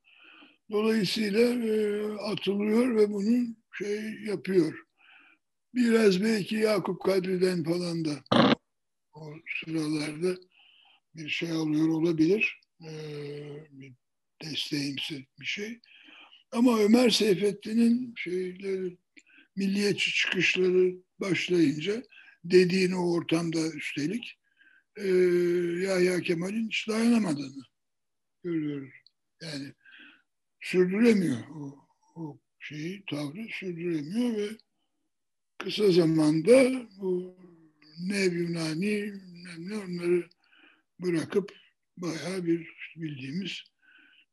Dolayısıyla 0.70 1.40
e, 1.40 2.02
atılıyor 2.12 2.96
ve 2.96 3.10
bunu 3.10 3.46
şey 3.72 4.14
yapıyor. 4.26 4.78
Biraz 5.74 6.22
belki 6.22 6.56
Yakup 6.56 7.02
Kadri'den 7.02 7.64
falan 7.64 8.04
da 8.04 8.24
o 9.12 9.34
sıralarda 9.60 10.40
bir 11.14 11.28
şey 11.28 11.50
alıyor 11.50 11.88
olabilir. 11.88 12.60
E, 12.80 12.90
bir 13.70 13.92
desteğimsi 14.42 15.26
bir 15.40 15.46
şey. 15.46 15.80
Ama 16.54 16.78
Ömer 16.80 17.10
Seyfettin'in 17.10 18.14
şeyleri, 18.16 18.96
milliyetçi 19.56 20.12
çıkışları 20.12 20.94
başlayınca 21.20 22.02
dediğini 22.44 22.96
o 22.96 23.12
ortamda 23.12 23.72
üstelik 23.72 24.38
e, 24.96 25.08
Yahya 25.82 26.20
Kemal'in 26.20 26.68
hiç 26.68 26.88
dayanamadığını 26.88 27.62
görüyoruz. 28.42 28.94
Yani 29.42 29.72
sürdüremiyor 30.60 31.48
o, 31.48 31.88
o 32.14 32.38
şeyi, 32.58 33.04
tavrı 33.10 33.46
sürdüremiyor 33.60 34.36
ve 34.36 34.48
kısa 35.58 35.90
zamanda 35.90 36.86
bu 36.96 37.36
Nev 38.00 38.32
Yunani 38.32 39.12
ne 39.58 39.76
onları 39.76 40.28
bırakıp 41.00 41.52
bayağı 41.96 42.46
bir 42.46 42.74
bildiğimiz 42.96 43.73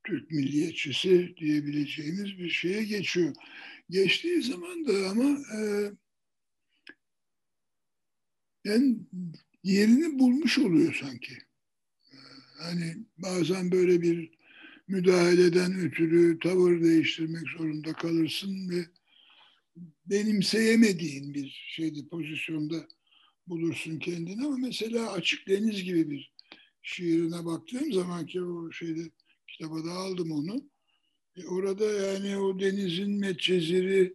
Türk 0.04 0.32
milliyetçisi 0.32 1.36
diyebileceğimiz 1.38 2.38
bir 2.38 2.50
şeye 2.50 2.84
geçiyor. 2.84 3.36
Geçtiği 3.90 4.42
zaman 4.42 4.88
da 4.88 5.10
ama 5.10 5.40
e, 5.58 5.92
yani 8.66 8.98
yerini 9.64 10.20
bulmuş 10.20 10.60
oluyor 10.60 11.00
sanki. 11.02 11.34
E, 12.12 12.18
hani 12.62 12.98
bazen 13.18 13.72
böyle 13.72 14.02
bir 14.02 14.32
müdahaleden 14.88 15.80
ötürü 15.80 16.40
tavır 16.40 16.82
değiştirmek 16.82 17.50
zorunda 17.58 17.94
kalırsın 17.94 18.70
ve 18.70 18.86
benimseyemediğin 20.06 21.34
bir 21.34 21.66
şeydi 21.76 22.08
pozisyonda 22.10 22.88
bulursun 23.48 24.00
kendini 24.00 24.46
ama 24.46 24.58
mesela 24.58 25.12
Açık 25.12 25.48
Deniz 25.48 25.84
gibi 25.84 26.10
bir 26.10 26.34
şiirine 26.82 27.46
baktığım 27.46 27.94
zaman 27.94 28.26
ki 28.26 28.42
o 28.42 28.72
şeyde 28.72 29.02
kitaba 29.62 29.86
da 29.86 29.92
aldım 29.92 30.32
onu. 30.32 30.70
E 31.38 31.48
orada 31.48 31.86
yani 31.86 32.38
o 32.38 32.60
denizin 32.60 33.20
metçeziri 33.20 34.14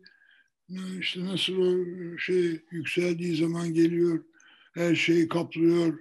işte 1.01 1.24
nasıl 1.24 1.57
o 1.57 1.84
şey 2.18 2.61
yükseldiği 2.70 3.36
zaman 3.36 3.74
geliyor, 3.74 4.24
her 4.74 4.94
şeyi 4.94 5.28
kaplıyor 5.28 5.99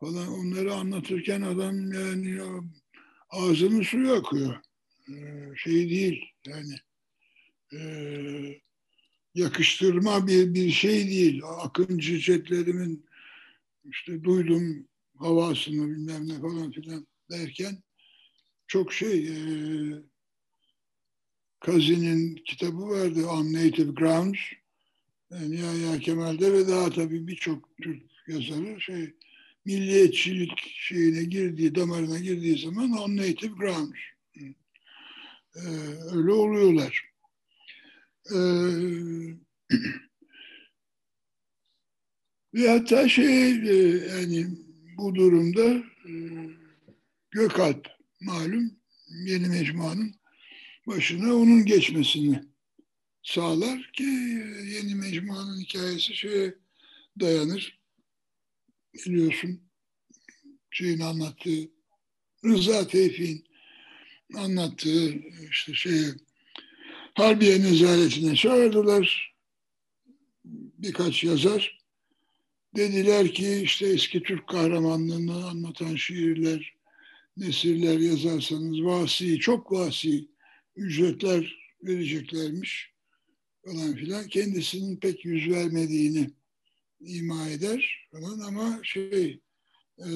falan 0.00 0.28
onları 0.28 0.74
anlatırken 0.74 1.42
adam 1.42 1.92
yani 1.92 2.40
ağzının 3.30 3.82
suyu 3.82 4.12
akıyor. 4.12 4.56
Ee, 5.08 5.48
şey 5.56 5.90
değil 5.90 6.24
yani 6.46 6.74
e, 7.72 7.80
yakıştırma 9.34 10.26
bir, 10.26 10.54
bir 10.54 10.70
şey 10.70 11.08
değil. 11.08 11.42
Akıncı 11.44 12.20
çetlerimin 12.20 13.06
işte 13.84 14.24
duydum 14.24 14.88
havasını 15.18 15.88
bilmem 15.88 16.28
ne 16.28 16.40
falan 16.40 16.70
filan 16.70 17.06
derken 17.30 17.82
çok 18.70 18.92
şey 18.92 19.28
e, 19.28 19.34
Kazi'nin 21.60 22.34
kitabı 22.34 22.88
vardı 22.88 23.26
On 23.26 23.52
Native 23.52 23.92
Grounds. 23.92 24.38
Yani 25.30 25.60
Yahya 25.60 25.98
Kemal'de 25.98 26.52
ve 26.52 26.68
daha 26.68 26.90
tabii 26.90 27.26
birçok 27.26 27.76
Türk 27.82 28.02
yazarı 28.28 28.80
şey 28.80 29.14
milliyetçilik 29.64 30.58
şeyine 30.58 31.24
girdiği, 31.24 31.74
damarına 31.74 32.18
girdiği 32.18 32.58
zaman 32.58 32.92
on 32.92 33.16
native 33.16 33.52
grounds. 33.58 33.98
Ee, 35.56 35.60
öyle 36.12 36.32
oluyorlar. 36.32 37.10
Ee, 38.30 38.34
ve 42.54 42.68
hatta 42.68 43.08
şey 43.08 43.50
e, 43.50 43.74
yani 44.08 44.46
bu 44.98 45.14
durumda 45.14 45.82
e, 46.08 46.12
Gökalp 47.30 47.99
malum 48.20 48.76
yeni 49.08 49.48
mecmuanın 49.48 50.14
başına 50.86 51.34
onun 51.34 51.64
geçmesini 51.64 52.42
sağlar 53.22 53.90
ki 53.92 54.02
yeni 54.64 54.94
mecmuanın 54.94 55.60
hikayesi 55.60 56.16
şeye 56.16 56.54
dayanır. 57.20 57.80
Biliyorsun 58.94 59.60
şeyin 60.70 61.00
anlattığı 61.00 61.70
Rıza 62.44 62.86
Tevfik'in 62.86 63.44
anlattığı 64.34 65.14
işte 65.50 65.74
şey 65.74 66.04
Harbiye 67.14 67.60
nezaretine 67.60 68.36
çağırdılar. 68.36 69.34
Birkaç 70.78 71.24
yazar. 71.24 71.80
Dediler 72.76 73.34
ki 73.34 73.60
işte 73.64 73.86
eski 73.86 74.22
Türk 74.22 74.48
kahramanlığını 74.48 75.46
anlatan 75.46 75.96
şiirler, 75.96 76.74
nesirler 77.36 77.98
yazarsanız 77.98 78.84
vasi, 78.84 79.38
çok 79.38 79.72
vasi 79.72 80.28
ücretler 80.76 81.56
vereceklermiş 81.82 82.92
falan 83.64 83.94
filan. 83.94 84.28
Kendisinin 84.28 84.96
pek 84.96 85.24
yüz 85.24 85.50
vermediğini 85.50 86.30
ima 87.00 87.48
eder 87.48 88.08
falan 88.12 88.38
ama 88.40 88.80
şey 88.82 89.40
e, 89.98 90.08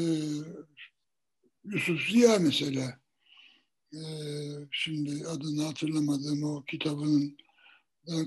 Yusuf 1.65 2.11
Ziya 2.11 2.39
mesela 2.39 3.01
e, 3.93 4.01
şimdi 4.71 5.27
adını 5.27 5.63
hatırlamadığım 5.63 6.43
o 6.43 6.65
kitabının 6.65 7.37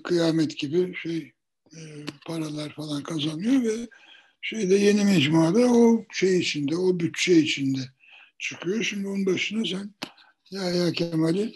kıyamet 0.04 0.58
gibi 0.58 0.96
şey 0.96 1.32
e, 1.76 1.80
paralar 2.26 2.74
falan 2.74 3.04
kazanıyor 3.04 3.64
ve 3.64 3.88
şeyde 4.42 4.76
yeni 4.76 5.06
mecmuada 5.06 5.60
o 5.60 6.06
şey 6.12 6.40
içinde, 6.40 6.78
o 6.78 7.00
bütçe 7.00 7.38
içinde 7.38 7.80
çıkıyor. 8.40 8.84
Şimdi 8.84 9.08
onun 9.08 9.26
başına 9.26 9.66
sen 9.66 9.94
Yahya 10.52 10.92
Kemal'i 10.92 11.54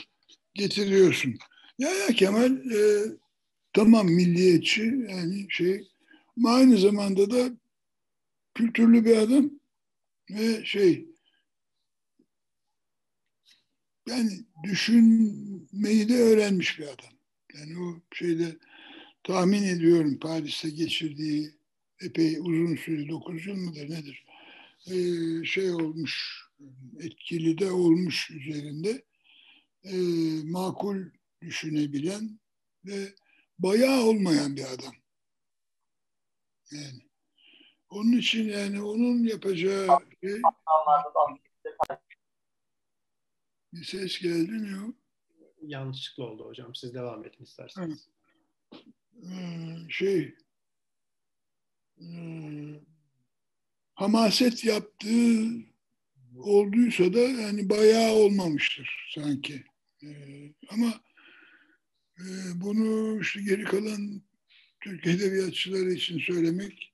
getiriyorsun. 0.54 1.36
Yahya 1.78 2.08
Kemal 2.08 2.72
e, 2.72 3.04
tamam 3.74 4.08
milliyetçi 4.08 4.82
yani 5.10 5.46
şey 5.50 5.88
ama 6.38 6.54
aynı 6.54 6.78
zamanda 6.78 7.32
da 7.32 7.58
kültürlü 8.54 9.06
bir 9.06 9.18
adam 9.18 9.52
ve 10.30 10.66
şey 10.66 11.06
yani 14.08 14.32
düşünmeyi 14.64 16.10
de 16.10 16.18
öğrenmiş 16.18 16.80
bir 16.80 16.84
adam. 16.84 17.12
Yani 17.54 17.80
o 17.80 18.02
şeyde 18.14 18.58
tahmin 19.24 19.64
ediyorum 19.64 20.20
Paris'te 20.20 20.70
geçirdiği 20.70 21.52
epey 22.02 22.38
uzun 22.40 22.76
süre, 22.76 23.10
9 23.10 23.48
yıl 23.48 23.56
mıdır 23.56 23.90
nedir? 23.90 24.26
Ee, 24.88 25.46
şey 25.46 25.72
olmuş, 25.72 26.44
etkili 27.00 27.58
de 27.58 27.72
olmuş 27.72 28.32
üzerinde. 28.32 29.06
Ee, 29.84 29.98
makul 30.44 31.06
düşünebilen 31.42 32.40
ve 32.86 33.16
bayağı 33.60 34.04
olmayan 34.04 34.56
bir 34.56 34.64
adam. 34.74 34.94
Yani 36.72 37.02
onun 37.90 38.12
için 38.12 38.50
yani 38.50 38.82
onun 38.82 39.24
yapacağı 39.24 39.88
şey 40.24 40.42
bir 43.74 43.84
ses 43.84 44.20
geldi 44.20 44.52
mi 44.52 44.86
o? 44.86 44.94
Yanlışlıkla 45.62 46.24
oldu 46.24 46.46
hocam. 46.46 46.76
Siz 46.76 46.94
devam 46.94 47.26
edin 47.26 47.44
isterseniz. 47.44 48.10
Ee, 49.24 49.78
şey 49.90 50.36
hmm, 51.98 52.80
hamaset 53.94 54.66
yaptığı 54.66 55.71
olduysa 56.38 57.14
da 57.14 57.20
yani 57.20 57.70
bayağı 57.70 58.12
olmamıştır 58.14 59.12
sanki. 59.16 59.64
Ee, 60.04 60.08
ama 60.70 60.94
e, 62.20 62.26
bunu 62.56 63.20
işte 63.22 63.42
geri 63.42 63.64
kalan 63.64 64.22
Türk 64.80 65.08
edebiyatçıları 65.08 65.92
için 65.92 66.20
söylemek 66.20 66.94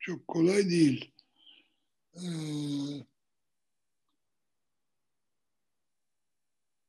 çok 0.00 0.28
kolay 0.28 0.70
değil. 0.70 1.12
Ee, 2.14 2.26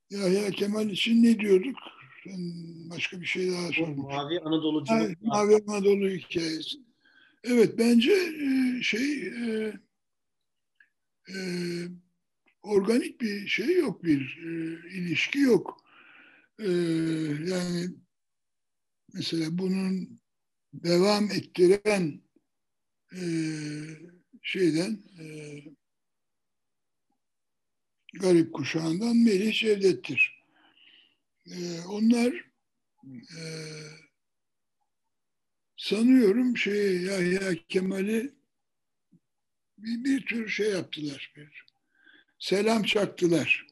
Yahya 0.10 0.52
Kemal 0.52 0.90
için 0.90 1.24
ne 1.24 1.40
diyorduk? 1.40 1.78
Sen 2.24 2.40
başka 2.90 3.22
bir 3.22 3.26
şey 3.26 3.52
daha 3.52 3.72
sormuş. 3.72 4.14
Mavi 4.14 4.40
Anadoluculuk. 4.40 5.22
Mavi 5.22 5.64
Anadolu 5.68 6.10
hikayesi. 6.10 6.78
Evet 7.44 7.78
bence 7.78 8.12
e, 8.12 8.82
şey 8.84 9.28
e, 11.30 11.38
organik 12.62 13.22
bir 13.22 13.48
şey 13.48 13.78
yok 13.78 14.04
bir 14.04 14.38
e, 14.44 14.50
ilişki 14.98 15.40
yok. 15.40 15.84
E, 16.60 16.70
yani 17.46 17.90
mesela 19.14 19.58
bunun 19.58 20.20
devam 20.74 21.32
ettiren 21.32 22.22
e, 23.14 23.22
şeyden 24.42 25.04
e, 25.20 25.26
garip 28.14 28.54
kuşağından 28.54 29.18
Melih 29.18 29.54
Cevdet'tir. 29.54 30.44
E, 31.46 31.82
onlar 31.82 32.52
e, 33.38 33.42
sanıyorum 35.78 36.58
şey 36.58 37.02
Yahya 37.02 37.56
Kemal'i 37.70 38.34
bir, 39.78 40.04
bir 40.04 40.26
tür 40.26 40.50
şey 40.50 40.70
yaptılar. 40.70 41.34
Bir 41.36 41.66
selam 42.40 42.84
çaktılar. 42.84 43.68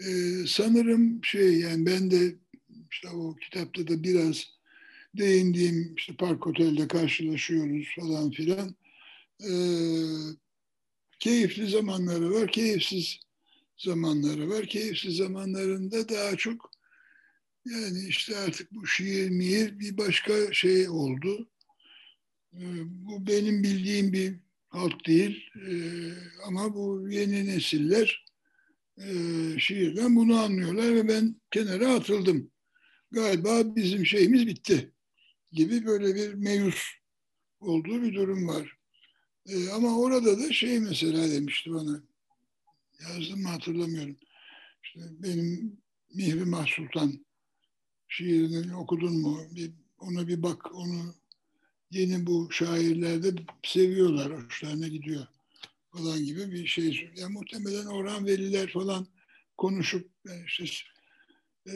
E, 0.00 0.06
sanırım 0.46 1.24
şey 1.24 1.58
yani 1.58 1.86
ben 1.86 2.10
de 2.10 2.34
işte 2.90 3.08
o 3.08 3.36
kitapta 3.36 3.88
da 3.88 4.02
biraz 4.02 4.46
değindiğim 5.14 5.94
işte 5.94 6.16
Park 6.16 6.46
Otel'de 6.46 6.88
karşılaşıyoruz 6.88 7.88
falan 7.96 8.30
filan. 8.30 8.76
E, 9.40 9.50
keyifli 11.18 11.70
zamanları 11.70 12.32
var, 12.32 12.52
keyifsiz 12.52 13.20
zamanları 13.78 14.48
var. 14.48 14.66
Keyifsiz 14.66 15.16
zamanlarında 15.16 16.08
daha 16.08 16.36
çok 16.36 16.70
yani 17.66 18.08
işte 18.08 18.36
artık 18.36 18.72
bu 18.72 18.86
şiir 18.86 19.30
mihir 19.30 19.78
bir 19.78 19.98
başka 19.98 20.52
şey 20.52 20.88
oldu. 20.88 21.48
Ee, 22.54 22.60
bu 22.84 23.26
benim 23.26 23.62
bildiğim 23.62 24.12
bir 24.12 24.43
halk 24.74 25.06
değil 25.06 25.50
ee, 25.68 26.12
ama 26.46 26.74
bu 26.74 27.08
yeni 27.10 27.46
nesiller 27.46 28.24
e, 28.98 29.08
şiirden 29.58 30.16
bunu 30.16 30.40
anlıyorlar 30.40 30.94
ve 30.94 31.08
ben 31.08 31.40
kenara 31.50 31.94
atıldım. 31.94 32.50
Galiba 33.10 33.76
bizim 33.76 34.06
şeyimiz 34.06 34.46
bitti 34.46 34.92
gibi 35.52 35.86
böyle 35.86 36.14
bir 36.14 36.34
meyus 36.34 36.84
olduğu 37.60 38.02
bir 38.02 38.14
durum 38.14 38.48
var. 38.48 38.76
Ee, 39.46 39.68
ama 39.68 39.98
orada 39.98 40.38
da 40.38 40.52
şey 40.52 40.80
mesela 40.80 41.30
demişti 41.30 41.74
bana 41.74 42.02
yazdım 43.02 43.42
mı 43.42 43.48
hatırlamıyorum. 43.48 44.16
İşte 44.84 45.00
benim 45.10 45.76
Mihri 46.14 46.44
Mahsultan 46.44 47.26
şiirini 48.08 48.76
okudun 48.76 49.20
mu? 49.20 49.40
Bir, 49.50 49.72
ona 49.98 50.28
bir 50.28 50.42
bak, 50.42 50.74
onu 50.74 51.14
yeni 51.94 52.26
bu 52.26 52.48
şairlerde 52.50 53.34
seviyorlar, 53.62 54.44
hoşlarına 54.44 54.88
gidiyor 54.88 55.26
falan 55.90 56.24
gibi 56.24 56.52
bir 56.52 56.66
şey. 56.66 57.10
Yani 57.16 57.32
muhtemelen 57.32 57.86
Orhan 57.86 58.26
Veliler 58.26 58.72
falan 58.72 59.06
konuşup 59.56 60.10
yani 60.26 60.44
işte 60.46 60.88
e, 61.66 61.74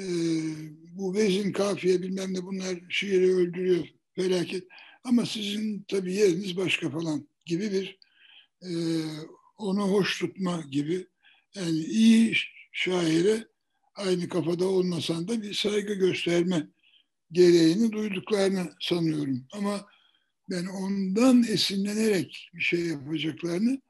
bu 0.92 1.14
vezin 1.14 1.52
kafiye 1.52 2.02
bilmem 2.02 2.34
ne 2.34 2.42
bunlar 2.42 2.78
şiiri 2.88 3.34
öldürüyor 3.34 3.88
felaket. 4.14 4.64
Ama 5.04 5.26
sizin 5.26 5.84
tabii 5.88 6.14
yeriniz 6.14 6.56
başka 6.56 6.90
falan 6.90 7.28
gibi 7.46 7.72
bir 7.72 7.98
e, 8.62 8.70
onu 9.58 9.82
hoş 9.82 10.18
tutma 10.18 10.64
gibi 10.70 11.06
yani 11.54 11.78
iyi 11.78 12.36
şaire 12.72 13.48
aynı 13.94 14.28
kafada 14.28 14.66
olmasan 14.66 15.28
da 15.28 15.42
bir 15.42 15.54
saygı 15.54 15.94
gösterme 15.94 16.68
gereğini 17.32 17.92
duyduklarını 17.92 18.72
sanıyorum. 18.80 19.46
Ama 19.52 19.86
ben 20.51 20.66
ondan 20.66 21.42
esinlenerek 21.42 22.51
bir 22.55 22.61
şey 22.61 22.86
yapacaklarını 22.86 23.80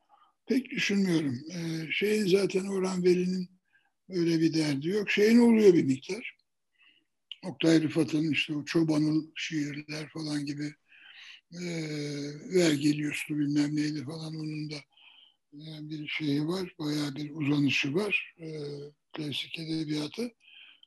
pek 0.47 0.71
düşünmüyorum. 0.71 1.41
Ee, 1.55 1.93
şeyin 1.93 2.27
zaten 2.27 2.67
Orhan 2.67 3.05
Veli'nin 3.05 3.49
öyle 4.09 4.41
bir 4.41 4.55
derdi 4.55 4.89
yok. 4.89 5.11
Şeyin 5.11 5.39
oluyor 5.39 5.75
bir 5.75 5.85
miktar. 5.85 6.37
Oktay 7.45 7.83
Rıfat'ın 7.83 8.31
işte 8.33 8.55
o 8.55 8.65
çobanıl 8.65 9.27
şiirler 9.35 10.09
falan 10.09 10.47
gibi 10.47 10.75
e, 11.53 11.61
vergiliuslu 12.55 13.39
bilmem 13.39 13.77
neydi 13.77 14.05
falan 14.05 14.35
onun 14.35 14.71
da 14.71 14.77
e, 15.55 15.91
bir 15.91 16.09
şeyi 16.09 16.47
var, 16.47 16.75
bayağı 16.79 17.17
bir 17.17 17.31
uzanışı 17.35 17.95
var 17.95 18.35
e, 18.41 18.49
klasik 19.13 19.59
edebiyata. 19.59 20.31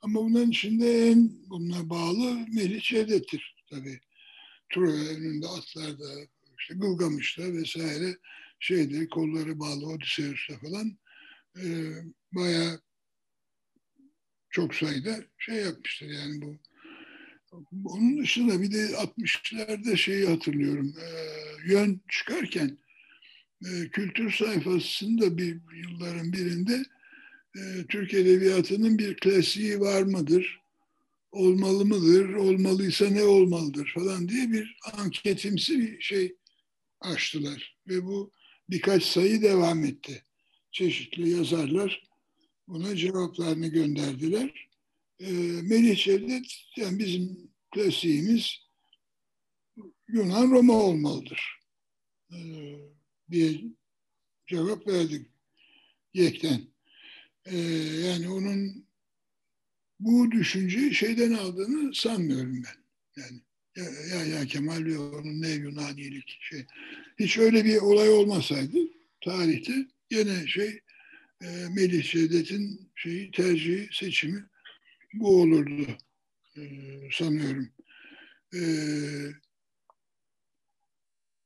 Ama 0.01 0.19
bunların 0.19 0.51
içinde 0.51 1.07
en 1.07 1.31
bununla 1.49 1.89
bağlı 1.89 2.45
Melih 2.55 2.81
Cevdet'tir 2.81 3.55
tabii. 3.69 3.99
Troya 4.73 5.03
önünde 5.03 5.47
atlarda, 5.47 6.09
işte 6.59 6.73
Gılgamış'ta 6.73 7.43
vesaire 7.43 8.17
şeyde 8.59 9.09
kolları 9.09 9.59
bağlı 9.59 9.85
Odysseus'ta 9.85 10.57
falan 10.57 10.97
e, 11.57 11.65
bayağı 12.31 12.81
çok 14.49 14.75
sayıda 14.75 15.15
şey 15.37 15.55
yapmıştır 15.55 16.07
yani 16.07 16.41
bu. 16.41 16.57
Onun 17.85 18.21
dışında 18.21 18.61
bir 18.61 18.71
de 18.71 18.85
60'larda 18.85 19.97
şeyi 19.97 20.27
hatırlıyorum. 20.27 20.95
E, 20.99 21.07
yön 21.71 22.01
çıkarken 22.09 22.77
e, 23.65 23.89
kültür 23.89 24.31
sayfasında 24.31 25.37
bir 25.37 25.59
yılların 25.75 26.33
birinde 26.33 26.85
e, 27.55 27.85
Türk 27.89 28.13
Edebiyatı'nın 28.13 28.97
bir 28.97 29.17
klasiği 29.17 29.79
var 29.79 30.03
mıdır? 30.03 30.60
Olmalı 31.31 31.85
mıdır? 31.85 32.33
Olmalıysa 32.33 33.09
ne 33.09 33.23
olmalıdır 33.23 33.91
falan 33.95 34.29
diye 34.29 34.51
bir 34.51 34.77
anketimsi 34.97 35.79
bir 35.79 36.01
şey 36.01 36.35
açtılar. 37.01 37.77
Ve 37.87 38.05
bu 38.05 38.31
birkaç 38.69 39.03
sayı 39.03 39.41
devam 39.41 39.85
etti. 39.85 40.23
Çeşitli 40.71 41.29
yazarlar 41.29 42.03
buna 42.67 42.95
cevaplarını 42.95 43.67
gönderdiler. 43.67 44.69
E, 45.19 45.31
Melih 45.61 46.03
Cevdet, 46.03 46.45
yani 46.77 46.99
bizim 46.99 47.51
klasiğimiz 47.71 48.57
Yunan 50.07 50.51
Roma 50.51 50.73
olmalıdır 50.73 51.59
e, 52.31 52.37
diye 53.31 53.61
cevap 54.47 54.87
verdik 54.87 55.27
yekten. 56.13 56.61
E, 57.45 57.57
yani 58.05 58.29
onun 58.29 58.87
bu 60.01 60.31
düşünceyi 60.31 60.93
şeyden 60.93 61.31
aldığını 61.31 61.95
sanmıyorum 61.95 62.63
ben. 62.63 62.81
Yani 63.21 63.41
ya, 64.11 64.25
ya, 64.25 64.45
Kemal 64.45 64.85
ve 64.85 64.97
onun 64.97 65.41
ne 65.41 65.49
Yunanilik 65.49 66.37
şey. 66.41 66.65
Hiç 67.19 67.37
öyle 67.37 67.65
bir 67.65 67.77
olay 67.77 68.09
olmasaydı 68.09 68.77
tarihte 69.21 69.73
yine 70.11 70.47
şey 70.47 70.79
e, 71.41 71.67
Melih 71.75 72.11
Cevdet'in 72.11 72.91
şeyi 72.95 73.31
tercihi, 73.31 73.89
seçimi 73.91 74.45
bu 75.13 75.41
olurdu 75.41 75.87
e, 76.57 76.61
sanıyorum. 77.11 77.69
E, 78.53 78.61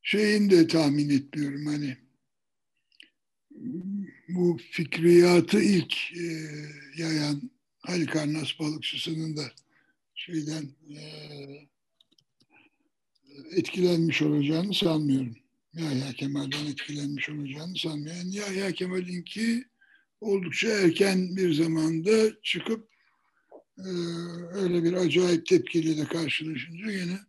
şeyin 0.02 0.50
de 0.50 0.68
tahmin 0.68 1.10
etmiyorum 1.10 1.66
hani 1.66 1.98
bu 4.30 4.58
fikriyatı 4.72 5.62
ilk 5.62 6.14
e, 6.14 6.50
yayan 6.98 7.55
Halikarnas 7.86 8.60
balıkçısının 8.60 9.38
da 9.38 9.52
şeyden 10.16 10.70
e, 10.90 11.00
etkilenmiş 13.52 14.22
olacağını 14.22 14.74
sanmıyorum. 14.74 15.36
Yahya 15.74 16.14
Kemal'den 16.14 16.66
etkilenmiş 16.66 17.30
olacağını 17.30 17.78
sanmıyorum. 17.78 18.32
Yahya 18.32 18.72
Kemal'inki 18.72 19.66
oldukça 20.22 20.70
erken 20.70 21.36
bir 21.36 21.54
zamanda 21.54 22.42
çıkıp 22.44 22.90
e, 23.78 23.90
öyle 24.54 24.84
bir 24.84 24.94
acayip 24.94 25.46
tepkiyle 25.46 26.06
karşılaşınca 26.06 26.92
yine 26.92 27.20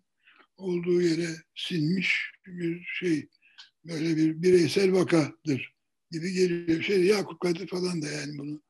olduğu 0.57 1.03
yere 1.03 1.29
sinmiş 1.55 2.31
bir 2.47 2.85
şey 3.01 3.29
böyle 3.85 4.17
bir 4.17 4.43
bireysel 4.43 4.93
vakadır 4.93 5.75
gibi 6.11 6.33
geliyor. 6.33 6.83
Şey 6.83 7.05
Yakup 7.05 7.41
Kadri 7.41 7.67
falan 7.67 8.03
da 8.03 8.09
yani 8.09 8.39
bunu 8.39 8.63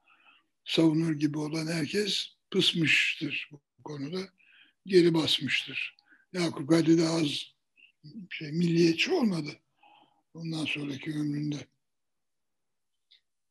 savunur 0.67 1.13
gibi 1.13 1.39
olan 1.39 1.67
herkes 1.67 2.37
pısmıştır 2.51 3.51
bu 3.53 3.83
konuda. 3.85 4.19
Geri 4.87 5.15
basmıştır. 5.15 5.97
Yakup 6.33 6.69
Kadri 6.69 6.99
de 6.99 7.09
az 7.09 7.57
şey, 8.31 8.53
milliyetçi 8.53 9.13
olmadı 9.13 9.51
ondan 10.35 10.65
sonraki 10.65 11.11
ömründe. 11.11 11.57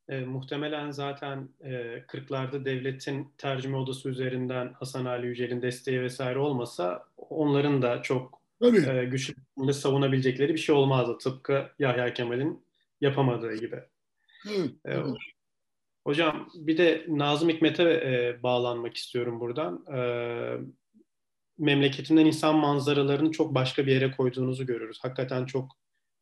E, 0.09 0.19
muhtemelen 0.19 0.91
zaten 0.91 1.49
e, 1.61 1.71
40'larda 2.07 2.65
devletin 2.65 3.33
tercüme 3.37 3.77
odası 3.77 4.09
üzerinden 4.09 4.73
Hasan 4.73 5.05
Ali 5.05 5.27
Yücel'in 5.27 5.61
desteği 5.61 6.01
vesaire 6.01 6.39
olmasa 6.39 7.07
onların 7.17 7.81
da 7.81 8.01
çok 8.01 8.41
e, 8.61 9.05
güçlü 9.05 9.73
savunabilecekleri 9.73 10.53
bir 10.53 10.59
şey 10.59 10.75
olmazdı. 10.75 11.17
Tıpkı 11.17 11.69
Yahya 11.79 12.13
Kemal'in 12.13 12.65
yapamadığı 13.01 13.55
gibi. 13.55 13.79
Evet, 14.49 14.69
e, 14.85 14.91
evet. 14.91 15.15
Hocam 16.05 16.49
bir 16.55 16.77
de 16.77 17.05
Nazım 17.07 17.49
Hikmet'e 17.49 17.83
e, 17.83 18.43
bağlanmak 18.43 18.97
istiyorum 18.97 19.39
buradan. 19.39 19.85
E, 19.95 19.99
memleketinden 21.57 22.25
insan 22.25 22.55
manzaralarını 22.55 23.31
çok 23.31 23.55
başka 23.55 23.85
bir 23.85 23.91
yere 23.91 24.11
koyduğunuzu 24.11 24.65
görüyoruz. 24.65 24.99
Hakikaten 25.01 25.45
çok 25.45 25.71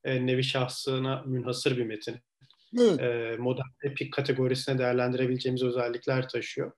e, 0.04 0.26
nevi 0.26 0.44
şahsına 0.44 1.24
münhasır 1.26 1.78
bir 1.78 1.86
metin 1.86 2.16
evet. 2.80 3.00
e, 3.00 3.38
modern 3.40 3.68
epik 3.84 4.14
kategorisine 4.14 4.78
değerlendirebileceğimiz 4.78 5.64
özellikler 5.64 6.30
taşıyor. 6.30 6.72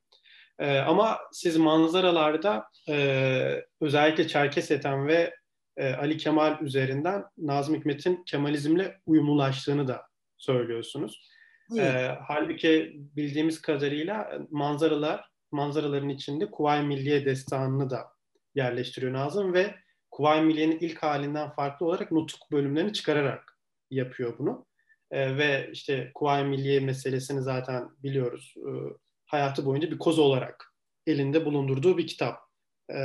E, 0.60 0.78
ama 0.78 1.18
siz 1.32 1.58
manzaralarda 1.58 2.66
e, 2.90 3.66
özellikle 3.82 4.28
Çerkes 4.28 4.72
Ethem 4.72 5.08
ve 5.08 5.36
e, 5.78 5.94
Ali 5.94 6.18
Kemal 6.18 6.62
üzerinden 6.62 7.24
Nazım 7.38 7.76
Hikmet'in 7.76 8.24
Kemalizmle 8.24 9.02
uyumlulaştığını 9.06 9.88
da 9.88 10.02
söylüyorsunuz. 10.38 11.35
E, 11.78 12.18
halbuki 12.28 12.94
bildiğimiz 13.16 13.62
kadarıyla 13.62 14.40
manzaralar, 14.50 15.30
manzaraların 15.52 16.10
içinde 16.10 16.52
Kuvayi 16.52 16.84
Milliye 16.84 17.26
destanını 17.26 17.90
da 17.90 18.08
yerleştiriyor 18.56 19.14
Nazım 19.14 19.54
ve 19.54 19.76
Kuvayi 20.12 20.42
Milliye'nin 20.42 20.80
ilk 20.80 21.04
halinden 21.04 21.50
farklı 21.50 21.86
olarak 21.86 22.12
nutuk 22.12 22.52
bölümlerini 22.52 22.94
çıkararak 22.94 23.60
yapıyor 23.92 24.38
bunu. 24.40 24.66
E, 25.12 25.38
ve 25.38 25.70
işte 25.72 26.12
Kuvayi 26.16 26.46
Milliye 26.46 26.80
meselesini 26.80 27.42
zaten 27.42 27.90
biliyoruz. 28.04 28.54
E, 28.58 28.70
hayatı 29.26 29.66
boyunca 29.66 29.92
bir 29.92 29.98
koz 29.98 30.20
olarak 30.20 30.74
elinde 31.08 31.46
bulundurduğu 31.46 31.98
bir 31.98 32.08
kitap. 32.08 32.40
E, 32.94 33.00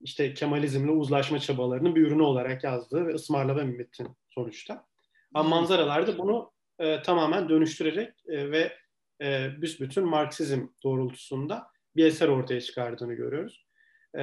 işte 0.00 0.34
Kemalizmle 0.34 0.90
uzlaşma 0.90 1.38
çabalarının 1.38 1.94
bir 1.94 2.06
ürünü 2.06 2.22
olarak 2.22 2.64
yazdığı 2.64 3.06
ve 3.06 3.14
ısmarlama 3.14 3.60
bir 3.60 3.78
metin 3.78 4.08
sonuçta. 4.28 4.86
Ama 5.34 5.48
manzaralarda 5.48 6.18
bunu 6.18 6.52
e, 6.80 7.02
tamamen 7.02 7.48
dönüştürerek 7.48 8.14
e, 8.28 8.50
ve 8.50 8.76
e, 9.22 9.48
büsbütün 9.62 10.04
Marksizm 10.04 10.66
doğrultusunda 10.84 11.66
bir 11.96 12.04
eser 12.04 12.28
ortaya 12.28 12.60
çıkardığını 12.60 13.14
görüyoruz. 13.14 13.66
E, 14.14 14.20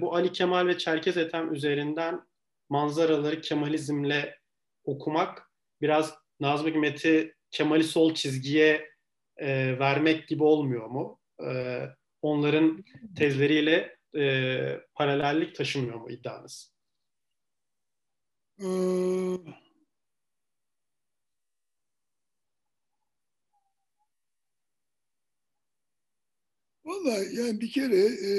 bu 0.00 0.14
Ali 0.14 0.32
Kemal 0.32 0.66
ve 0.66 0.78
Çerkez 0.78 1.16
Ethem 1.16 1.54
üzerinden 1.54 2.20
manzaraları 2.68 3.40
Kemalizmle 3.40 4.38
okumak 4.84 5.50
biraz 5.80 6.14
Nazım 6.40 6.66
Hikmet'i 6.66 7.34
Kemal'i 7.50 7.84
sol 7.84 8.14
çizgiye 8.14 8.90
e, 9.36 9.78
vermek 9.78 10.28
gibi 10.28 10.42
olmuyor 10.42 10.86
mu? 10.86 11.20
E, 11.46 11.82
onların 12.22 12.84
tezleriyle 13.16 13.96
e, 14.16 14.80
paralellik 14.94 15.54
taşımıyor 15.54 16.00
mu 16.00 16.10
iddianız? 16.10 16.74
Ee, 18.60 18.64
Valla 26.90 27.24
yani 27.24 27.60
bir 27.60 27.70
kere 27.70 28.04
e, 28.06 28.32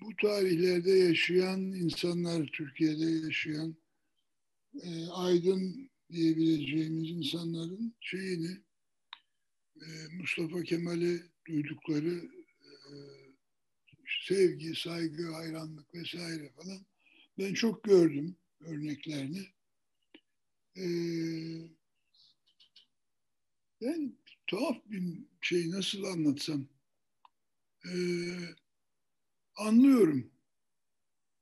bu 0.00 0.16
tarihlerde 0.16 0.90
yaşayan 0.90 1.60
insanlar, 1.60 2.46
Türkiye'de 2.46 3.26
yaşayan 3.26 3.76
e, 4.82 5.06
aydın 5.06 5.90
diyebileceğimiz 6.12 7.10
insanların 7.10 7.94
şeyini 8.00 8.60
e, 9.76 9.86
Mustafa 10.12 10.62
Kemal'e 10.62 11.22
duydukları 11.46 12.30
e, 12.64 12.92
sevgi, 14.26 14.74
saygı, 14.74 15.32
hayranlık 15.32 15.94
vesaire 15.94 16.52
falan 16.52 16.86
ben 17.38 17.54
çok 17.54 17.84
gördüm 17.84 18.36
örneklerini. 18.60 19.46
E, 20.76 20.86
ben 23.82 24.18
tuhaf 24.46 24.76
bir 24.86 25.02
şey 25.40 25.70
nasıl 25.70 26.04
anlatsam 26.04 26.68
e, 27.84 27.94
anlıyorum 29.56 30.30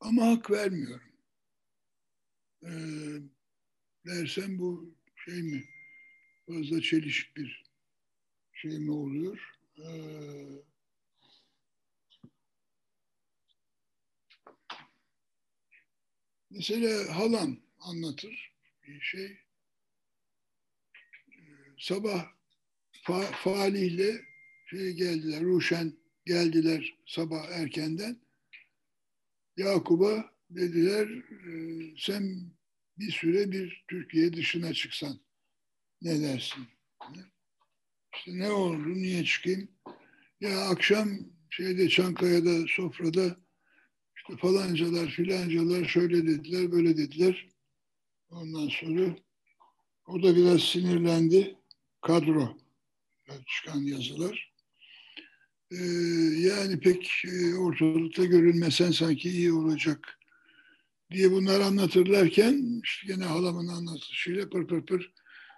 ama 0.00 0.26
hak 0.26 0.50
vermiyorum. 0.50 1.12
E, 2.62 2.70
dersem 4.06 4.58
bu 4.58 4.94
şey 5.16 5.42
mi 5.42 5.64
fazla 6.46 6.80
çelişik 6.80 7.36
bir 7.36 7.64
şey 8.52 8.78
mi 8.78 8.90
oluyor? 8.90 9.54
Ee, 9.78 10.62
Mesela 16.50 17.16
halam 17.16 17.56
anlatır 17.80 18.52
bir 18.86 19.00
şey. 19.00 19.38
Sabah 21.78 22.32
fa 23.02 23.20
Falih'le 23.20 24.20
şey 24.66 24.92
geldiler, 24.92 25.42
Ruşen 25.42 25.92
geldiler 26.28 26.98
sabah 27.06 27.48
erkenden. 27.50 28.16
Yakup'a 29.56 30.34
dediler 30.50 31.08
sen 31.98 32.52
bir 32.98 33.10
süre 33.10 33.52
bir 33.52 33.84
Türkiye 33.88 34.32
dışına 34.32 34.72
çıksan 34.72 35.20
ne 36.02 36.22
dersin? 36.22 36.66
İşte 38.14 38.38
ne 38.38 38.50
oldu, 38.50 38.88
niye 38.88 39.24
çıkayım? 39.24 39.68
Ya 40.40 40.68
akşam 40.68 41.08
şeyde 41.50 41.88
Çankaya'da 41.88 42.66
sofrada 42.68 43.36
işte 44.16 44.36
falancalar 44.36 45.08
filancalar 45.08 45.84
şöyle 45.84 46.26
dediler, 46.26 46.72
böyle 46.72 46.96
dediler. 46.96 47.48
Ondan 48.30 48.68
sonra 48.68 49.16
o 50.06 50.22
da 50.22 50.36
biraz 50.36 50.60
sinirlendi. 50.62 51.56
Kadro 52.00 52.58
çıkan 53.46 53.80
yazılar. 53.80 54.47
Ee, 55.70 55.76
yani 56.38 56.80
pek 56.80 57.22
e, 57.26 57.54
ortalıkta 57.54 58.24
görünmesen 58.24 58.90
sanki 58.90 59.30
iyi 59.30 59.52
olacak 59.52 60.18
diye 61.10 61.30
bunlar 61.32 61.60
anlatırlarken 61.60 62.80
işte 62.84 63.06
gene 63.06 63.24
halamın 63.24 63.68
anlatışıyla 63.68 64.50
pır 64.50 64.66
pır 64.66 64.86
pır 64.86 65.12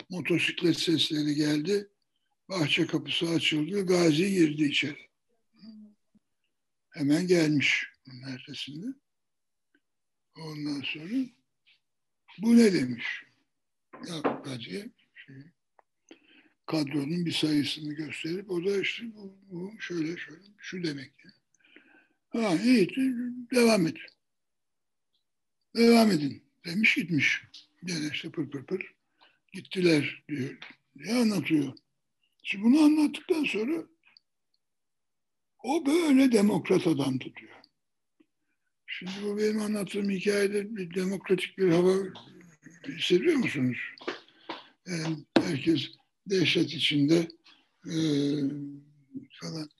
motosiklet 0.09 0.79
sesleri 0.79 1.35
geldi. 1.35 1.89
Bahçe 2.49 2.87
kapısı 2.87 3.29
açıldı. 3.29 3.87
Gazi 3.87 4.31
girdi 4.31 4.65
içeri. 4.65 5.11
Hemen 6.91 7.27
gelmiş 7.27 7.87
bunun 8.07 8.33
ertesinde. 8.33 8.87
Ondan 10.37 10.81
sonra 10.81 11.15
bu 12.39 12.57
ne 12.57 12.73
demiş? 12.73 13.23
Ya 14.09 14.41
Gazi'ye 14.45 14.91
şey, 15.15 15.37
kadronun 16.71 17.27
bir 17.27 17.33
sayısını 17.33 17.95
gösterip 17.95 18.51
o 18.51 18.65
da 18.65 18.81
işte 18.81 19.05
bu, 19.15 19.37
bu 19.51 19.81
şöyle 19.81 20.17
şöyle 20.17 20.41
şu 20.59 20.83
demek. 20.83 21.13
Yani. 21.25 21.35
Ha 22.29 22.63
iyi 22.63 22.89
devam 23.55 23.87
et. 23.87 23.97
Devam 25.77 26.11
edin 26.11 26.43
demiş 26.65 26.95
gitmiş. 26.95 27.43
Gene 27.85 28.09
işte 28.13 28.31
pır 28.31 28.51
pır 28.51 28.65
pır 28.67 28.95
gittiler 29.53 30.25
diyor. 30.29 30.59
Ne 30.97 31.15
anlatıyor? 31.15 31.73
Şimdi 32.43 32.65
bunu 32.65 32.81
anlattıktan 32.81 33.45
sonra 33.45 33.85
o 35.63 35.87
böyle 35.87 36.33
demokrat 36.33 36.87
adamdı 36.87 37.25
diyor. 37.41 37.57
Şimdi 38.87 39.13
bu 39.23 39.39
benim 39.39 39.61
anlattığım 39.61 40.11
hikayede 40.11 40.77
bir 40.77 40.95
demokratik 40.95 41.59
bir 41.59 41.69
hava 41.73 41.95
hissediyor 42.89 43.37
musunuz? 43.37 43.79
Yani 44.87 45.17
herkes 45.37 46.00
dehşet 46.31 46.75
içinde 46.75 47.29
e, 47.87 47.95
falan. 49.41 49.71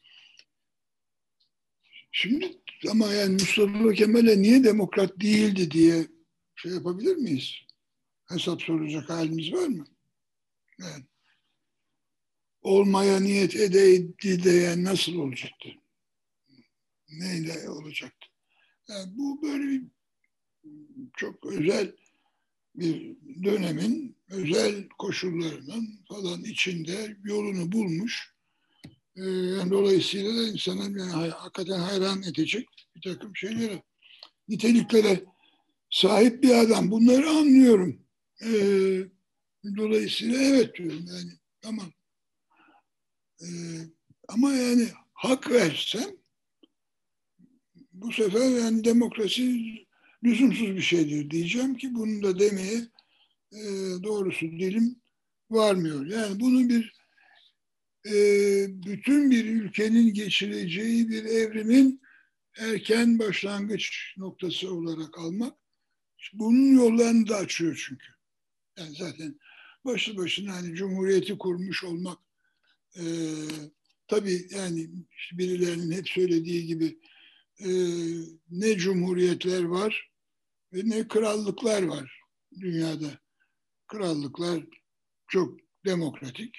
Şimdi 2.13 2.61
ama 2.91 3.13
yani 3.13 3.33
Mustafa 3.33 3.93
Kemal'e 3.93 4.43
niye 4.43 4.65
demokrat 4.65 5.21
değildi 5.21 5.71
diye 5.71 6.07
şey 6.57 6.73
yapabilir 6.73 7.17
miyiz? 7.17 7.55
Hesap 8.29 8.63
soracak 8.63 9.11
halimiz 9.11 9.53
var 9.53 9.67
mı? 9.67 9.85
Yani 10.79 11.05
olmaya 12.63 13.21
niyet 13.21 13.57
edeydi 13.57 14.45
de 14.45 14.51
yani 14.51 14.85
nasıl 14.85 15.15
olacaktı? 15.15 15.69
Neyle 17.09 17.71
olacaktı? 17.71 18.27
Yani 18.89 19.17
bu 19.17 19.43
böyle 19.43 19.65
bir 19.65 19.83
çok 21.17 21.47
özel 21.47 21.93
bir 22.75 23.17
dönemin 23.45 24.17
özel 24.31 24.89
koşullarının 24.89 26.05
falan 26.09 26.45
içinde 26.45 27.17
yolunu 27.25 27.73
bulmuş. 27.73 28.35
Ee, 29.17 29.25
yani 29.25 29.71
dolayısıyla 29.71 30.37
da 30.37 30.49
insanın 30.49 30.99
yani 30.99 31.31
hakikaten 31.31 31.79
hayran 31.79 32.23
edecek 32.23 32.69
bir 32.97 33.01
takım 33.01 33.37
şeylere, 33.37 33.83
niteliklere 34.49 35.25
sahip 35.91 36.43
bir 36.43 36.59
adam. 36.59 36.91
Bunları 36.91 37.31
anlıyorum. 37.31 38.03
Ee, 38.45 39.05
dolayısıyla 39.77 40.43
evet 40.43 40.75
diyorum 40.75 41.05
yani 41.07 41.31
tamam. 41.61 41.93
Ee, 43.43 43.47
ama 44.29 44.53
yani 44.53 44.89
hak 45.13 45.51
versem 45.51 46.11
bu 47.93 48.13
sefer 48.13 48.51
yani 48.51 48.85
demokrasi 48.85 49.87
lüzumsuz 50.25 50.77
bir 50.77 50.81
şeydir 50.81 51.31
diyeceğim 51.31 51.77
ki 51.77 51.95
bunu 51.95 52.23
da 52.23 52.39
demeye 52.39 52.89
e, 53.53 53.63
doğrusu 54.03 54.47
dilim 54.47 55.01
varmıyor. 55.51 56.07
Yani 56.07 56.41
bunu 56.41 56.69
bir 56.69 57.01
e, 58.07 58.15
bütün 58.87 59.31
bir 59.31 59.45
ülkenin 59.45 60.15
geçireceği 60.15 61.09
bir 61.09 61.25
evrimin 61.25 62.01
erken 62.59 63.19
başlangıç 63.19 64.15
noktası 64.17 64.75
olarak 64.75 65.19
almak 65.19 65.57
bunun 66.33 66.75
yollarını 66.75 67.29
da 67.29 67.37
açıyor 67.37 67.85
çünkü. 67.87 68.07
Yani 68.79 68.97
zaten 68.97 69.41
başlı 69.85 70.17
başına 70.17 70.55
hani 70.55 70.75
cumhuriyeti 70.75 71.39
kurmuş 71.39 71.85
olmak 71.85 72.19
e, 72.97 73.05
tabii 74.09 74.47
yani 74.51 74.91
birilerinin 75.33 75.93
hep 75.93 76.09
söylediği 76.09 76.67
gibi 76.67 76.99
e, 77.59 77.69
ne 78.51 78.77
cumhuriyetler 78.77 79.63
var 79.63 80.10
ne 80.73 81.09
krallıklar 81.09 81.83
var 81.83 82.21
dünyada. 82.61 83.11
Krallıklar 83.87 84.65
çok 85.29 85.59
demokratik. 85.85 86.57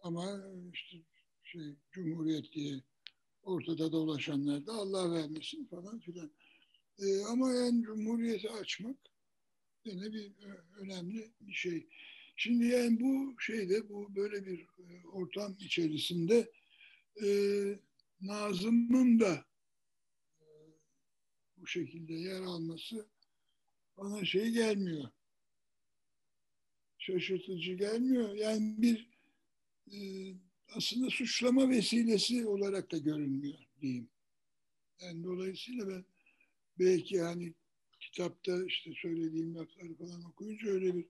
Ama 0.00 0.40
işte 0.72 0.96
şey, 1.44 1.76
cumhuriyet 1.90 2.52
diye 2.52 2.80
ortada 3.42 3.92
dolaşanlar 3.92 4.66
da 4.66 4.72
Allah 4.72 5.14
vermesin 5.14 5.66
falan 5.66 6.00
filan. 6.00 6.30
E, 6.98 7.24
ama 7.24 7.54
yani 7.54 7.82
cumhuriyeti 7.82 8.50
açmak 8.50 8.96
yine 9.84 10.12
bir 10.12 10.32
önemli 10.78 11.30
bir 11.40 11.54
şey. 11.54 11.86
Şimdi 12.36 12.66
yani 12.66 13.00
bu 13.00 13.40
şeyde 13.40 13.88
bu 13.88 14.16
böyle 14.16 14.46
bir 14.46 14.60
e, 14.60 15.06
ortam 15.12 15.56
içerisinde 15.60 16.50
e, 17.24 17.28
Nazım'ın 18.20 19.20
da 19.20 19.32
e, 19.32 19.44
bu 21.56 21.66
şekilde 21.66 22.14
yer 22.14 22.42
alması 22.42 23.06
bana 23.96 24.24
şey 24.24 24.50
gelmiyor. 24.50 25.08
Şaşırtıcı 26.98 27.74
gelmiyor. 27.74 28.34
Yani 28.34 28.74
bir 28.82 29.10
e, 29.92 29.98
aslında 30.74 31.10
suçlama 31.10 31.70
vesilesi 31.70 32.46
olarak 32.46 32.92
da 32.92 32.98
görünmüyor 32.98 33.58
diyeyim. 33.80 34.08
Yani 35.00 35.24
dolayısıyla 35.24 35.88
ben 35.88 36.04
belki 36.78 37.20
hani 37.20 37.54
kitapta 38.00 38.64
işte 38.64 38.92
söylediğim 39.02 39.54
lafları 39.54 39.94
falan 39.94 40.24
okuyunca 40.24 40.68
öyle 40.68 40.94
bir 40.94 41.06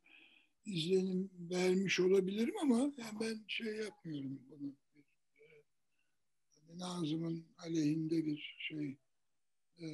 izlenim 0.64 1.30
vermiş 1.50 2.00
olabilirim 2.00 2.54
ama 2.62 2.78
yani 2.78 3.20
ben 3.20 3.44
şey 3.48 3.76
yapmıyorum 3.76 4.40
bunu. 4.50 4.76
Yani 6.56 6.78
Nazım'ın 6.78 7.44
aleyhinde 7.58 8.26
bir 8.26 8.56
şey 8.58 8.96
e, 9.80 9.88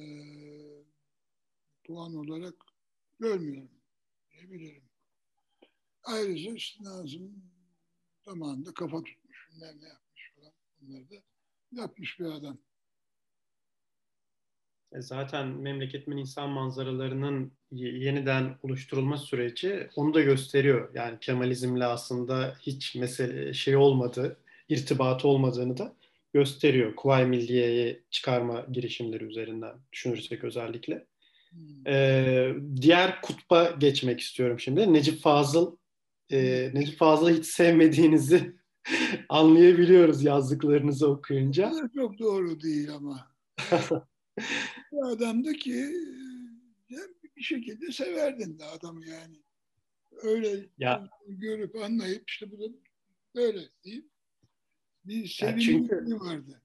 puan 1.83 2.15
olarak 2.15 2.55
görmüyorum 3.19 3.71
diyebilirim. 4.31 4.83
Ayrıca 6.03 6.53
işte 6.53 6.83
Nazım 6.83 7.43
zamanında 8.25 8.73
kafa 8.73 9.03
tutmuş, 9.03 9.49
ne 9.59 9.65
yapmış 9.65 10.31
falan 10.35 10.53
bunları 10.81 11.09
da 11.09 11.15
yapmış 11.71 12.19
bir 12.19 12.25
adam. 12.25 12.57
E, 14.91 15.01
zaten 15.01 15.47
memleketimin 15.47 16.17
insan 16.17 16.49
manzaralarının 16.49 17.51
yeniden 17.71 18.57
oluşturulma 18.63 19.17
süreci 19.17 19.89
onu 19.95 20.13
da 20.13 20.21
gösteriyor. 20.21 20.91
Yani 20.95 21.19
Kemalizmle 21.19 21.85
aslında 21.85 22.57
hiç 22.61 22.95
mesele 22.95 23.53
şey 23.53 23.75
olmadı, 23.75 24.37
irtibatı 24.69 25.27
olmadığını 25.27 25.77
da 25.77 25.95
gösteriyor. 26.33 26.95
Kuvayi 26.95 27.25
Milliye'yi 27.25 28.03
çıkarma 28.11 28.65
girişimleri 28.71 29.23
üzerinden 29.23 29.75
düşünürsek 29.91 30.43
özellikle. 30.43 31.07
Hmm. 31.49 31.87
Ee, 31.87 32.53
diğer 32.81 33.21
kutba 33.21 33.75
geçmek 33.79 34.19
istiyorum 34.19 34.59
şimdi. 34.59 34.93
Necip 34.93 35.21
Fazıl, 35.21 35.77
e, 36.29 36.69
Necip 36.73 36.97
Fazıl'ı 36.97 37.33
hiç 37.33 37.45
sevmediğinizi 37.45 38.55
anlayabiliyoruz 39.29 40.23
yazdıklarınızı 40.23 41.09
okuyunca. 41.09 41.71
Çok 41.95 42.19
doğru 42.19 42.61
değil 42.61 42.91
ama. 42.91 43.27
bir 44.91 45.11
adamdı 45.11 45.53
ki 45.53 45.93
bir 47.37 47.43
şekilde 47.43 47.91
severdin 47.91 48.59
de 48.59 48.65
adamı 48.65 49.05
yani. 49.05 49.35
Öyle 50.23 50.69
ya. 50.77 51.09
görüp 51.27 51.75
anlayıp 51.75 52.29
işte 52.29 52.51
bu 52.51 52.59
da 52.59 52.65
böyle 53.35 53.59
deyip 53.85 54.12
bir 55.05 55.27
çünkü... 55.59 56.19
vardı. 56.19 56.61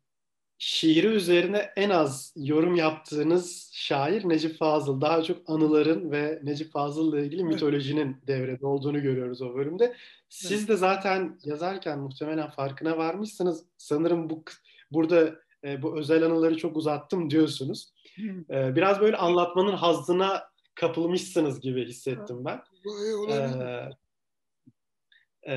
şiiri 0.58 1.06
üzerine 1.06 1.70
en 1.76 1.90
az 1.90 2.32
yorum 2.36 2.74
yaptığınız 2.74 3.70
şair 3.72 4.28
Necip 4.28 4.58
Fazıl. 4.58 5.00
Daha 5.00 5.22
çok 5.22 5.50
anıların 5.50 6.10
ve 6.10 6.40
Necip 6.42 6.72
Fazıl'la 6.72 7.20
ilgili 7.20 7.44
mitolojinin 7.44 8.16
devrede 8.26 8.66
olduğunu 8.66 9.02
görüyoruz 9.02 9.42
o 9.42 9.54
bölümde. 9.54 9.96
Siz 10.28 10.68
de 10.68 10.76
zaten 10.76 11.38
yazarken 11.44 11.98
muhtemelen 11.98 12.50
farkına 12.50 12.98
varmışsınız. 12.98 13.64
Sanırım 13.76 14.30
bu 14.30 14.44
burada 14.90 15.34
e, 15.64 15.82
bu 15.82 15.98
özel 15.98 16.22
anıları 16.22 16.56
çok 16.56 16.76
uzattım 16.76 17.30
diyorsunuz. 17.30 17.92
E, 18.50 18.76
biraz 18.76 19.00
böyle 19.00 19.16
anlatmanın 19.16 19.72
hazdına 19.72 20.48
kapılmışsınız 20.74 21.60
gibi 21.60 21.84
hissettim 21.86 22.44
ben. 22.44 22.62
Ee, 23.30 23.88
e, 25.42 25.54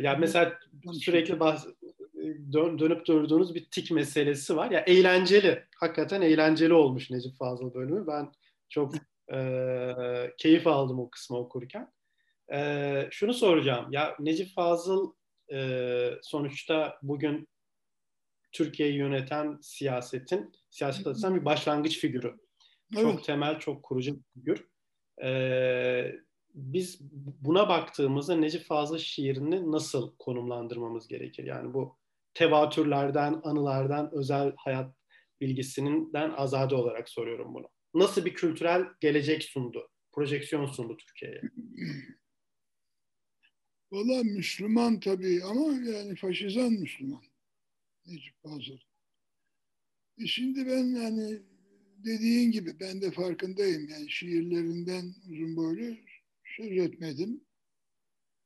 yani 0.00 0.18
mesela 0.20 0.58
sürekli 0.92 1.40
bahs 1.40 1.66
dön, 2.52 2.78
dönüp 2.78 3.06
durduğunuz 3.06 3.54
bir 3.54 3.64
tik 3.70 3.90
meselesi 3.90 4.56
var. 4.56 4.70
Ya 4.70 4.84
yani 4.86 4.98
eğlenceli, 4.98 5.64
hakikaten 5.76 6.22
eğlenceli 6.22 6.74
olmuş 6.74 7.10
Necip 7.10 7.36
Fazıl 7.36 7.74
bölümü. 7.74 8.06
Ben 8.06 8.32
çok 8.68 8.94
e, 9.32 9.94
keyif 10.38 10.66
aldım 10.66 11.00
o 11.00 11.10
kısmı 11.10 11.38
okurken. 11.38 11.92
E, 12.52 13.08
şunu 13.10 13.34
soracağım. 13.34 13.92
Ya 13.92 14.16
Necip 14.20 14.54
Fazıl 14.54 15.12
e, 15.52 16.10
sonuçta 16.22 16.98
bugün 17.02 17.48
Türkiye'yi 18.52 18.94
yöneten 18.94 19.58
siyasetin, 19.62 20.52
siyaset 20.70 21.06
açısından 21.06 21.40
bir 21.40 21.44
başlangıç 21.44 21.98
figürü. 21.98 22.34
Evet. 22.94 23.02
Çok 23.02 23.24
temel, 23.24 23.58
çok 23.58 23.82
kurucu 23.82 24.16
bir 24.16 24.22
figür. 24.34 24.68
Ee, 25.22 26.12
biz 26.54 26.98
buna 27.40 27.68
baktığımızda 27.68 28.36
Necip 28.36 28.64
Fazıl 28.66 28.98
şiirini 28.98 29.72
nasıl 29.72 30.16
konumlandırmamız 30.18 31.08
gerekir? 31.08 31.44
Yani 31.44 31.74
bu 31.74 31.96
tevatürlerden, 32.38 33.40
anılardan, 33.44 34.10
özel 34.14 34.52
hayat 34.56 34.94
bilgisinden 35.40 36.30
azade 36.30 36.74
olarak 36.74 37.08
soruyorum 37.08 37.54
bunu. 37.54 37.68
Nasıl 37.94 38.24
bir 38.24 38.34
kültürel 38.34 38.84
gelecek 39.00 39.44
sundu, 39.44 39.90
projeksiyon 40.12 40.66
sundu 40.66 40.96
Türkiye'ye? 40.96 41.42
Valla 43.92 44.22
Müslüman 44.22 45.00
tabii 45.00 45.44
ama 45.44 45.72
yani 45.72 46.16
faşizan 46.16 46.72
Müslüman. 46.72 47.22
Necip 48.06 48.42
Fazıl. 48.42 48.78
E 50.18 50.26
şimdi 50.26 50.66
ben 50.66 50.84
yani 50.84 51.42
dediğin 52.04 52.50
gibi 52.52 52.80
ben 52.80 53.02
de 53.02 53.10
farkındayım. 53.10 53.88
Yani 53.88 54.10
şiirlerinden 54.10 55.14
uzun 55.30 55.56
boylu 55.56 55.96
söz 56.44 56.72
etmedim. 56.72 57.40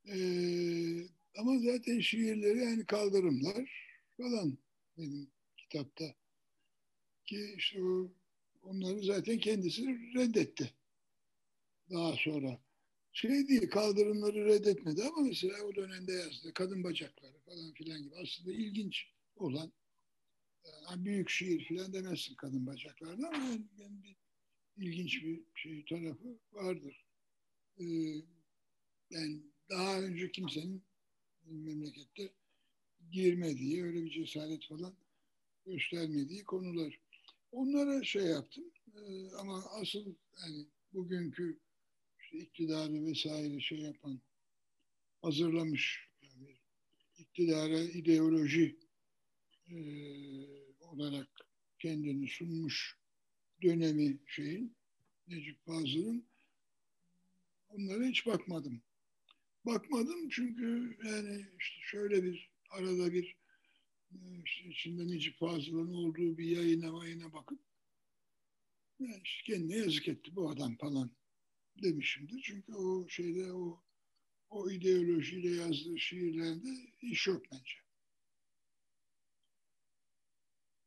Ee, 0.08 1.06
ama 1.38 1.58
zaten 1.58 2.00
şiirleri 2.00 2.58
yani 2.58 2.86
kaldırımlar 2.86 3.70
falan 4.16 4.58
benim 4.98 5.30
kitapta. 5.56 6.14
Ki 7.24 7.54
işte 7.56 7.82
o, 7.82 8.12
onları 8.62 9.02
zaten 9.02 9.38
kendisi 9.38 9.86
reddetti. 10.14 10.74
Daha 11.90 12.14
sonra. 12.16 12.60
Şey 13.12 13.48
değil, 13.48 13.70
kaldırımları 13.70 14.44
reddetmedi 14.44 15.02
ama 15.02 15.20
mesela 15.20 15.64
o 15.64 15.74
dönemde 15.74 16.12
yazdı. 16.12 16.54
Kadın 16.54 16.84
bacakları 16.84 17.38
falan 17.38 17.72
filan 17.72 18.02
gibi. 18.02 18.14
Aslında 18.16 18.52
ilginç 18.52 19.06
olan 19.36 19.72
yani 20.90 21.04
büyük 21.04 21.30
şiir 21.30 21.64
filan 21.64 21.92
demezsin 21.92 22.34
kadın 22.34 22.66
bacaklarına 22.66 23.28
ama 23.28 23.36
yani, 23.36 23.66
yani 23.78 24.16
bir 24.76 24.86
ilginç 24.86 25.22
bir 25.24 25.42
şey 25.54 25.84
tarafı 25.84 26.38
vardır. 26.52 27.04
Ee, 27.78 27.84
yani 29.10 29.42
daha 29.70 30.00
önce 30.00 30.30
kimsenin 30.32 30.82
memlekette 31.44 32.32
girmediği, 33.10 33.84
öyle 33.84 34.04
bir 34.04 34.10
cesaret 34.10 34.68
falan 34.68 34.94
göstermediği 35.66 36.44
konular. 36.44 37.00
Onlara 37.52 38.04
şey 38.04 38.24
yaptım 38.24 38.64
ee, 38.94 39.30
ama 39.30 39.64
asıl 39.80 40.14
yani 40.42 40.66
bugünkü 40.92 41.58
işte 42.20 42.38
iktidarı 42.38 43.06
vesaire 43.06 43.60
şey 43.60 43.78
yapan 43.78 44.20
hazırlamış 45.22 46.08
yani 46.22 46.56
iktidara 47.18 47.80
ideoloji 47.80 48.78
e, 49.68 49.76
olarak 50.80 51.28
kendini 51.78 52.28
sunmuş 52.28 52.98
dönemi 53.62 54.18
şeyin 54.26 54.76
Necip 55.28 55.64
Fazıl'ın 55.66 56.26
onlara 57.68 58.04
hiç 58.04 58.26
bakmadım. 58.26 58.82
Bakmadım 59.64 60.28
çünkü 60.28 60.96
yani 61.04 61.46
işte 61.58 61.80
şöyle 61.82 62.22
bir 62.24 62.50
arada 62.70 63.12
bir 63.12 63.36
e, 64.12 64.18
işte 64.44 64.68
içinde 64.68 65.06
Necip 65.06 65.38
Fazıl'ın 65.38 65.94
olduğu 65.94 66.38
bir 66.38 66.44
yayına 66.44 66.92
mayına 66.92 67.32
bakıp 67.32 67.60
yani 68.98 69.20
işte 69.24 69.52
kendine 69.52 69.76
yazık 69.76 70.08
etti 70.08 70.36
bu 70.36 70.50
adam 70.50 70.76
falan 70.76 71.10
demişimdir. 71.82 72.42
Çünkü 72.42 72.74
o 72.74 73.08
şeyde 73.08 73.52
o 73.52 73.82
o 74.50 74.70
ideolojiyle 74.70 75.50
yazdığı 75.50 75.98
şiirlerde 75.98 76.68
iş 77.02 77.26
yok 77.26 77.42
bence. 77.52 77.74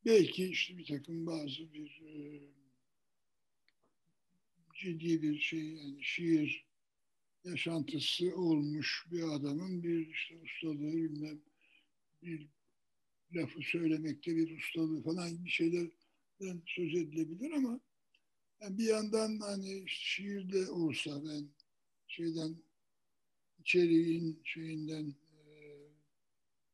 Belki 0.04 0.46
işte 0.46 0.78
bir 0.78 0.86
takım 0.86 1.26
bazı 1.26 1.72
bir 1.72 2.02
e, 2.02 2.40
ciddi 4.74 5.22
bir 5.22 5.40
şey 5.40 5.74
yani 5.74 6.04
şiir 6.04 6.65
yaşantısı 7.46 8.36
olmuş 8.36 9.06
bir 9.12 9.22
adamın 9.22 9.82
bir 9.82 10.06
işte 10.06 10.36
ustalığı 10.36 10.92
bilmem 10.92 11.40
bir 12.22 12.48
lafı 13.34 13.60
söylemekte 13.62 14.36
bir 14.36 14.58
ustalığı 14.58 15.02
falan 15.02 15.44
bir 15.44 15.50
şeylerden 15.50 16.62
söz 16.66 16.94
edilebilir 16.94 17.50
ama 17.50 17.80
yani 18.60 18.78
bir 18.78 18.84
yandan 18.84 19.38
hani 19.38 19.84
şiirde 19.88 20.70
olsa 20.70 21.24
ben 21.24 21.48
şeyden 22.06 22.56
içeriğin 23.58 24.40
şeyinden 24.44 25.14
e, 25.46 25.52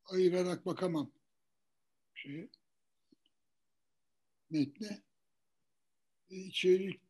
ayırarak 0.05 0.66
bakamam 0.66 1.12
şeye. 2.15 2.49
Metne. 4.51 5.03
E, 6.31 6.36
içerik 6.36 7.01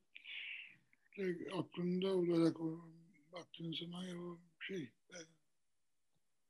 aklında 1.53 2.17
olarak 2.17 2.57
baktığın 3.33 3.73
zaman 3.73 4.03
ya 4.03 4.23
o 4.23 4.39
şey 4.61 4.83
e, 4.83 5.19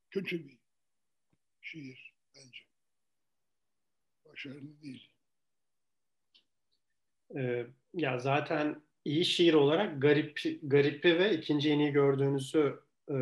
kötü 0.09 0.47
bir 0.47 0.59
şiir 1.61 2.13
bence. 2.35 2.59
Başarılı 4.25 4.81
değil. 4.81 5.09
Ee, 7.35 7.65
ya 7.93 8.19
zaten 8.19 8.81
iyi 9.05 9.25
şiir 9.25 9.53
olarak 9.53 10.01
garip 10.01 10.39
garipi 10.63 11.19
ve 11.19 11.37
ikinci 11.37 11.69
yeniyi 11.69 11.91
gördüğünüzü 11.91 12.79
e, 13.09 13.15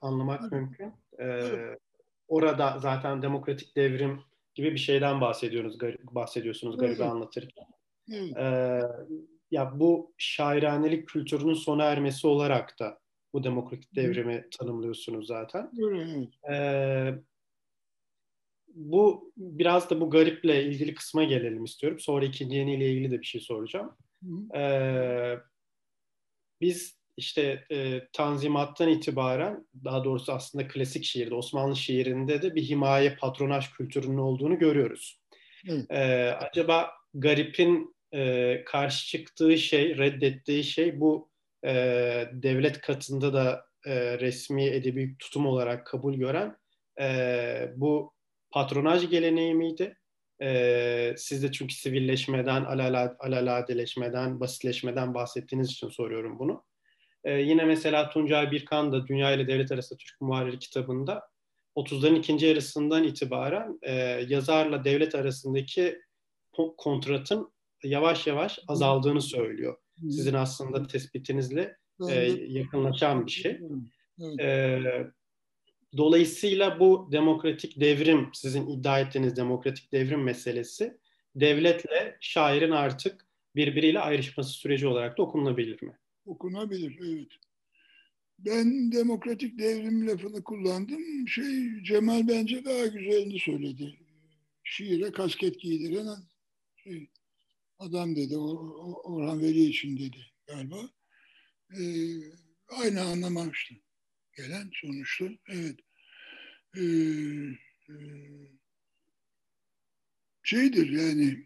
anlamak 0.00 0.40
evet. 0.40 0.52
mümkün. 0.52 0.92
Ee, 1.18 1.24
evet. 1.24 1.80
Orada 2.28 2.78
zaten 2.78 3.22
demokratik 3.22 3.76
devrim 3.76 4.22
gibi 4.54 4.72
bir 4.72 4.78
şeyden 4.78 5.20
bahsediyoruz, 5.20 5.78
bahsediyorsunuz 6.02 6.78
garibi 6.78 7.02
evet. 7.02 7.10
anlatırken. 7.12 7.66
Ee, 8.12 8.80
ya 9.50 9.80
bu 9.80 10.14
şairanelik 10.18 11.08
kültürünün 11.08 11.54
sona 11.54 11.84
ermesi 11.84 12.26
olarak 12.26 12.78
da 12.78 12.98
bu 13.32 13.44
demokratik 13.44 13.94
devrimi 13.94 14.32
evet. 14.32 14.52
tanımlıyorsunuz 14.58 15.26
zaten. 15.26 15.70
Evet. 15.78 16.28
Ee, 16.50 17.14
bu 18.68 19.32
biraz 19.36 19.90
da 19.90 20.00
bu 20.00 20.10
gariple 20.10 20.64
ilgili 20.64 20.94
kısma 20.94 21.24
gelelim 21.24 21.64
istiyorum. 21.64 22.00
Sonra 22.00 22.24
ikinci 22.24 22.56
yeniyle 22.56 22.90
ilgili 22.90 23.10
de 23.10 23.20
bir 23.20 23.26
şey 23.26 23.40
soracağım. 23.40 23.96
Ee, 24.54 25.38
biz 26.60 26.98
işte 27.16 27.64
e, 27.70 28.08
Tanzimat'tan 28.12 28.88
itibaren 28.88 29.66
daha 29.84 30.04
doğrusu 30.04 30.32
aslında 30.32 30.68
klasik 30.68 31.04
şiirde 31.04 31.34
Osmanlı 31.34 31.76
şiirinde 31.76 32.42
de 32.42 32.54
bir 32.54 32.62
himaye 32.62 33.16
patronaj 33.16 33.70
kültürünün 33.70 34.18
olduğunu 34.18 34.58
görüyoruz. 34.58 35.20
Ee, 35.90 36.28
acaba 36.28 36.90
garipin 37.14 37.93
e, 38.14 38.62
karşı 38.66 39.06
çıktığı 39.06 39.58
şey, 39.58 39.98
reddettiği 39.98 40.64
şey 40.64 41.00
bu 41.00 41.30
e, 41.64 41.72
devlet 42.32 42.80
katında 42.80 43.32
da 43.32 43.66
e, 43.86 44.18
resmi 44.18 44.64
edebi 44.64 45.16
tutum 45.18 45.46
olarak 45.46 45.86
kabul 45.86 46.14
gören 46.14 46.56
e, 47.00 47.72
bu 47.76 48.12
patronaj 48.50 49.10
geleneği 49.10 49.54
miydi? 49.54 49.96
E, 50.42 51.14
siz 51.16 51.42
de 51.42 51.52
çünkü 51.52 51.74
sivilleşmeden, 51.74 52.64
alaladeleşmeden, 53.18 54.40
basitleşmeden 54.40 55.14
bahsettiğiniz 55.14 55.70
için 55.70 55.88
soruyorum 55.88 56.38
bunu. 56.38 56.64
E, 57.24 57.40
yine 57.40 57.64
mesela 57.64 58.10
Tuncay 58.10 58.50
Birkan 58.50 58.92
da 58.92 59.06
Dünya 59.06 59.32
ile 59.32 59.48
Devlet 59.48 59.72
Arası 59.72 59.96
Türk 59.96 60.20
Muharriri 60.20 60.58
kitabında 60.58 61.22
30'ların 61.76 62.18
ikinci 62.18 62.46
yarısından 62.46 63.04
itibaren 63.04 63.78
e, 63.82 63.92
yazarla 64.28 64.84
devlet 64.84 65.14
arasındaki 65.14 66.00
kontratın 66.78 67.53
yavaş 67.84 68.26
yavaş 68.26 68.58
azaldığını 68.68 69.20
söylüyor. 69.22 69.76
Sizin 70.00 70.34
aslında 70.34 70.86
tespitinizle 70.86 71.76
e, 72.10 72.14
yakınlaşan 72.48 73.26
bir 73.26 73.30
şey. 73.30 73.60
E, 74.40 74.78
Dolayısıyla 75.96 76.80
bu 76.80 77.08
demokratik 77.12 77.80
devrim, 77.80 78.30
sizin 78.32 78.66
iddia 78.66 79.00
ettiğiniz 79.00 79.36
demokratik 79.36 79.92
devrim 79.92 80.22
meselesi 80.22 80.98
devletle 81.36 82.16
şairin 82.20 82.70
artık 82.70 83.26
birbiriyle 83.56 84.00
ayrışması 84.00 84.50
süreci 84.50 84.86
olarak 84.86 85.18
da 85.18 85.22
okunabilir 85.22 85.82
mi? 85.82 85.98
Okunabilir, 86.26 86.98
evet. 87.00 87.28
Ben 88.38 88.92
demokratik 88.92 89.58
devrim 89.58 90.08
lafını 90.08 90.44
kullandım. 90.44 91.28
Şey 91.28 91.82
Cemal 91.82 92.28
bence 92.28 92.64
daha 92.64 92.86
güzelini 92.86 93.38
söyledi. 93.38 93.94
Şiire 94.64 95.12
kasket 95.12 95.60
giydiren 95.60 96.06
şey, 96.76 97.08
adam 97.78 98.16
dedi. 98.16 98.36
Orhan 98.36 99.40
Veli 99.40 99.64
için 99.64 99.96
dedi 99.96 100.18
galiba. 100.46 100.90
Ee, 101.78 101.82
aynı 102.68 103.02
anlamamıştım. 103.02 103.76
Gelen 104.36 104.70
sonuçta. 104.72 105.24
Evet. 105.48 105.80
Ee, 106.76 106.82
e, 107.88 107.94
şeydir 110.42 110.90
yani 110.90 111.44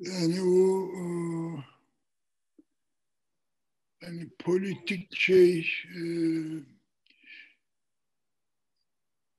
yani 0.00 0.42
o, 0.42 0.54
o 0.98 1.64
yani 4.02 4.30
politik 4.38 5.16
şey 5.16 5.58
e, 5.96 6.02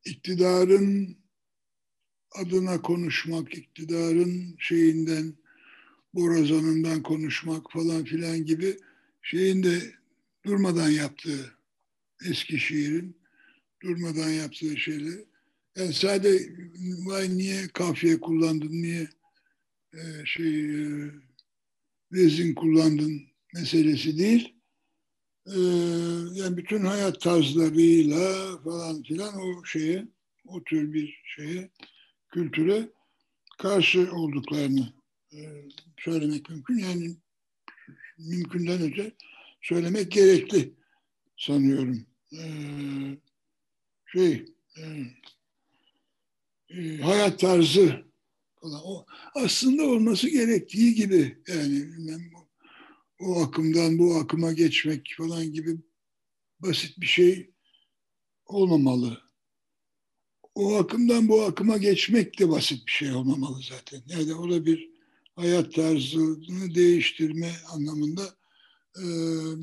iktidarın 0.05 1.17
adına 2.37 2.81
konuşmak, 2.81 3.53
iktidarın 3.53 4.55
şeyinden, 4.59 5.33
borazanından 6.13 7.03
konuşmak 7.03 7.71
falan 7.71 8.03
filan 8.03 8.45
gibi 8.45 8.77
şeyin 9.21 9.63
de 9.63 9.93
durmadan 10.45 10.89
yaptığı 10.89 11.53
eski 12.29 12.59
şiirin 12.59 13.17
durmadan 13.83 14.29
yaptığı 14.29 14.77
şeyler. 14.77 15.19
Yani 15.75 15.93
sadece 15.93 16.55
vay 17.05 17.37
niye 17.37 17.67
kafiye 17.67 18.19
kullandın, 18.19 18.71
niye 18.71 19.07
e, 19.93 20.25
şey 20.25 20.81
e, 20.81 21.11
vezin 22.11 22.53
kullandın 22.53 23.21
meselesi 23.53 24.17
değil. 24.17 24.55
E, 25.47 25.59
yani 26.33 26.57
bütün 26.57 26.85
hayat 26.85 27.21
tarzlarıyla 27.21 28.57
falan 28.63 29.03
filan 29.03 29.35
o 29.41 29.65
şeye, 29.65 30.07
o 30.47 30.63
tür 30.63 30.93
bir 30.93 31.21
şeye, 31.35 31.69
kültüre 32.35 32.89
karşı 33.57 34.11
olduklarını 34.13 34.93
e, 35.33 35.39
söylemek 35.99 36.49
mümkün. 36.49 36.77
Yani 36.77 37.15
mümkünden 38.17 38.81
önce 38.81 39.15
söylemek 39.61 40.11
gerekli 40.11 40.73
sanıyorum. 41.37 42.05
E, 42.31 42.43
şey, 44.05 44.45
e, 46.69 46.97
hayat 47.01 47.39
tarzı 47.39 48.05
falan. 48.61 48.81
O 48.83 49.05
aslında 49.35 49.83
olması 49.83 50.29
gerektiği 50.29 50.95
gibi 50.95 51.37
yani 51.47 51.73
bilmem, 51.73 52.31
o 53.19 53.41
akımdan 53.43 53.99
bu 53.99 54.15
akıma 54.15 54.53
geçmek 54.53 55.13
falan 55.17 55.53
gibi 55.53 55.77
basit 56.59 56.99
bir 56.99 57.07
şey 57.07 57.51
olmamalı. 58.45 59.24
O 60.55 60.75
akımdan 60.75 61.27
bu 61.27 61.41
akıma 61.43 61.77
geçmek 61.77 62.39
de 62.39 62.49
basit 62.49 62.87
bir 62.87 62.91
şey 62.91 63.11
olmamalı 63.11 63.61
zaten. 63.69 64.01
Yani 64.07 64.35
o 64.35 64.51
da 64.51 64.65
bir 64.65 64.89
hayat 65.35 65.73
tarzını 65.73 66.75
değiştirme 66.75 67.51
anlamında 67.73 68.23
e, 68.97 69.05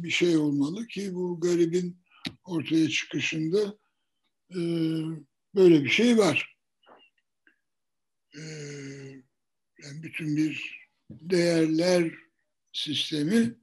bir 0.02 0.10
şey 0.10 0.36
olmalı 0.36 0.86
ki 0.86 1.14
bu 1.14 1.40
garibin 1.40 1.96
ortaya 2.44 2.88
çıkışında 2.88 3.78
e, 4.50 4.58
böyle 5.54 5.84
bir 5.84 5.88
şey 5.88 6.18
var. 6.18 6.56
E, 8.36 8.40
yani 9.82 10.02
bütün 10.02 10.36
bir 10.36 10.82
değerler 11.10 12.12
sistemi 12.72 13.54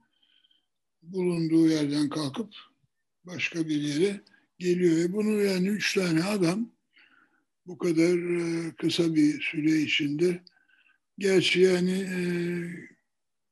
bulunduğu 1.02 1.68
yerden 1.68 2.08
kalkıp 2.08 2.54
başka 3.24 3.68
bir 3.68 3.82
yere 3.82 4.20
geliyor. 4.58 4.96
Ve 4.96 5.12
bunu 5.12 5.42
yani 5.42 5.68
üç 5.68 5.94
tane 5.94 6.24
adam 6.24 6.79
bu 7.66 7.78
kadar 7.78 8.18
e, 8.38 8.72
kısa 8.76 9.14
bir 9.14 9.40
süre 9.40 9.80
içinde 9.80 10.42
gerçi 11.18 11.60
yani 11.60 11.92
e, 11.92 12.20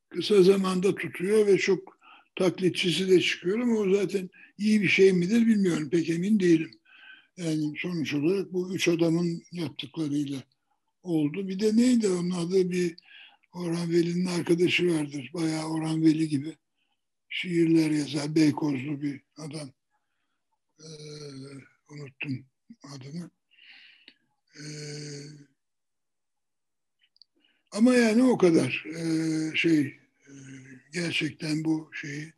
kısa 0.09 0.43
zamanda 0.43 0.95
tutuyor 0.95 1.47
ve 1.47 1.59
çok 1.59 1.99
taklitçisi 2.37 3.09
de 3.09 3.21
çıkıyor 3.21 3.59
ama 3.59 3.79
o 3.79 3.95
zaten 3.95 4.31
iyi 4.59 4.83
bir 4.83 4.89
şey 4.89 5.13
midir 5.13 5.47
bilmiyorum. 5.47 5.91
Pek 5.91 6.11
emin 6.11 6.41
değilim. 6.41 6.71
Yani 7.37 7.73
sonuç 7.79 8.15
olarak 8.15 8.53
bu 8.53 8.75
üç 8.75 8.89
adamın 8.89 9.43
yaptıklarıyla 9.53 10.43
oldu. 11.03 11.49
Bir 11.49 11.61
de 11.61 11.77
neydi 11.77 12.09
onun 12.09 12.31
adı 12.31 12.71
bir 12.71 12.97
Orhan 13.53 13.91
Veli'nin 13.91 14.27
arkadaşı 14.27 14.95
vardır. 14.95 15.31
Bayağı 15.35 15.69
Orhan 15.69 16.03
Veli 16.03 16.29
gibi 16.29 16.57
şiirler 17.29 17.91
yazar. 17.91 18.35
Beykozlu 18.35 19.03
bir 19.03 19.21
adam. 19.37 19.71
Ee, 20.81 20.85
unuttum 21.91 22.47
adını. 22.95 23.31
Ee, 24.59 24.63
ama 27.71 27.95
yani 27.95 28.23
o 28.23 28.39
kadar 28.39 28.85
ee, 28.87 29.57
şey 29.57 29.81
e, 29.81 30.33
gerçekten 30.93 31.65
bu 31.65 31.91
şeyi 31.93 32.33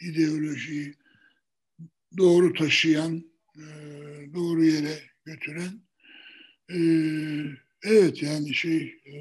ideolojiyi 0.00 0.94
doğru 2.16 2.52
taşıyan, 2.52 3.24
e, 3.56 3.64
doğru 4.34 4.64
yere 4.64 5.02
götüren 5.24 5.82
e, 6.70 6.78
evet 7.82 8.22
yani 8.22 8.54
şey 8.54 9.02
e, 9.06 9.14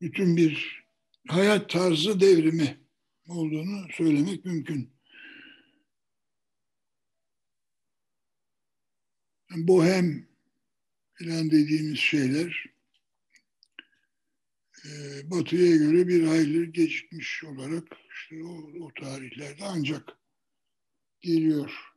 bütün 0.00 0.36
bir 0.36 0.84
hayat 1.28 1.70
tarzı 1.70 2.20
devrimi 2.20 2.80
olduğunu 3.28 3.86
söylemek 3.92 4.44
mümkün. 4.44 4.90
Bohem 9.56 10.28
filan 11.14 11.50
dediğimiz 11.50 11.98
şeyler 11.98 12.66
e, 14.84 14.90
Batı'ya 15.30 15.76
göre 15.76 16.08
bir 16.08 16.26
hayli 16.26 16.72
gecikmiş 16.72 17.44
olarak 17.44 17.84
işte 18.14 18.44
o, 18.44 18.84
o 18.84 18.94
tarihlerde 18.94 19.64
ancak 19.64 20.18
geliyor. 21.20 21.90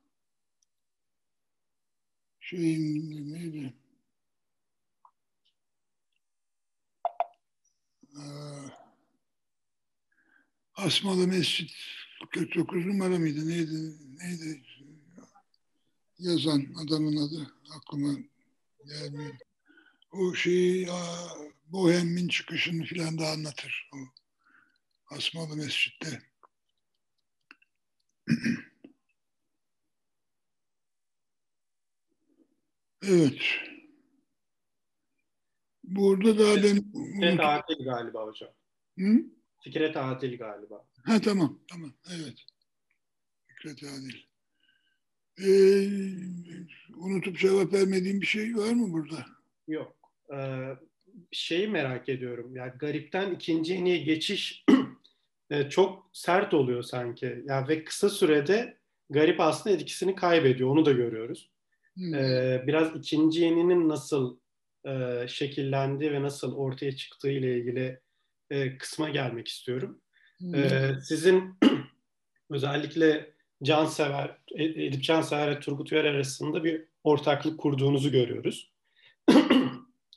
Şeyin 2.39 3.33
neydi? 3.33 3.73
Ee, 8.15 8.83
Asmalı 10.75 11.27
Mescit 11.27 11.71
49 12.31 12.85
numara 12.85 13.19
mıydı? 13.19 13.47
Neydi? 13.47 13.97
Neydi? 14.17 14.63
Yazan 16.23 16.65
adamın 16.83 17.17
adı 17.17 17.53
aklıma 17.75 18.13
gelmiyor. 18.85 19.35
O 20.11 20.33
şeyi 20.33 20.87
Bohem'in 21.67 22.27
çıkışını 22.27 22.83
filan 22.83 23.17
da 23.17 23.27
anlatır. 23.27 23.89
O 23.93 23.97
Asmalı 25.15 25.55
Mescid'de. 25.55 26.21
evet. 33.03 33.41
Burada 35.83 36.39
da 36.39 36.63
ben... 36.63 36.91
Fikret 37.13 37.39
Atil 37.39 37.83
galiba 37.85 38.25
hocam. 38.25 38.49
Hı? 38.99 39.25
Fikret 39.59 39.97
Atil 39.97 40.37
galiba. 40.37 40.85
Ha 41.05 41.21
tamam, 41.21 41.59
tamam. 41.67 41.93
Evet. 42.09 42.45
Fikret 43.47 43.83
Adil. 43.83 44.32
Ee, 45.39 45.87
unutup 46.97 47.39
cevap 47.39 47.73
vermediğim 47.73 48.21
bir 48.21 48.25
şey 48.25 48.55
var 48.55 48.73
mı 48.73 48.93
burada? 48.93 49.25
Yok. 49.67 49.95
Ee, 50.33 50.69
şeyi 51.31 51.67
merak 51.67 52.09
ediyorum. 52.09 52.55
Yani 52.55 52.71
garipten 52.79 53.31
ikinci 53.31 53.73
yeniye 53.73 53.97
geçiş 53.97 54.65
e, 55.49 55.69
çok 55.69 56.09
sert 56.13 56.53
oluyor 56.53 56.83
sanki. 56.83 57.43
Yani 57.45 57.67
ve 57.67 57.83
kısa 57.83 58.09
sürede 58.09 58.77
garip 59.09 59.39
aslında 59.39 59.75
etkisini 59.75 60.15
kaybediyor. 60.15 60.69
Onu 60.69 60.85
da 60.85 60.91
görüyoruz. 60.91 61.49
Hmm. 61.93 62.13
Ee, 62.13 62.63
biraz 62.67 62.95
ikinci 62.95 63.41
yeninin 63.41 63.89
nasıl 63.89 64.37
e, 64.87 65.25
şekillendi 65.27 66.11
ve 66.11 66.21
nasıl 66.21 66.55
ortaya 66.55 66.95
çıktığı 66.95 67.31
ile 67.31 67.57
ilgili 67.57 67.99
e, 68.49 68.77
kısma 68.77 69.09
gelmek 69.09 69.47
istiyorum. 69.47 70.01
Hmm. 70.37 70.55
E, 70.55 70.95
sizin 71.01 71.59
özellikle 72.49 73.32
Cansever, 73.63 74.37
e, 74.55 74.63
Edip 74.63 75.03
Cansever 75.03 75.51
ve 75.51 75.59
Turgut 75.59 75.91
Uyar 75.91 76.05
arasında 76.05 76.63
bir 76.63 76.85
ortaklık 77.03 77.59
kurduğunuzu 77.59 78.11
görüyoruz. 78.11 78.73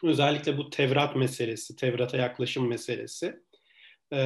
özellikle 0.03 0.59
bu 0.59 0.71
Tevrat 0.71 1.17
meselesi, 1.17 1.77
Tevrat'a 1.77 2.17
yaklaşım 2.17 2.69
meselesi. 2.69 3.41
e, 4.13 4.21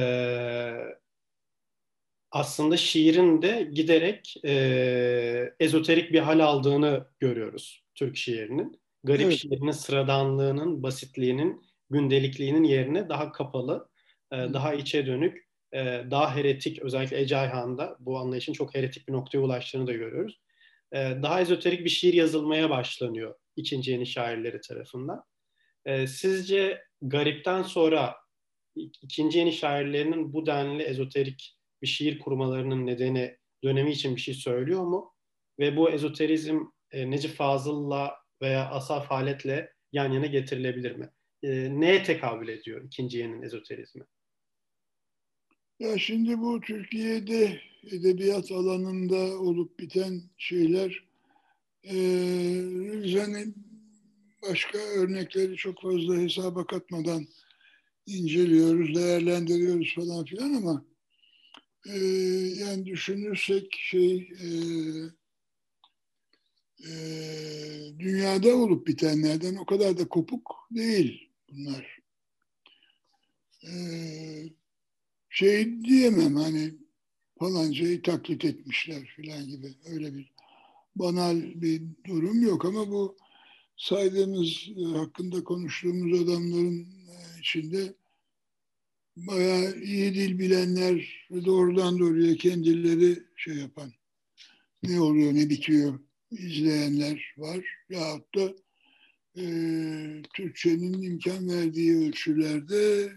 aslında 2.31 2.77
şiirin 2.77 3.41
de 3.41 3.69
giderek 3.73 4.35
e, 4.45 5.53
ezoterik 5.59 6.13
bir 6.13 6.19
hal 6.19 6.39
aldığını 6.39 7.07
görüyoruz 7.19 7.83
Türk 7.95 8.17
şiirinin. 8.17 8.81
Garip 9.03 9.25
evet. 9.25 9.37
şiirinin 9.37 9.71
sıradanlığının, 9.71 10.83
basitliğinin, 10.83 11.65
gündelikliğinin 11.89 12.63
yerine 12.63 13.09
daha 13.09 13.31
kapalı, 13.31 13.89
e, 14.31 14.35
daha 14.35 14.73
içe 14.73 15.05
dönük, 15.05 15.50
e, 15.73 16.03
daha 16.11 16.35
heretik, 16.35 16.79
özellikle 16.79 17.21
Ece 17.21 17.37
Ayhan'da 17.37 17.97
bu 17.99 18.17
anlayışın 18.17 18.53
çok 18.53 18.75
heretik 18.75 19.07
bir 19.07 19.13
noktaya 19.13 19.39
ulaştığını 19.39 19.87
da 19.87 19.93
görüyoruz. 19.93 20.39
E, 20.91 20.97
daha 20.97 21.41
ezoterik 21.41 21.85
bir 21.85 21.89
şiir 21.89 22.13
yazılmaya 22.13 22.69
başlanıyor 22.69 23.35
ikinci 23.55 23.91
yeni 23.91 24.05
şairleri 24.05 24.61
tarafından. 24.61 25.23
E, 25.85 26.07
sizce 26.07 26.81
Garip'ten 27.01 27.63
sonra 27.63 28.15
ikinci 28.75 29.39
yeni 29.39 29.53
şairlerinin 29.53 30.33
bu 30.33 30.45
denli 30.45 30.83
ezoterik 30.83 31.57
bir 31.81 31.87
şiir 31.87 32.19
kurmalarının 32.19 32.85
nedeni 32.85 33.37
dönemi 33.63 33.91
için 33.91 34.15
bir 34.15 34.21
şey 34.21 34.33
söylüyor 34.33 34.83
mu? 34.83 35.13
Ve 35.59 35.77
bu 35.77 35.89
ezoterizm 35.89 36.59
e, 36.91 37.11
Necip 37.11 37.31
Fazıl'la 37.31 38.15
veya 38.41 38.69
Asaf 38.69 39.07
Halet'le 39.07 39.69
yan 39.91 40.11
yana 40.11 40.25
getirilebilir 40.25 40.95
mi? 40.95 41.09
E, 41.43 41.49
neye 41.79 42.03
tekabül 42.03 42.47
ediyor 42.47 42.83
ikinci 42.85 43.17
yenin 43.17 43.41
ezoterizmi? 43.41 44.03
Ya 45.81 45.97
şimdi 45.97 46.39
bu 46.39 46.61
Türkiye'de 46.61 47.61
edebiyat 47.91 48.51
alanında 48.51 49.39
olup 49.39 49.79
biten 49.79 50.21
şeyler 50.37 51.03
e, 51.83 51.97
yani 53.03 53.53
başka 54.41 54.77
örnekleri 54.77 55.55
çok 55.55 55.81
fazla 55.81 56.17
hesaba 56.17 56.67
katmadan 56.67 57.27
inceliyoruz, 58.05 58.95
değerlendiriyoruz 58.95 59.95
falan 59.95 60.25
filan 60.25 60.53
ama 60.53 60.85
e, 61.85 61.97
yani 62.59 62.85
düşünürsek 62.85 63.75
şey 63.77 64.15
e, 64.17 64.47
e, 66.89 66.93
dünyada 67.99 68.55
olup 68.55 68.87
bitenlerden 68.87 69.55
o 69.55 69.65
kadar 69.65 69.97
da 69.97 70.07
kopuk 70.07 70.67
değil 70.71 71.29
bunlar. 71.51 71.99
E, 73.63 73.71
şey 75.31 75.83
diyemem 75.83 76.35
hani 76.35 76.73
falancayı 77.39 78.01
taklit 78.01 78.45
etmişler 78.45 79.05
filan 79.15 79.47
gibi 79.47 79.67
öyle 79.85 80.13
bir 80.13 80.31
banal 80.95 81.41
bir 81.61 81.81
durum 82.07 82.41
yok 82.41 82.65
ama 82.65 82.91
bu 82.91 83.17
saydığımız 83.77 84.69
e, 84.77 84.97
hakkında 84.97 85.43
konuştuğumuz 85.43 86.21
adamların 86.21 86.79
e, 86.81 87.39
içinde 87.39 87.93
bayağı 89.17 89.75
iyi 89.75 90.13
dil 90.13 90.39
bilenler 90.39 91.27
doğrudan 91.45 91.99
doğruya 91.99 92.35
kendileri 92.35 93.23
şey 93.35 93.55
yapan 93.55 93.91
ne 94.83 95.01
oluyor 95.01 95.33
ne 95.33 95.49
bitiyor 95.49 95.99
izleyenler 96.31 97.33
var. 97.37 97.65
Yahut 97.89 98.35
da 98.35 98.53
e, 99.37 99.43
Türkçenin 100.33 101.01
imkan 101.01 101.49
verdiği 101.49 101.97
ölçülerde 101.97 103.11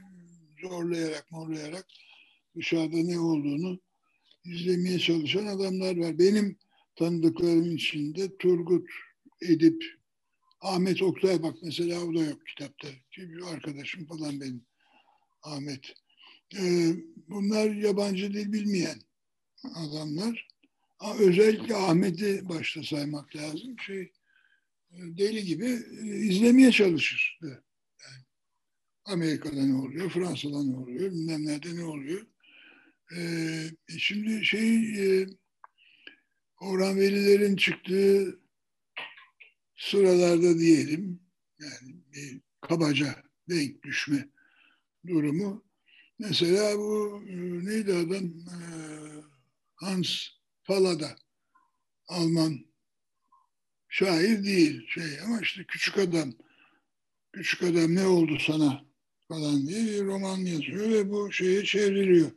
zorlayarak 0.69 1.31
morlayarak 1.31 1.87
dışarıda 2.57 2.97
ne 2.97 3.19
olduğunu 3.19 3.81
izlemeye 4.45 4.99
çalışan 4.99 5.47
adamlar 5.47 5.97
var. 5.97 6.19
Benim 6.19 6.59
tanıdıklarım 6.97 7.77
içinde 7.77 8.37
Turgut 8.37 8.89
Edip, 9.43 9.85
Ahmet 10.61 11.03
Oktay 11.03 11.43
bak 11.43 11.57
mesela 11.63 12.05
o 12.05 12.15
da 12.15 12.25
yok 12.25 12.47
kitapta. 12.47 12.89
Çünkü 13.11 13.45
arkadaşım 13.45 14.07
falan 14.07 14.41
benim 14.41 14.67
Ahmet. 15.43 15.95
Ee, 16.57 16.93
bunlar 17.29 17.71
yabancı 17.71 18.33
dil 18.35 18.53
bilmeyen 18.53 18.99
adamlar. 19.75 20.49
Özellikle 21.19 21.77
Ahmet'i 21.77 22.49
başta 22.49 22.83
saymak 22.83 23.37
lazım. 23.37 23.77
Şey 23.87 24.01
e, 24.01 24.99
deli 24.99 25.45
gibi 25.45 25.79
e, 26.03 26.17
izlemeye 26.17 26.73
çalışır. 26.73 27.39
Amerika'da 29.05 29.63
ne 29.63 29.75
oluyor, 29.75 30.11
Fransa'da 30.11 30.65
ne 30.65 30.77
oluyor, 30.77 31.13
bilmem 31.13 31.47
nerede 31.47 31.77
ne 31.77 31.85
oluyor. 31.85 32.27
Ee, 33.17 33.71
şimdi 33.99 34.45
şey 34.45 34.77
e, 35.21 35.27
Orhan 36.61 36.97
Velilerin 36.97 37.57
çıktığı 37.57 38.41
sıralarda 39.77 40.59
diyelim 40.59 41.21
yani 41.59 41.97
bir 42.13 42.41
kabaca 42.61 43.25
denk 43.49 43.83
düşme 43.83 44.29
durumu. 45.07 45.65
Mesela 46.19 46.79
bu 46.79 47.23
e, 47.29 47.35
neydi 47.65 47.95
adam? 47.95 48.25
E, 48.25 48.59
Hans 49.75 50.27
Falada 50.63 51.17
Alman 52.09 52.67
şair 53.89 54.45
değil 54.45 54.87
şey 54.89 55.21
ama 55.21 55.41
işte 55.41 55.65
küçük 55.69 55.99
adam 55.99 56.33
küçük 57.33 57.63
adam 57.63 57.95
ne 57.95 58.07
oldu 58.07 58.39
sana 58.47 58.94
falan 59.29 59.67
diye 59.67 59.85
bir 59.85 60.05
roman 60.05 60.39
yazıyor 60.39 60.91
ve 60.91 61.11
bu 61.11 61.33
şeye 61.33 61.65
çevriliyor. 61.65 62.31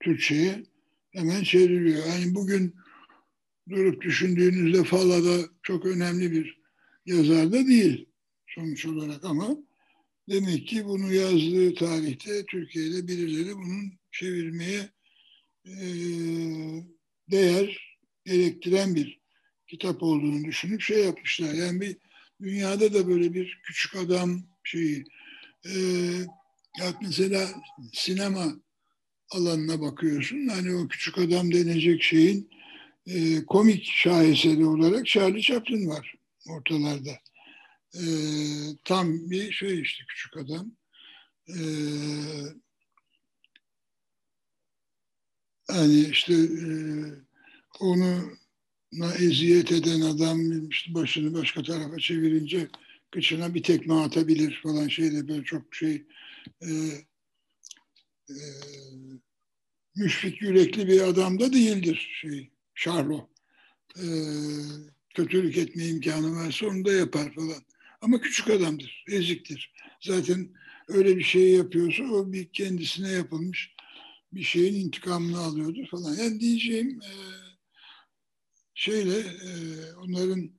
Türkçe'ye 0.00 0.62
hemen 1.10 1.42
çevriliyor. 1.42 2.06
Yani 2.06 2.34
bugün 2.34 2.76
durup 3.70 4.02
düşündüğünüzde 4.02 4.84
Falada 4.84 5.48
çok 5.62 5.86
önemli 5.86 6.32
bir 6.32 6.60
yazar 7.06 7.52
da 7.52 7.66
değil 7.66 8.08
sonuç 8.46 8.86
olarak 8.86 9.24
ama 9.24 9.56
demek 10.28 10.68
ki 10.68 10.84
bunu 10.84 11.12
yazdığı 11.12 11.74
tarihte 11.74 12.46
Türkiye'de 12.46 13.08
birileri 13.08 13.56
bunun 13.56 13.92
çevirmeye 14.12 14.88
e, 15.66 15.84
değer 17.30 17.98
gerektiren 18.24 18.94
bir 18.94 19.20
kitap 19.66 20.02
olduğunu 20.02 20.44
düşünüp 20.44 20.80
şey 20.80 21.04
yapmışlar. 21.04 21.54
Yani 21.54 21.80
bir 21.80 21.96
dünyada 22.42 22.94
da 22.94 23.08
böyle 23.08 23.34
bir 23.34 23.60
küçük 23.64 23.96
adam 23.96 24.42
şeyi 24.64 25.04
e, 25.66 25.72
ya 26.78 26.94
mesela 27.02 27.48
sinema 27.92 28.52
alanına 29.30 29.80
bakıyorsun. 29.80 30.48
Hani 30.48 30.74
o 30.74 30.88
küçük 30.88 31.18
adam 31.18 31.52
denecek 31.52 32.02
şeyin 32.02 32.50
e, 33.06 33.44
komik 33.44 33.84
şaheseri 33.84 34.66
olarak 34.66 35.06
Charlie 35.06 35.42
Chaplin 35.42 35.88
var 35.88 36.14
ortalarda. 36.48 37.10
E, 37.94 38.02
tam 38.84 39.30
bir 39.30 39.52
şey 39.52 39.80
işte 39.80 40.04
küçük 40.08 40.36
adam. 40.36 40.72
E, 41.48 41.58
hani 45.68 46.00
işte 46.00 46.34
e, 46.34 46.66
onu 47.80 48.40
eziyet 49.18 49.72
eden 49.72 50.00
adam 50.00 50.68
işte 50.68 50.94
başını 50.94 51.34
başka 51.34 51.62
tarafa 51.62 51.98
çevirince 51.98 52.68
kıçına 53.10 53.54
bir 53.54 53.62
tekme 53.62 53.94
atabilir 53.94 54.60
falan 54.62 54.88
şeyde 54.88 55.28
böyle 55.28 55.44
çok 55.44 55.74
şey 55.74 56.06
e, 56.62 56.70
e, 58.28 58.36
müşfik 59.96 60.42
yürekli 60.42 60.88
bir 60.88 61.00
adam 61.00 61.40
da 61.40 61.52
değildir 61.52 62.10
şey 62.20 62.50
Charlo. 62.74 63.28
E, 63.96 64.04
kötülük 65.14 65.58
etme 65.58 65.86
imkanı 65.86 66.36
varsa 66.36 66.66
onu 66.66 66.84
da 66.84 66.92
yapar 66.92 67.34
falan. 67.34 67.62
Ama 68.00 68.20
küçük 68.20 68.50
adamdır, 68.50 69.04
eziktir. 69.08 69.72
Zaten 70.00 70.48
öyle 70.88 71.16
bir 71.16 71.22
şey 71.22 71.50
yapıyorsa 71.50 72.02
o 72.04 72.32
bir 72.32 72.52
kendisine 72.52 73.08
yapılmış 73.08 73.74
bir 74.32 74.42
şeyin 74.42 74.86
intikamını 74.86 75.38
alıyordur 75.38 75.86
falan. 75.86 76.14
Yani 76.14 76.40
diyeceğim 76.40 77.00
e, 77.02 77.12
şeyle 78.74 79.18
e, 79.18 79.50
onların 79.94 80.50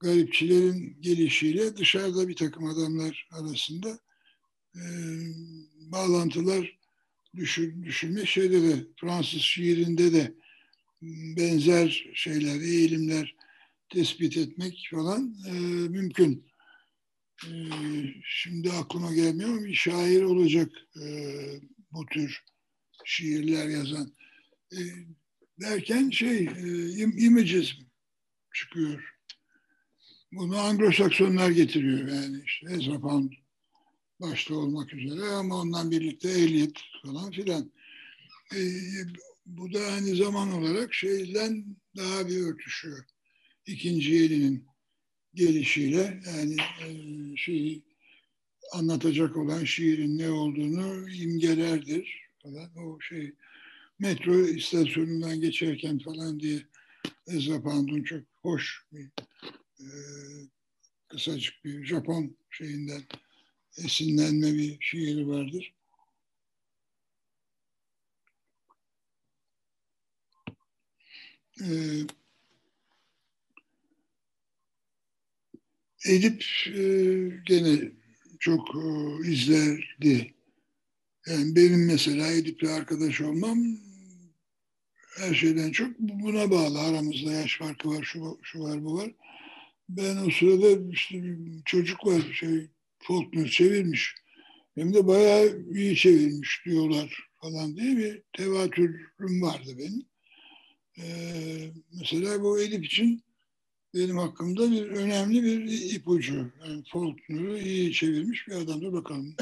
garipçilerin 0.00 0.96
gelişiyle 1.00 1.76
dışarıda 1.76 2.28
bir 2.28 2.36
takım 2.36 2.64
adamlar 2.64 3.28
arasında 3.32 3.98
e, 4.74 4.82
bağlantılar 5.92 6.78
düşün, 7.36 7.84
düşünme 7.84 8.26
şeyde 8.26 8.62
de 8.62 8.86
Fransız 9.00 9.40
şiirinde 9.40 10.12
de 10.12 10.34
benzer 11.36 12.10
şeyler, 12.14 12.60
eğilimler 12.60 13.36
tespit 13.88 14.36
etmek 14.36 14.88
falan 14.90 15.34
e, 15.46 15.52
mümkün. 15.88 16.48
E, 17.46 17.52
şimdi 18.24 18.72
aklıma 18.72 19.14
gelmiyor 19.14 19.50
ama 19.50 19.64
bir 19.64 19.74
şair 19.74 20.22
olacak 20.22 20.70
e, 21.02 21.06
bu 21.92 22.06
tür 22.06 22.44
şiirler 23.04 23.68
yazan. 23.68 24.12
E, 24.72 24.78
derken 25.60 26.10
şey, 26.10 26.38
e, 26.38 26.88
imagizm 26.98 27.76
çıkıyor. 28.54 29.17
Bunu 30.32 30.56
Anglo-Saksonlar 30.56 31.50
getiriyor 31.50 32.08
yani 32.08 32.42
işte 32.44 32.66
Ezra 32.70 33.00
Pound 33.00 33.32
başta 34.20 34.54
olmak 34.54 34.94
üzere 34.94 35.24
ama 35.24 35.60
ondan 35.60 35.90
birlikte 35.90 36.30
Eliot 36.30 36.80
falan 37.04 37.30
filan. 37.30 37.72
E, 38.54 38.60
bu 39.46 39.72
da 39.72 39.80
aynı 39.80 40.16
zaman 40.16 40.52
olarak 40.52 40.94
şeyden 40.94 41.76
daha 41.96 42.28
bir 42.28 42.40
örtüşüyor. 42.40 43.04
İkinci 43.66 44.16
elinin 44.16 44.66
gelişiyle 45.34 46.20
yani 46.26 46.56
e, 46.84 46.88
şey 47.36 47.82
anlatacak 48.72 49.36
olan 49.36 49.64
şiirin 49.64 50.18
ne 50.18 50.30
olduğunu 50.30 51.10
imgelerdir 51.10 52.30
falan. 52.42 52.76
O 52.76 53.00
şey 53.00 53.34
metro 53.98 54.40
istasyonundan 54.40 55.40
geçerken 55.40 55.98
falan 55.98 56.40
diye 56.40 56.58
Ezra 57.26 57.62
Pound'un 57.62 58.02
çok 58.02 58.22
hoş 58.42 58.82
bir 58.92 59.08
e, 59.80 59.88
kısacık 61.08 61.64
bir 61.64 61.84
Japon 61.86 62.36
şeyinden 62.50 63.02
esinlenme 63.76 64.54
bir 64.54 64.76
şiiri 64.80 65.28
vardır. 65.28 65.74
Ee, 71.60 72.06
Edip 76.06 76.44
e, 76.66 76.82
gene 77.46 77.92
çok 78.38 78.68
e, 78.76 79.28
izlerdi. 79.30 80.34
Yani 81.26 81.56
benim 81.56 81.86
mesela 81.86 82.32
Edip'le 82.32 82.64
arkadaş 82.64 83.20
olmam 83.20 83.58
her 85.16 85.34
şeyden 85.34 85.72
çok 85.72 85.98
buna 85.98 86.50
bağlı. 86.50 86.80
Aramızda 86.80 87.32
yaş 87.32 87.58
farkı 87.58 87.88
var, 87.88 88.02
şu, 88.02 88.38
şu 88.42 88.60
var, 88.60 88.84
bu 88.84 88.94
var. 88.98 89.10
Ben 89.88 90.16
o 90.16 90.30
sırada 90.30 90.90
işte 90.92 91.22
bir 91.22 91.62
çocuk 91.64 92.06
var, 92.06 92.22
şey 92.32 92.70
Faulkner 92.98 93.48
çevirmiş. 93.48 94.14
Hem 94.74 94.94
de 94.94 95.06
bayağı 95.06 95.62
iyi 95.74 95.96
çevirmiş 95.96 96.62
diyorlar 96.64 97.28
falan 97.40 97.76
diye 97.76 97.96
bir 97.96 98.22
tevatürüm 98.36 99.42
vardı 99.42 99.70
benim. 99.78 100.06
Ee, 100.98 101.70
mesela 101.92 102.42
bu 102.42 102.60
Edip 102.60 102.84
için 102.84 103.22
benim 103.94 104.18
hakkımda 104.18 104.70
bir 104.70 104.86
önemli 104.86 105.42
bir 105.42 105.94
ipucu. 105.94 106.52
Yani 106.60 106.84
Faulkner'ı 106.92 107.58
iyi 107.58 107.92
çevirmiş 107.92 108.48
bir 108.48 108.52
adamdır 108.52 108.92
bakalım. 108.92 109.34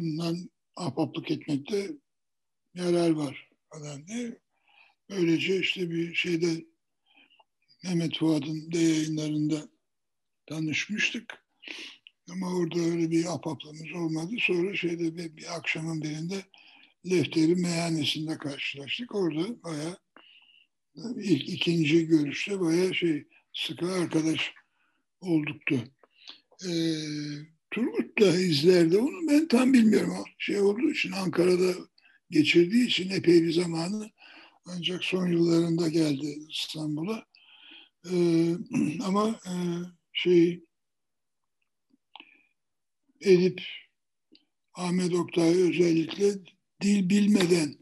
Bundan 0.00 0.50
ahbaplık 0.76 1.30
etmekte 1.30 1.90
yarar 2.74 3.10
var 3.10 3.50
falan 3.70 4.06
diye. 4.06 4.38
Böylece 5.10 5.60
işte 5.60 5.90
bir 5.90 6.14
şeyde 6.14 6.64
Mehmet 7.82 8.18
Fuad'ın 8.18 8.72
de 8.72 8.78
yayınlarında 8.78 9.68
tanışmıştık. 10.46 11.44
Ama 12.30 12.56
orada 12.56 12.80
öyle 12.80 13.10
bir 13.10 13.34
apaplığımız 13.34 13.92
olmadı. 13.94 14.34
Sonra 14.40 14.76
şeyde 14.76 15.16
bir, 15.16 15.36
bir 15.36 15.56
akşamın 15.56 16.02
birinde 16.02 16.42
Lefteri 17.10 17.54
meyhanesinde 17.54 18.38
karşılaştık. 18.38 19.14
Orada 19.14 19.62
bayağı 19.62 19.98
ilk 21.16 21.48
ikinci 21.48 22.06
görüşte 22.06 22.60
bayağı 22.60 22.94
şey 22.94 23.26
sıkı 23.52 23.92
arkadaş 23.92 24.52
olduktu. 25.20 25.84
Ee, 26.66 26.94
Turgut 27.70 28.20
da 28.20 28.38
izlerdi 28.38 28.98
onu 28.98 29.28
ben 29.30 29.48
tam 29.48 29.72
bilmiyorum. 29.72 30.24
Şey 30.38 30.60
olduğu 30.60 30.90
için 30.90 31.12
Ankara'da 31.12 31.72
geçirdiği 32.30 32.86
için 32.86 33.10
epey 33.10 33.42
bir 33.42 33.52
zamanı 33.52 34.10
ancak 34.64 35.04
son 35.04 35.26
yıllarında 35.26 35.88
geldi 35.88 36.38
İstanbul'a. 36.48 37.31
Ee, 38.10 38.54
ama 39.04 39.40
e, 39.46 39.54
şey 40.12 40.60
Edip 43.20 43.62
Ahmet 44.74 45.14
Oktay 45.14 45.62
özellikle 45.62 46.32
dil 46.80 47.08
bilmeden 47.08 47.76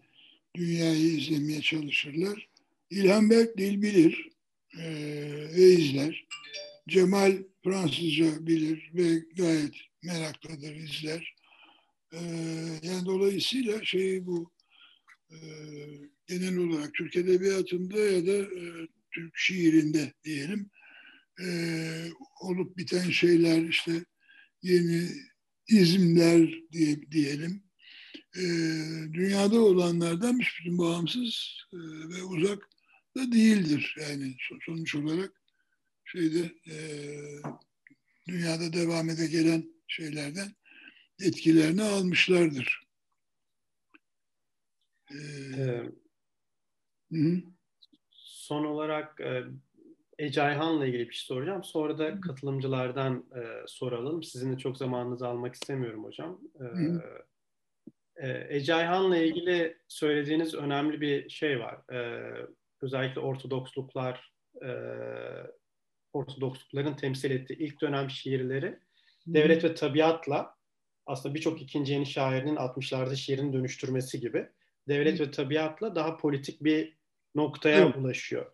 dünyayı 0.56 1.16
izlemeye 1.16 1.60
çalışırlar. 1.60 2.48
İlhan 2.90 3.30
Berk 3.30 3.58
dil 3.58 3.82
bilir 3.82 4.28
e, 4.78 4.84
ve 5.56 5.72
izler. 5.72 6.26
Cemal 6.88 7.38
Fransızca 7.64 8.46
bilir 8.46 8.90
ve 8.94 9.24
gayet 9.36 9.74
meraklıdır, 10.02 10.76
izler. 10.76 11.34
E, 12.12 12.18
yani 12.82 13.06
dolayısıyla 13.06 13.84
şey 13.84 14.26
bu 14.26 14.50
e, 15.30 15.36
genel 16.26 16.56
olarak 16.56 16.94
Türk 16.94 17.16
Edebiyatı'nda 17.16 17.98
ya 17.98 18.26
da 18.26 18.32
e, 18.32 18.88
Türk 19.14 19.36
şiirinde 19.36 20.12
diyelim 20.24 20.70
e, 21.40 21.46
olup 22.40 22.76
biten 22.76 23.10
şeyler 23.10 23.62
işte 23.62 24.04
yeni 24.62 25.08
izimler 25.68 26.50
diye, 26.72 27.10
diyelim 27.10 27.62
e, 28.36 28.42
dünyada 29.12 29.60
olanlardan 29.60 30.38
bütün 30.38 30.78
bağımsız 30.78 31.56
e, 31.72 31.78
ve 32.08 32.22
uzak 32.22 32.68
da 33.16 33.32
değildir. 33.32 33.96
Yani 34.00 34.36
sonuç 34.66 34.94
olarak 34.94 35.42
şeyde 36.04 36.52
e, 36.70 36.76
dünyada 38.28 38.72
devam 38.72 39.10
ede 39.10 39.26
gelen 39.26 39.64
şeylerden 39.88 40.54
etkilerini 41.20 41.82
almışlardır. 41.82 42.90
Ee, 45.10 45.82
ee, 47.12 47.44
son 48.50 48.64
olarak 48.64 49.20
e, 49.20 49.42
Ece 50.18 50.42
Ayhan'la 50.42 50.86
ilgili 50.86 51.08
bir 51.08 51.14
şey 51.14 51.26
soracağım. 51.26 51.64
Sonra 51.64 51.98
da 51.98 52.20
katılımcılardan 52.20 53.24
e, 53.36 53.66
soralım. 53.66 54.22
Sizin 54.22 54.52
de 54.52 54.58
çok 54.58 54.78
zamanınızı 54.78 55.28
almak 55.28 55.54
istemiyorum 55.54 56.04
hocam. 56.04 56.40
E, 56.60 58.26
e, 58.26 58.46
Ece 58.56 58.74
Ayhan'la 58.74 59.16
ilgili 59.16 59.76
söylediğiniz 59.88 60.54
önemli 60.54 61.00
bir 61.00 61.28
şey 61.28 61.60
var. 61.60 61.92
E, 61.92 61.98
özellikle 62.82 63.20
Ortodoksluklar, 63.20 64.32
e, 64.62 64.70
Ortodokslukların 66.12 66.94
temsil 66.94 67.30
ettiği 67.30 67.58
ilk 67.58 67.80
dönem 67.80 68.10
şiirleri 68.10 68.78
devlet 69.26 69.64
ve 69.64 69.74
tabiatla 69.74 70.54
aslında 71.06 71.34
birçok 71.34 71.62
ikinci 71.62 71.92
yeni 71.92 72.06
şairin 72.06 72.56
60'larda 72.56 73.16
şiirini 73.16 73.52
dönüştürmesi 73.52 74.20
gibi 74.20 74.48
devlet 74.88 75.20
ve 75.20 75.30
tabiatla 75.30 75.94
daha 75.94 76.16
politik 76.16 76.64
bir 76.64 76.99
noktaya 77.34 77.84
evet. 77.84 77.96
ulaşıyor. 77.96 78.52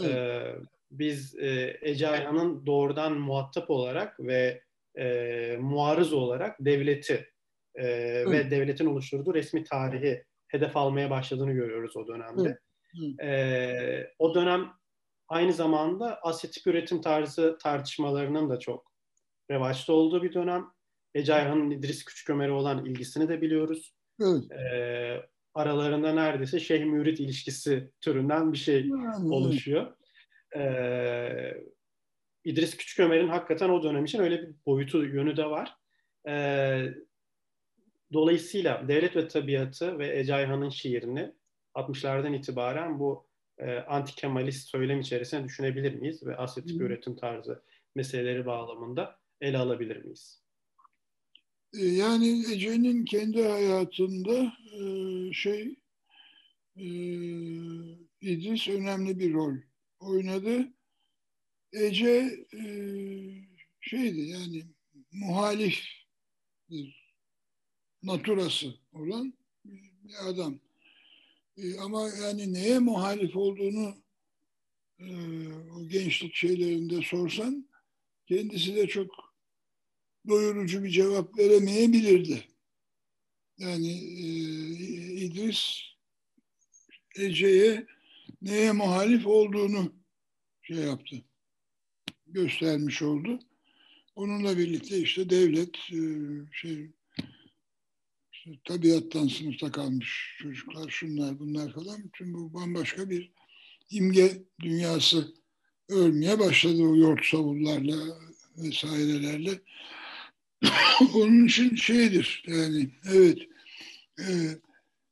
Evet. 0.00 0.14
Ee, 0.14 0.56
biz 0.90 1.34
e, 1.38 1.78
Ece 1.80 2.08
Ayhan'ın 2.08 2.66
doğrudan 2.66 3.12
muhatap 3.12 3.70
olarak 3.70 4.20
ve 4.20 4.62
e, 4.98 5.56
muarız 5.60 6.12
olarak 6.12 6.56
devleti 6.60 7.30
e, 7.74 7.86
ve 8.30 8.50
devletin 8.50 8.86
oluşturduğu 8.86 9.34
resmi 9.34 9.64
tarihi 9.64 10.24
hedef 10.48 10.76
almaya 10.76 11.10
başladığını 11.10 11.52
görüyoruz 11.52 11.96
o 11.96 12.06
dönemde. 12.06 12.58
E, 13.22 14.12
o 14.18 14.34
dönem 14.34 14.72
aynı 15.28 15.52
zamanda 15.52 16.18
Asya 16.22 16.50
tip 16.50 16.66
üretim 16.66 17.00
tarzı 17.00 17.58
tartışmalarının 17.62 18.50
da 18.50 18.58
çok 18.58 18.92
revaçta 19.50 19.92
olduğu 19.92 20.22
bir 20.22 20.34
dönem. 20.34 20.66
Ece 21.14 21.34
Ayhan'ın 21.34 21.70
İdris 21.70 22.04
Küçükömer'e 22.04 22.52
olan 22.52 22.84
ilgisini 22.84 23.28
de 23.28 23.40
biliyoruz. 23.40 23.94
Evet. 24.22 24.52
E, 24.52 25.28
aralarında 25.54 26.12
neredeyse 26.12 26.60
şeyh 26.60 26.84
mürit 26.84 27.20
ilişkisi 27.20 27.90
türünden 28.00 28.52
bir 28.52 28.58
şey 28.58 28.90
oluşuyor. 29.30 29.96
E, 30.56 31.54
İdris 32.44 32.76
Küçükömer'in 32.76 33.28
hakikaten 33.28 33.68
o 33.68 33.82
dönem 33.82 34.04
için 34.04 34.18
öyle 34.18 34.42
bir 34.42 34.54
boyutu 34.66 35.04
yönü 35.04 35.36
de 35.36 35.44
var. 35.44 35.74
E, 36.28 36.34
dolayısıyla 38.12 38.88
Devlet 38.88 39.16
ve 39.16 39.28
Tabiatı 39.28 39.98
ve 39.98 40.18
Ece 40.18 40.34
Ayhan'ın 40.34 40.68
şiirini 40.68 41.34
60'lardan 41.74 42.36
itibaren 42.36 42.98
bu 42.98 43.28
e, 43.58 43.78
anti-Kemalist 43.78 44.68
söylem 44.68 45.00
içerisine 45.00 45.44
düşünebilir 45.44 45.94
miyiz 45.94 46.26
ve 46.26 46.36
Asya 46.36 46.64
tipi 46.64 46.84
üretim 46.84 47.16
tarzı 47.16 47.62
meseleleri 47.94 48.46
bağlamında 48.46 49.18
ele 49.40 49.58
alabilir 49.58 49.96
miyiz? 49.96 50.47
E, 51.74 51.86
yani 51.86 52.44
Ece'nin 52.52 53.04
kendi 53.04 53.42
hayatında 53.42 54.52
e, 54.72 54.82
şey 55.32 55.76
e, 56.76 56.86
İdris 58.20 58.68
önemli 58.68 59.18
bir 59.18 59.32
rol 59.32 59.54
oynadı. 60.00 60.72
Ece 61.72 62.46
şeydi 63.80 64.20
yani 64.20 64.66
muhalif 65.12 65.84
bir 66.70 67.14
naturası 68.02 68.74
olan 68.92 69.34
bir 69.64 70.28
adam. 70.28 70.60
Ama 71.80 72.08
yani 72.08 72.52
neye 72.52 72.78
muhalif 72.78 73.36
olduğunu 73.36 73.94
o 75.76 75.88
gençlik 75.88 76.34
şeylerinde 76.34 77.02
sorsan 77.02 77.68
kendisi 78.26 78.76
de 78.76 78.86
çok 78.86 79.27
doyurucu 80.28 80.84
bir 80.84 80.90
cevap 80.90 81.38
veremeyebilirdi. 81.38 82.44
Yani 83.58 83.90
e, 83.92 84.26
İdris 85.24 85.80
Ece'ye 87.16 87.86
neye 88.42 88.72
muhalif 88.72 89.26
olduğunu 89.26 89.92
şey 90.62 90.76
yaptı, 90.76 91.16
göstermiş 92.26 93.02
oldu. 93.02 93.38
Onunla 94.16 94.58
birlikte 94.58 94.98
işte 94.98 95.30
devlet 95.30 95.76
e, 95.76 96.00
şey 96.52 96.90
işte 98.32 98.50
tabiattan 98.64 99.28
sınıfta 99.28 99.72
kalmış 99.72 100.36
çocuklar, 100.42 100.88
şunlar 100.88 101.38
bunlar 101.38 101.72
falan 101.72 102.04
bütün 102.04 102.34
bu 102.34 102.54
bambaşka 102.54 103.10
bir 103.10 103.32
imge 103.90 104.42
dünyası 104.60 105.34
örmeye 105.88 106.38
başladı 106.38 106.82
o 106.82 106.96
yoğurt 106.96 107.24
savullarla 107.24 107.96
vesairelerle. 108.56 109.60
Onun 111.14 111.46
için 111.46 111.76
şeydir 111.76 112.44
yani 112.46 112.90
evet 113.12 113.38
e, 114.18 114.26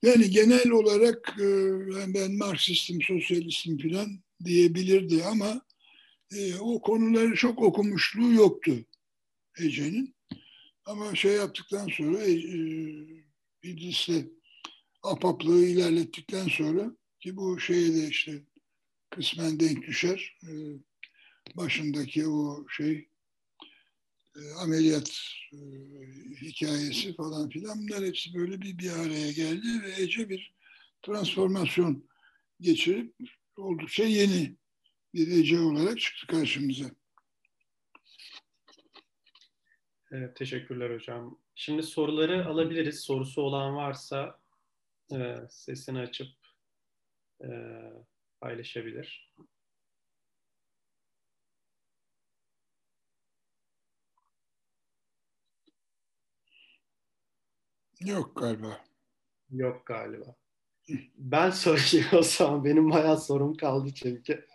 yani 0.02 0.31
genel 0.31 0.70
olarak 0.70 1.36
e, 1.40 2.14
ben 2.14 2.36
Marksistim, 2.36 3.02
sosyalistim 3.02 3.78
falan 3.78 4.20
diyebilirdi 4.44 5.24
ama 5.24 5.62
e, 6.32 6.56
o 6.56 6.81
konuları 6.81 7.35
çok 7.35 7.62
okumuşluğu 7.62 8.32
yoktu 8.32 8.85
Ece'nin. 9.59 10.16
Ama 10.85 11.14
şey 11.14 11.32
yaptıktan 11.32 11.89
sonra 11.89 12.23
e, 12.23 12.32
İdris'le 13.62 14.27
apaplığı 15.02 15.64
ilerlettikten 15.64 16.48
sonra 16.48 16.97
ki 17.20 17.36
bu 17.36 17.60
şeye 17.60 17.94
de 17.94 18.09
işte 18.09 18.43
kısmen 19.10 19.60
denk 19.60 19.86
düşer. 19.86 20.39
E, 20.43 20.51
başındaki 21.55 22.27
o 22.27 22.66
şey 22.68 22.93
e, 22.93 23.06
ameliyat 24.62 25.20
e, 25.52 25.58
hikayesi 26.40 27.14
falan 27.14 27.48
filan 27.48 27.78
bunlar 27.78 28.04
hepsi 28.04 28.34
böyle 28.34 28.60
bir 28.60 28.78
bir 28.78 28.90
araya 28.90 29.32
geldi 29.32 29.82
ve 29.82 30.02
Ece 30.02 30.28
bir 30.28 30.54
transformasyon 31.02 32.08
geçirip 32.60 33.14
oldukça 33.56 34.04
yeni 34.04 34.56
bir 35.14 35.28
Ece 35.28 35.60
olarak 35.60 36.00
çıktı 36.00 36.26
karşımıza. 36.26 36.90
Evet, 40.12 40.36
teşekkürler 40.36 40.94
hocam. 40.94 41.38
Şimdi 41.54 41.82
soruları 41.82 42.46
alabiliriz. 42.46 43.00
Sorusu 43.00 43.42
olan 43.42 43.76
varsa 43.76 44.40
e, 45.12 45.36
sesini 45.50 45.98
açıp 45.98 46.28
e, 47.44 47.48
paylaşabilir. 48.40 49.26
Yok 58.01 58.36
galiba. 58.36 58.81
Yok 59.51 59.86
galiba. 59.86 60.36
Ben 61.16 61.51
sorayım 61.51 62.06
o 62.12 62.23
zaman. 62.23 62.64
Benim 62.64 62.90
bayağı 62.90 63.20
sorum 63.20 63.55
kaldı 63.55 63.90
çünkü. 63.94 64.47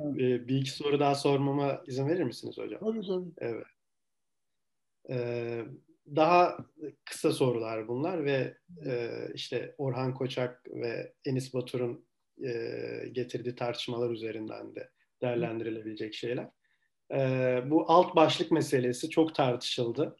Evet. 0.00 0.48
bir 0.48 0.56
iki 0.56 0.70
soru 0.70 1.00
daha 1.00 1.14
sormama 1.14 1.82
izin 1.86 2.08
verir 2.08 2.22
misiniz 2.22 2.58
hocam? 2.58 2.80
Tabii 2.80 3.06
tabii. 3.06 3.30
Evet. 3.38 3.66
Ee, 5.10 5.64
daha 6.16 6.56
kısa 7.04 7.32
sorular 7.32 7.88
bunlar 7.88 8.24
ve 8.24 8.56
e, 8.86 9.10
işte 9.34 9.74
Orhan 9.78 10.14
Koçak 10.14 10.66
ve 10.74 11.12
Enis 11.24 11.54
Batur'un 11.54 12.06
e, 12.44 12.52
getirdiği 13.12 13.54
tartışmalar 13.54 14.10
üzerinden 14.10 14.74
de 14.74 14.90
değerlendirilebilecek 15.22 16.14
şeyler. 16.14 16.48
E, 17.12 17.18
bu 17.70 17.90
alt 17.90 18.16
başlık 18.16 18.50
meselesi 18.50 19.10
çok 19.10 19.34
tartışıldı. 19.34 20.16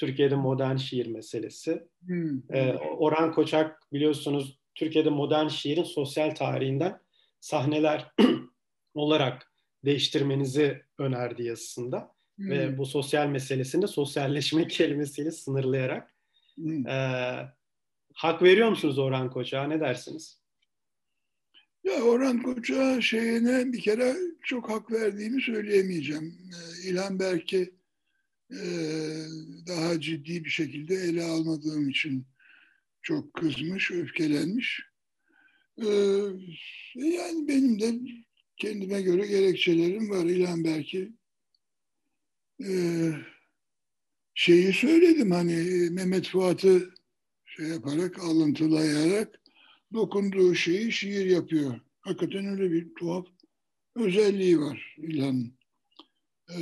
Türkiye'de 0.00 0.34
modern 0.34 0.76
şiir 0.76 1.06
meselesi. 1.06 1.88
Hmm. 2.06 2.54
E, 2.54 2.72
Orhan 2.74 3.32
Koçak 3.32 3.92
biliyorsunuz 3.92 4.58
Türkiye'de 4.74 5.10
modern 5.10 5.48
şiirin 5.48 5.82
sosyal 5.82 6.34
tarihinden 6.34 7.00
sahneler 7.40 8.12
olarak 8.94 9.52
değiştirmenizi 9.84 10.82
önerdi 10.98 11.42
yazısında. 11.42 12.12
Hmm. 12.36 12.50
Ve 12.50 12.78
bu 12.78 12.86
sosyal 12.86 13.26
meselesini 13.26 13.88
sosyalleşme 13.88 14.68
kelimesiyle 14.68 15.30
sınırlayarak. 15.30 16.14
Hmm. 16.54 16.86
E, 16.86 16.96
hak 18.14 18.42
veriyor 18.42 18.68
musunuz 18.68 18.98
Orhan 18.98 19.30
Koçak'a? 19.30 19.66
Ne 19.66 19.80
dersiniz? 19.80 20.40
Ya 21.84 22.02
Orhan 22.02 22.42
Koçak'a 22.42 23.00
şeyine 23.00 23.72
bir 23.72 23.80
kere 23.80 24.16
çok 24.42 24.70
hak 24.70 24.92
verdiğimi 24.92 25.42
söyleyemeyeceğim. 25.42 26.34
Ee, 26.52 26.88
İlhan 26.88 27.18
Berk'i 27.18 27.60
e, 27.62 27.79
daha 29.66 30.00
ciddi 30.00 30.44
bir 30.44 30.50
şekilde 30.50 30.94
ele 30.94 31.24
almadığım 31.24 31.88
için 31.88 32.26
çok 33.02 33.34
kızmış, 33.34 33.90
öfkelenmiş. 33.90 34.82
Ee, 35.78 35.86
yani 36.94 37.48
benim 37.48 37.80
de 37.80 37.94
kendime 38.56 39.02
göre 39.02 39.26
gerekçelerim 39.26 40.10
var. 40.10 40.24
İlhan 40.24 40.64
belki 40.64 41.12
e, 42.64 42.72
şeyi 44.34 44.72
söyledim 44.72 45.30
hani 45.30 45.54
Mehmet 45.90 46.28
Fuat'ı 46.28 46.94
şey 47.44 47.66
yaparak, 47.66 48.18
alıntılayarak 48.18 49.40
dokunduğu 49.92 50.54
şeyi 50.54 50.92
şiir 50.92 51.26
yapıyor. 51.26 51.80
Hakikaten 52.00 52.46
öyle 52.46 52.72
bir 52.72 52.94
tuhaf 52.94 53.26
özelliği 53.96 54.60
var 54.60 54.96
İlhan'ın. 54.98 55.58
Ee, 56.50 56.60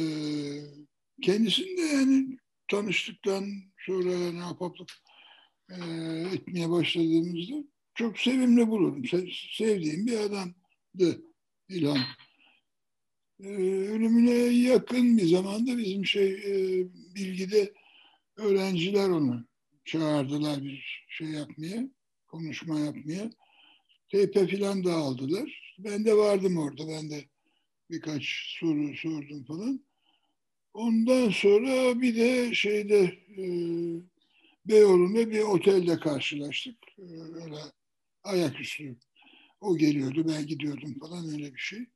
kendisinde 1.23 1.81
yani 1.81 2.39
tanıştıktan 2.69 3.45
sonra 3.87 4.33
ne 4.33 4.39
yapaplık 4.39 4.89
e, 5.71 5.77
etmeye 6.33 6.71
başladığımızda 6.71 7.55
çok 7.95 8.19
sevimli 8.19 8.69
bulurum. 8.69 9.05
sevdiğim 9.57 10.07
bir 10.07 10.19
adamdı 10.19 11.23
İlhan. 11.69 11.99
E, 13.41 13.49
ölümüne 13.89 14.31
yakın 14.69 15.19
bir 15.19 15.27
zamanda 15.27 15.79
bizim 15.79 16.07
şey 16.07 16.33
e, 16.33 16.87
bilgide 17.15 17.73
öğrenciler 18.37 19.09
onu 19.09 19.49
çağırdılar 19.85 20.65
bir 20.65 21.07
şey 21.09 21.29
yapmaya, 21.29 21.89
konuşma 22.27 22.81
yapmaya. 22.81 23.31
Teype 24.09 24.47
filan 24.47 24.85
da 24.85 24.95
aldılar. 24.95 25.75
Ben 25.79 26.05
de 26.05 26.17
vardım 26.17 26.57
orada. 26.59 26.89
Ben 26.89 27.11
de 27.11 27.25
birkaç 27.91 28.25
soru 28.61 28.97
sordum 28.97 29.45
falan. 29.45 29.88
Ondan 30.79 31.31
sonra 31.31 32.01
bir 32.01 32.17
de 32.17 32.55
şeyde 32.55 33.19
e, 33.39 33.45
Beyoğlu'nda 34.67 35.31
bir 35.31 35.41
otelde 35.41 36.01
karşılaştık. 36.01 36.77
Ee, 36.99 37.03
öyle 37.45 37.57
ayaküstü. 38.25 38.97
O 39.61 39.77
geliyordu, 39.77 40.27
ben 40.29 40.47
gidiyordum 40.47 40.99
falan 40.99 41.29
öyle 41.33 41.55
bir 41.55 41.61
şey. 41.61 41.87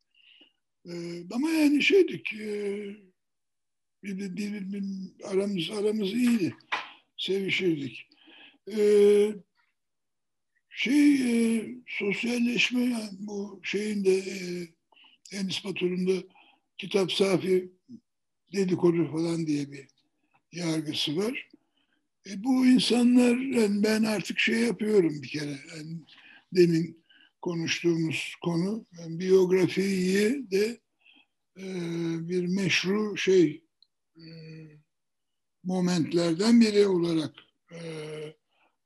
Ee, 0.87 1.23
ama 1.33 1.51
yani 1.51 1.83
şeydik, 1.83 2.33
e, 2.33 2.77
bir, 4.03 4.19
bir, 4.19 4.37
bir, 4.37 4.73
bir, 4.73 4.85
aramız, 5.25 5.71
aramız 5.71 6.13
iyiydi. 6.13 6.55
Sevişirdik. 7.17 8.09
Ee, 8.77 9.35
şey, 10.71 11.15
e, 11.15 11.65
sosyalleşme 11.87 12.81
yani 12.81 13.11
bu 13.19 13.61
şeyin 13.63 14.05
de 14.05 14.17
e, 14.17 14.39
Enis 15.37 15.65
Batur'un 15.65 16.07
da 16.07 16.23
kitap 16.79 17.13
safi 17.13 17.73
dedikodu 18.53 19.13
falan 19.13 19.47
diye 19.47 19.73
bir 19.73 19.87
yargısı 20.53 21.17
var. 21.17 21.49
E, 22.27 22.45
bu 22.45 22.67
insanlar 22.67 23.37
yani 23.37 23.83
ben 23.83 24.03
artık 24.03 24.39
şey 24.39 24.61
yapıyorum 24.61 25.23
bir 25.23 25.29
kere. 25.29 25.59
Yani 25.77 26.01
demin 26.53 27.05
konuştuğumuz 27.43 28.35
konu 28.45 28.87
yani 29.01 29.19
biyografiyi 29.19 30.51
de 30.51 30.81
e, 31.59 31.65
bir 32.29 32.47
meşru 32.47 33.17
şey 33.17 33.65
e, 34.17 34.25
momentlerden 35.65 36.61
biri 36.61 36.87
olarak 36.87 37.35
e, 37.73 37.79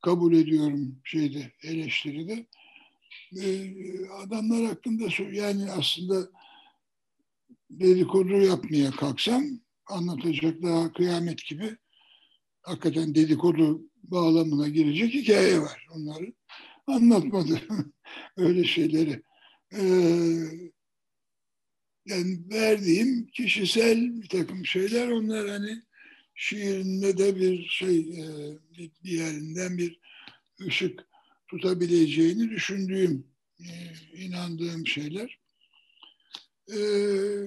kabul 0.02 0.34
ediyorum 0.34 0.98
şeyde 1.04 1.52
eleştiride. 1.62 2.46
E, 3.42 3.70
adamlar 4.08 4.66
hakkında 4.66 5.04
yani 5.32 5.70
aslında 5.70 6.30
dedikodu 7.70 8.40
yapmaya 8.40 8.90
kalksam 8.90 9.44
anlatacak 9.86 10.62
daha 10.62 10.92
kıyamet 10.92 11.44
gibi 11.46 11.76
hakikaten 12.62 13.14
dedikodu 13.14 13.82
bağlamına 14.02 14.68
girecek 14.68 15.14
hikaye 15.14 15.60
var 15.60 15.86
onları. 15.90 16.32
Anlatmadı 16.86 17.60
öyle 18.36 18.64
şeyleri. 18.64 19.22
Ee, 19.72 19.82
yani 22.06 22.38
verdiğim 22.52 23.26
kişisel 23.26 24.22
bir 24.22 24.28
takım 24.28 24.66
şeyler 24.66 25.08
onlar 25.08 25.48
hani 25.48 25.82
şiirinde 26.34 27.18
de 27.18 27.36
bir 27.36 27.68
şey 27.68 27.98
e, 27.98 28.24
bir 28.78 28.90
yerinden 29.02 29.78
bir 29.78 30.00
ışık 30.60 31.06
tutabileceğini 31.48 32.50
düşündüğüm, 32.50 33.26
e, 33.60 33.70
inandığım 34.14 34.86
şeyler. 34.86 35.38
Ee, 36.70 37.46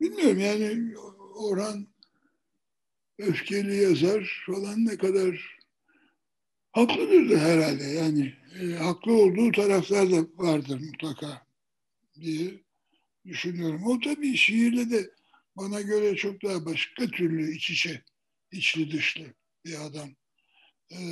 bilmiyorum 0.00 0.38
yani 0.40 0.98
Orhan 1.34 1.86
öfkeli 3.18 3.76
yazar 3.76 4.42
falan 4.46 4.86
ne 4.86 4.96
kadar 4.96 5.58
haklıdır 6.72 7.30
da 7.30 7.38
herhalde 7.38 7.84
yani 7.84 8.34
e, 8.60 8.74
haklı 8.74 9.12
olduğu 9.12 9.52
taraflar 9.52 10.10
da 10.10 10.26
vardır 10.34 10.80
mutlaka 10.80 11.46
diye 12.20 12.64
düşünüyorum. 13.26 13.86
O 13.86 14.00
tabii 14.00 14.36
şiirle 14.36 14.90
de 14.90 15.10
bana 15.56 15.80
göre 15.80 16.16
çok 16.16 16.42
daha 16.42 16.64
başka 16.64 17.06
türlü 17.06 17.54
iç 17.54 17.70
içe, 17.70 18.02
içli 18.52 18.92
dışlı 18.92 19.24
bir 19.64 19.86
adam. 19.86 20.10
Ee, 20.90 21.02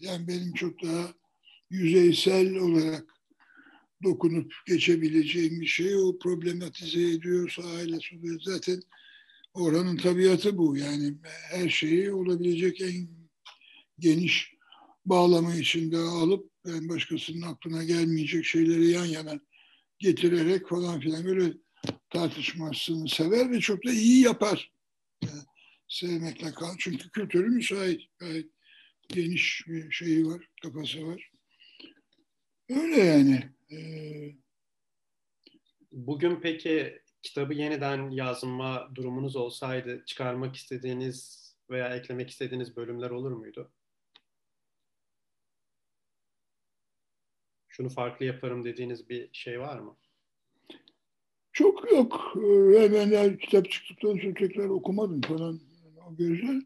yani 0.00 0.28
benim 0.28 0.52
çok 0.54 0.82
daha 0.82 1.14
yüzeysel 1.70 2.54
olarak 2.54 3.19
dokunup 4.04 4.52
geçebileceğim 4.66 5.60
bir 5.60 5.66
şey 5.66 5.96
o 5.96 6.18
problematize 6.18 7.02
ediyorsa 7.10 7.62
aile 7.62 7.98
zaten 8.44 8.82
Oranın 9.54 9.96
tabiatı 9.96 10.58
bu. 10.58 10.76
Yani 10.76 11.14
her 11.50 11.68
şeyi 11.68 12.12
olabilecek 12.12 12.80
en 12.80 13.08
geniş 13.98 14.54
bağlama 15.06 15.54
içinde 15.54 15.98
alıp 15.98 16.50
en 16.66 16.88
başkasının 16.88 17.42
aklına 17.42 17.84
gelmeyecek 17.84 18.44
şeyleri 18.44 18.86
yan 18.90 19.04
yana 19.04 19.40
getirerek 19.98 20.68
falan 20.68 21.00
filan 21.00 21.24
böyle 21.24 21.52
tartışmasını 22.10 23.08
sever 23.08 23.50
ve 23.50 23.60
çok 23.60 23.86
da 23.86 23.92
iyi 23.92 24.22
yapar. 24.22 24.72
Yani 25.22 25.42
sevmekle 25.88 26.52
kal. 26.52 26.74
Çünkü 26.78 27.10
kültürü 27.10 27.48
müsait. 27.48 28.02
Gayet 28.18 28.46
geniş 29.08 29.64
bir 29.68 29.90
şeyi 29.90 30.26
var, 30.26 30.48
kafası 30.62 31.06
var. 31.06 31.30
Öyle 32.68 32.96
yani. 32.96 33.50
Ee, 33.70 34.34
Bugün 35.92 36.40
peki 36.40 37.02
kitabı 37.22 37.54
yeniden 37.54 38.10
yazma 38.10 38.90
durumunuz 38.94 39.36
olsaydı 39.36 40.04
çıkarmak 40.06 40.56
istediğiniz 40.56 41.50
veya 41.70 41.96
eklemek 41.96 42.30
istediğiniz 42.30 42.76
bölümler 42.76 43.10
olur 43.10 43.32
muydu? 43.32 43.72
Şunu 47.68 47.88
farklı 47.88 48.24
yaparım 48.24 48.64
dediğiniz 48.64 49.08
bir 49.08 49.28
şey 49.32 49.60
var 49.60 49.78
mı? 49.78 49.96
Çok 51.52 51.92
yok. 51.92 52.32
Ben 52.36 53.10
de 53.10 53.38
kitap 53.38 53.70
çıktıktan 53.70 54.16
sonra 54.16 54.34
tekrar 54.34 54.68
okumadım 54.68 55.20
falan 55.20 55.60
o 56.06 56.16
gözle. 56.16 56.60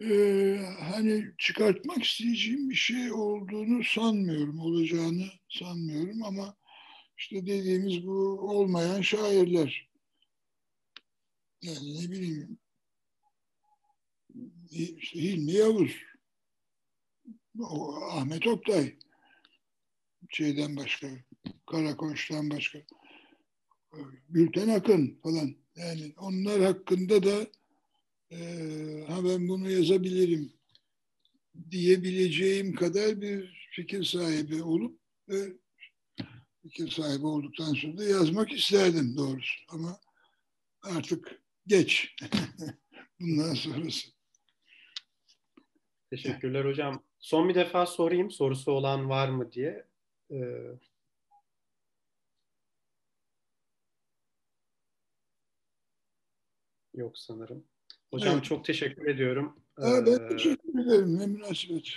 Ee, 0.00 0.60
hani 0.80 1.24
çıkartmak 1.38 2.04
isteyeceğim 2.04 2.70
bir 2.70 2.74
şey 2.74 3.12
olduğunu 3.12 3.84
sanmıyorum, 3.84 4.60
olacağını 4.60 5.26
sanmıyorum 5.48 6.22
ama 6.22 6.56
işte 7.18 7.46
dediğimiz 7.46 8.06
bu 8.06 8.38
olmayan 8.40 9.00
şairler. 9.00 9.90
Yani 11.62 12.04
ne 12.04 12.10
bileyim 12.10 12.58
işte 14.70 15.20
Hilmi 15.20 15.52
Yavuz, 15.52 15.92
o 17.58 17.94
Ahmet 17.94 18.46
Oktay, 18.46 18.96
şeyden 20.30 20.76
başka, 20.76 21.08
Karakoç'tan 21.66 22.50
başka, 22.50 22.78
Gülten 24.28 24.68
Akın 24.68 25.20
falan. 25.22 25.56
Yani 25.76 26.14
onlar 26.16 26.62
hakkında 26.62 27.22
da 27.22 27.46
e, 28.30 28.36
ha 29.08 29.24
ben 29.24 29.48
bunu 29.48 29.70
yazabilirim 29.70 30.52
diyebileceğim 31.70 32.74
kadar 32.74 33.20
bir 33.20 33.68
fikir 33.70 34.04
sahibi 34.04 34.62
olup 34.62 35.00
ve 35.28 35.52
fikir 36.62 36.90
sahibi 36.90 37.26
olduktan 37.26 37.74
sonra 37.74 37.98
da 37.98 38.04
yazmak 38.04 38.52
isterdim 38.52 39.16
doğrusu. 39.16 39.60
Ama 39.68 40.00
artık 40.82 41.42
geç. 41.66 42.16
Bundan 43.20 43.54
sonrası. 43.54 44.08
Teşekkürler 46.10 46.64
hocam. 46.64 47.02
Son 47.18 47.48
bir 47.48 47.54
defa 47.54 47.86
sorayım 47.86 48.30
sorusu 48.30 48.72
olan 48.72 49.08
var 49.08 49.28
mı 49.28 49.52
diye. 49.52 49.86
Ee, 50.30 50.36
yok 56.94 57.18
sanırım. 57.18 57.66
Hocam 58.16 58.34
Evet. 58.34 58.44
çok 58.44 58.64
teşekkür 58.64 59.06
ediyorum. 59.06 59.56
Ha, 59.80 60.06
ben 60.06 60.12
Ee, 60.12 60.28
teşekkür 60.28 60.78
ederim. 60.86 61.18
Ne 61.18 61.26
münasebet. 61.26 61.88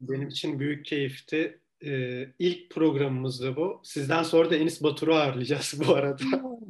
Benim 0.00 0.28
için 0.28 0.60
büyük 0.60 0.84
keyifti. 0.84 1.60
Ee, 1.84 2.26
ilk 2.38 2.70
programımızda 2.70 3.56
bu. 3.56 3.80
Sizden 3.84 4.22
sonra 4.22 4.50
da 4.50 4.56
Enis 4.56 4.82
Batur'u 4.82 5.14
ağırlayacağız 5.14 5.74
bu 5.86 5.94
arada. 5.94 6.22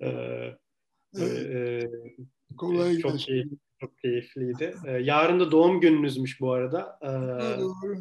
Ee, 0.00 0.56
Evet, 1.16 1.46
e, 1.46 1.90
kolay 2.56 2.98
çok, 2.98 3.12
gelsin. 3.12 3.26
keyif, 3.26 3.46
çok 3.80 3.98
keyifliydi. 3.98 4.74
Ee, 4.86 4.90
yarın 4.92 5.40
da 5.40 5.50
doğum 5.50 5.80
gününüzmüş 5.80 6.40
bu 6.40 6.52
arada. 6.52 6.98
Ee, 7.02 7.60
doğru. 7.60 7.96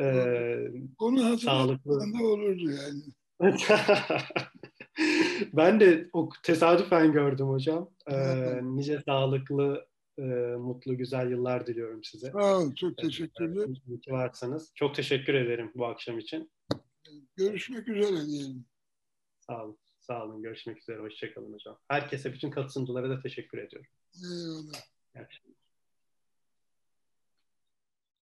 e, 0.00 0.04
Onu 0.98 1.24
hatırlatmadan 1.24 2.14
da 2.20 2.24
olurdu 2.24 2.70
yani. 2.70 3.02
ben 5.52 5.80
de 5.80 6.10
o 6.12 6.28
tesadüfen 6.42 7.12
gördüm 7.12 7.48
hocam. 7.48 7.90
Ee, 8.10 8.60
nice 8.62 9.00
sağlıklı, 9.06 9.86
e, 10.18 10.22
mutlu, 10.58 10.96
güzel 10.96 11.30
yıllar 11.30 11.66
diliyorum 11.66 12.04
size. 12.04 12.30
Sağ 12.30 12.58
ol. 12.58 12.74
Çok 12.74 12.98
teşekkürler. 12.98 13.68
İyi 13.88 14.00
ki 14.00 14.12
varsınız. 14.12 14.72
Çok 14.74 14.94
teşekkür 14.94 15.34
ederim 15.34 15.72
bu 15.74 15.86
akşam 15.86 16.18
için. 16.18 16.52
Görüşmek 17.36 17.88
üzere 17.88 18.26
diyelim. 18.26 18.64
Sağ 19.40 19.64
olun. 19.64 19.78
Sağ 20.00 20.24
olun. 20.24 20.42
Görüşmek 20.42 20.78
üzere. 20.78 20.98
Hoşçakalın 20.98 21.52
hocam. 21.52 21.78
Herkese, 21.88 22.32
bütün 22.32 22.50
katılımcılara 22.50 23.10
da 23.10 23.20
teşekkür 23.20 23.58
ediyorum. 23.58 23.90
Eyvallah. 24.24 24.82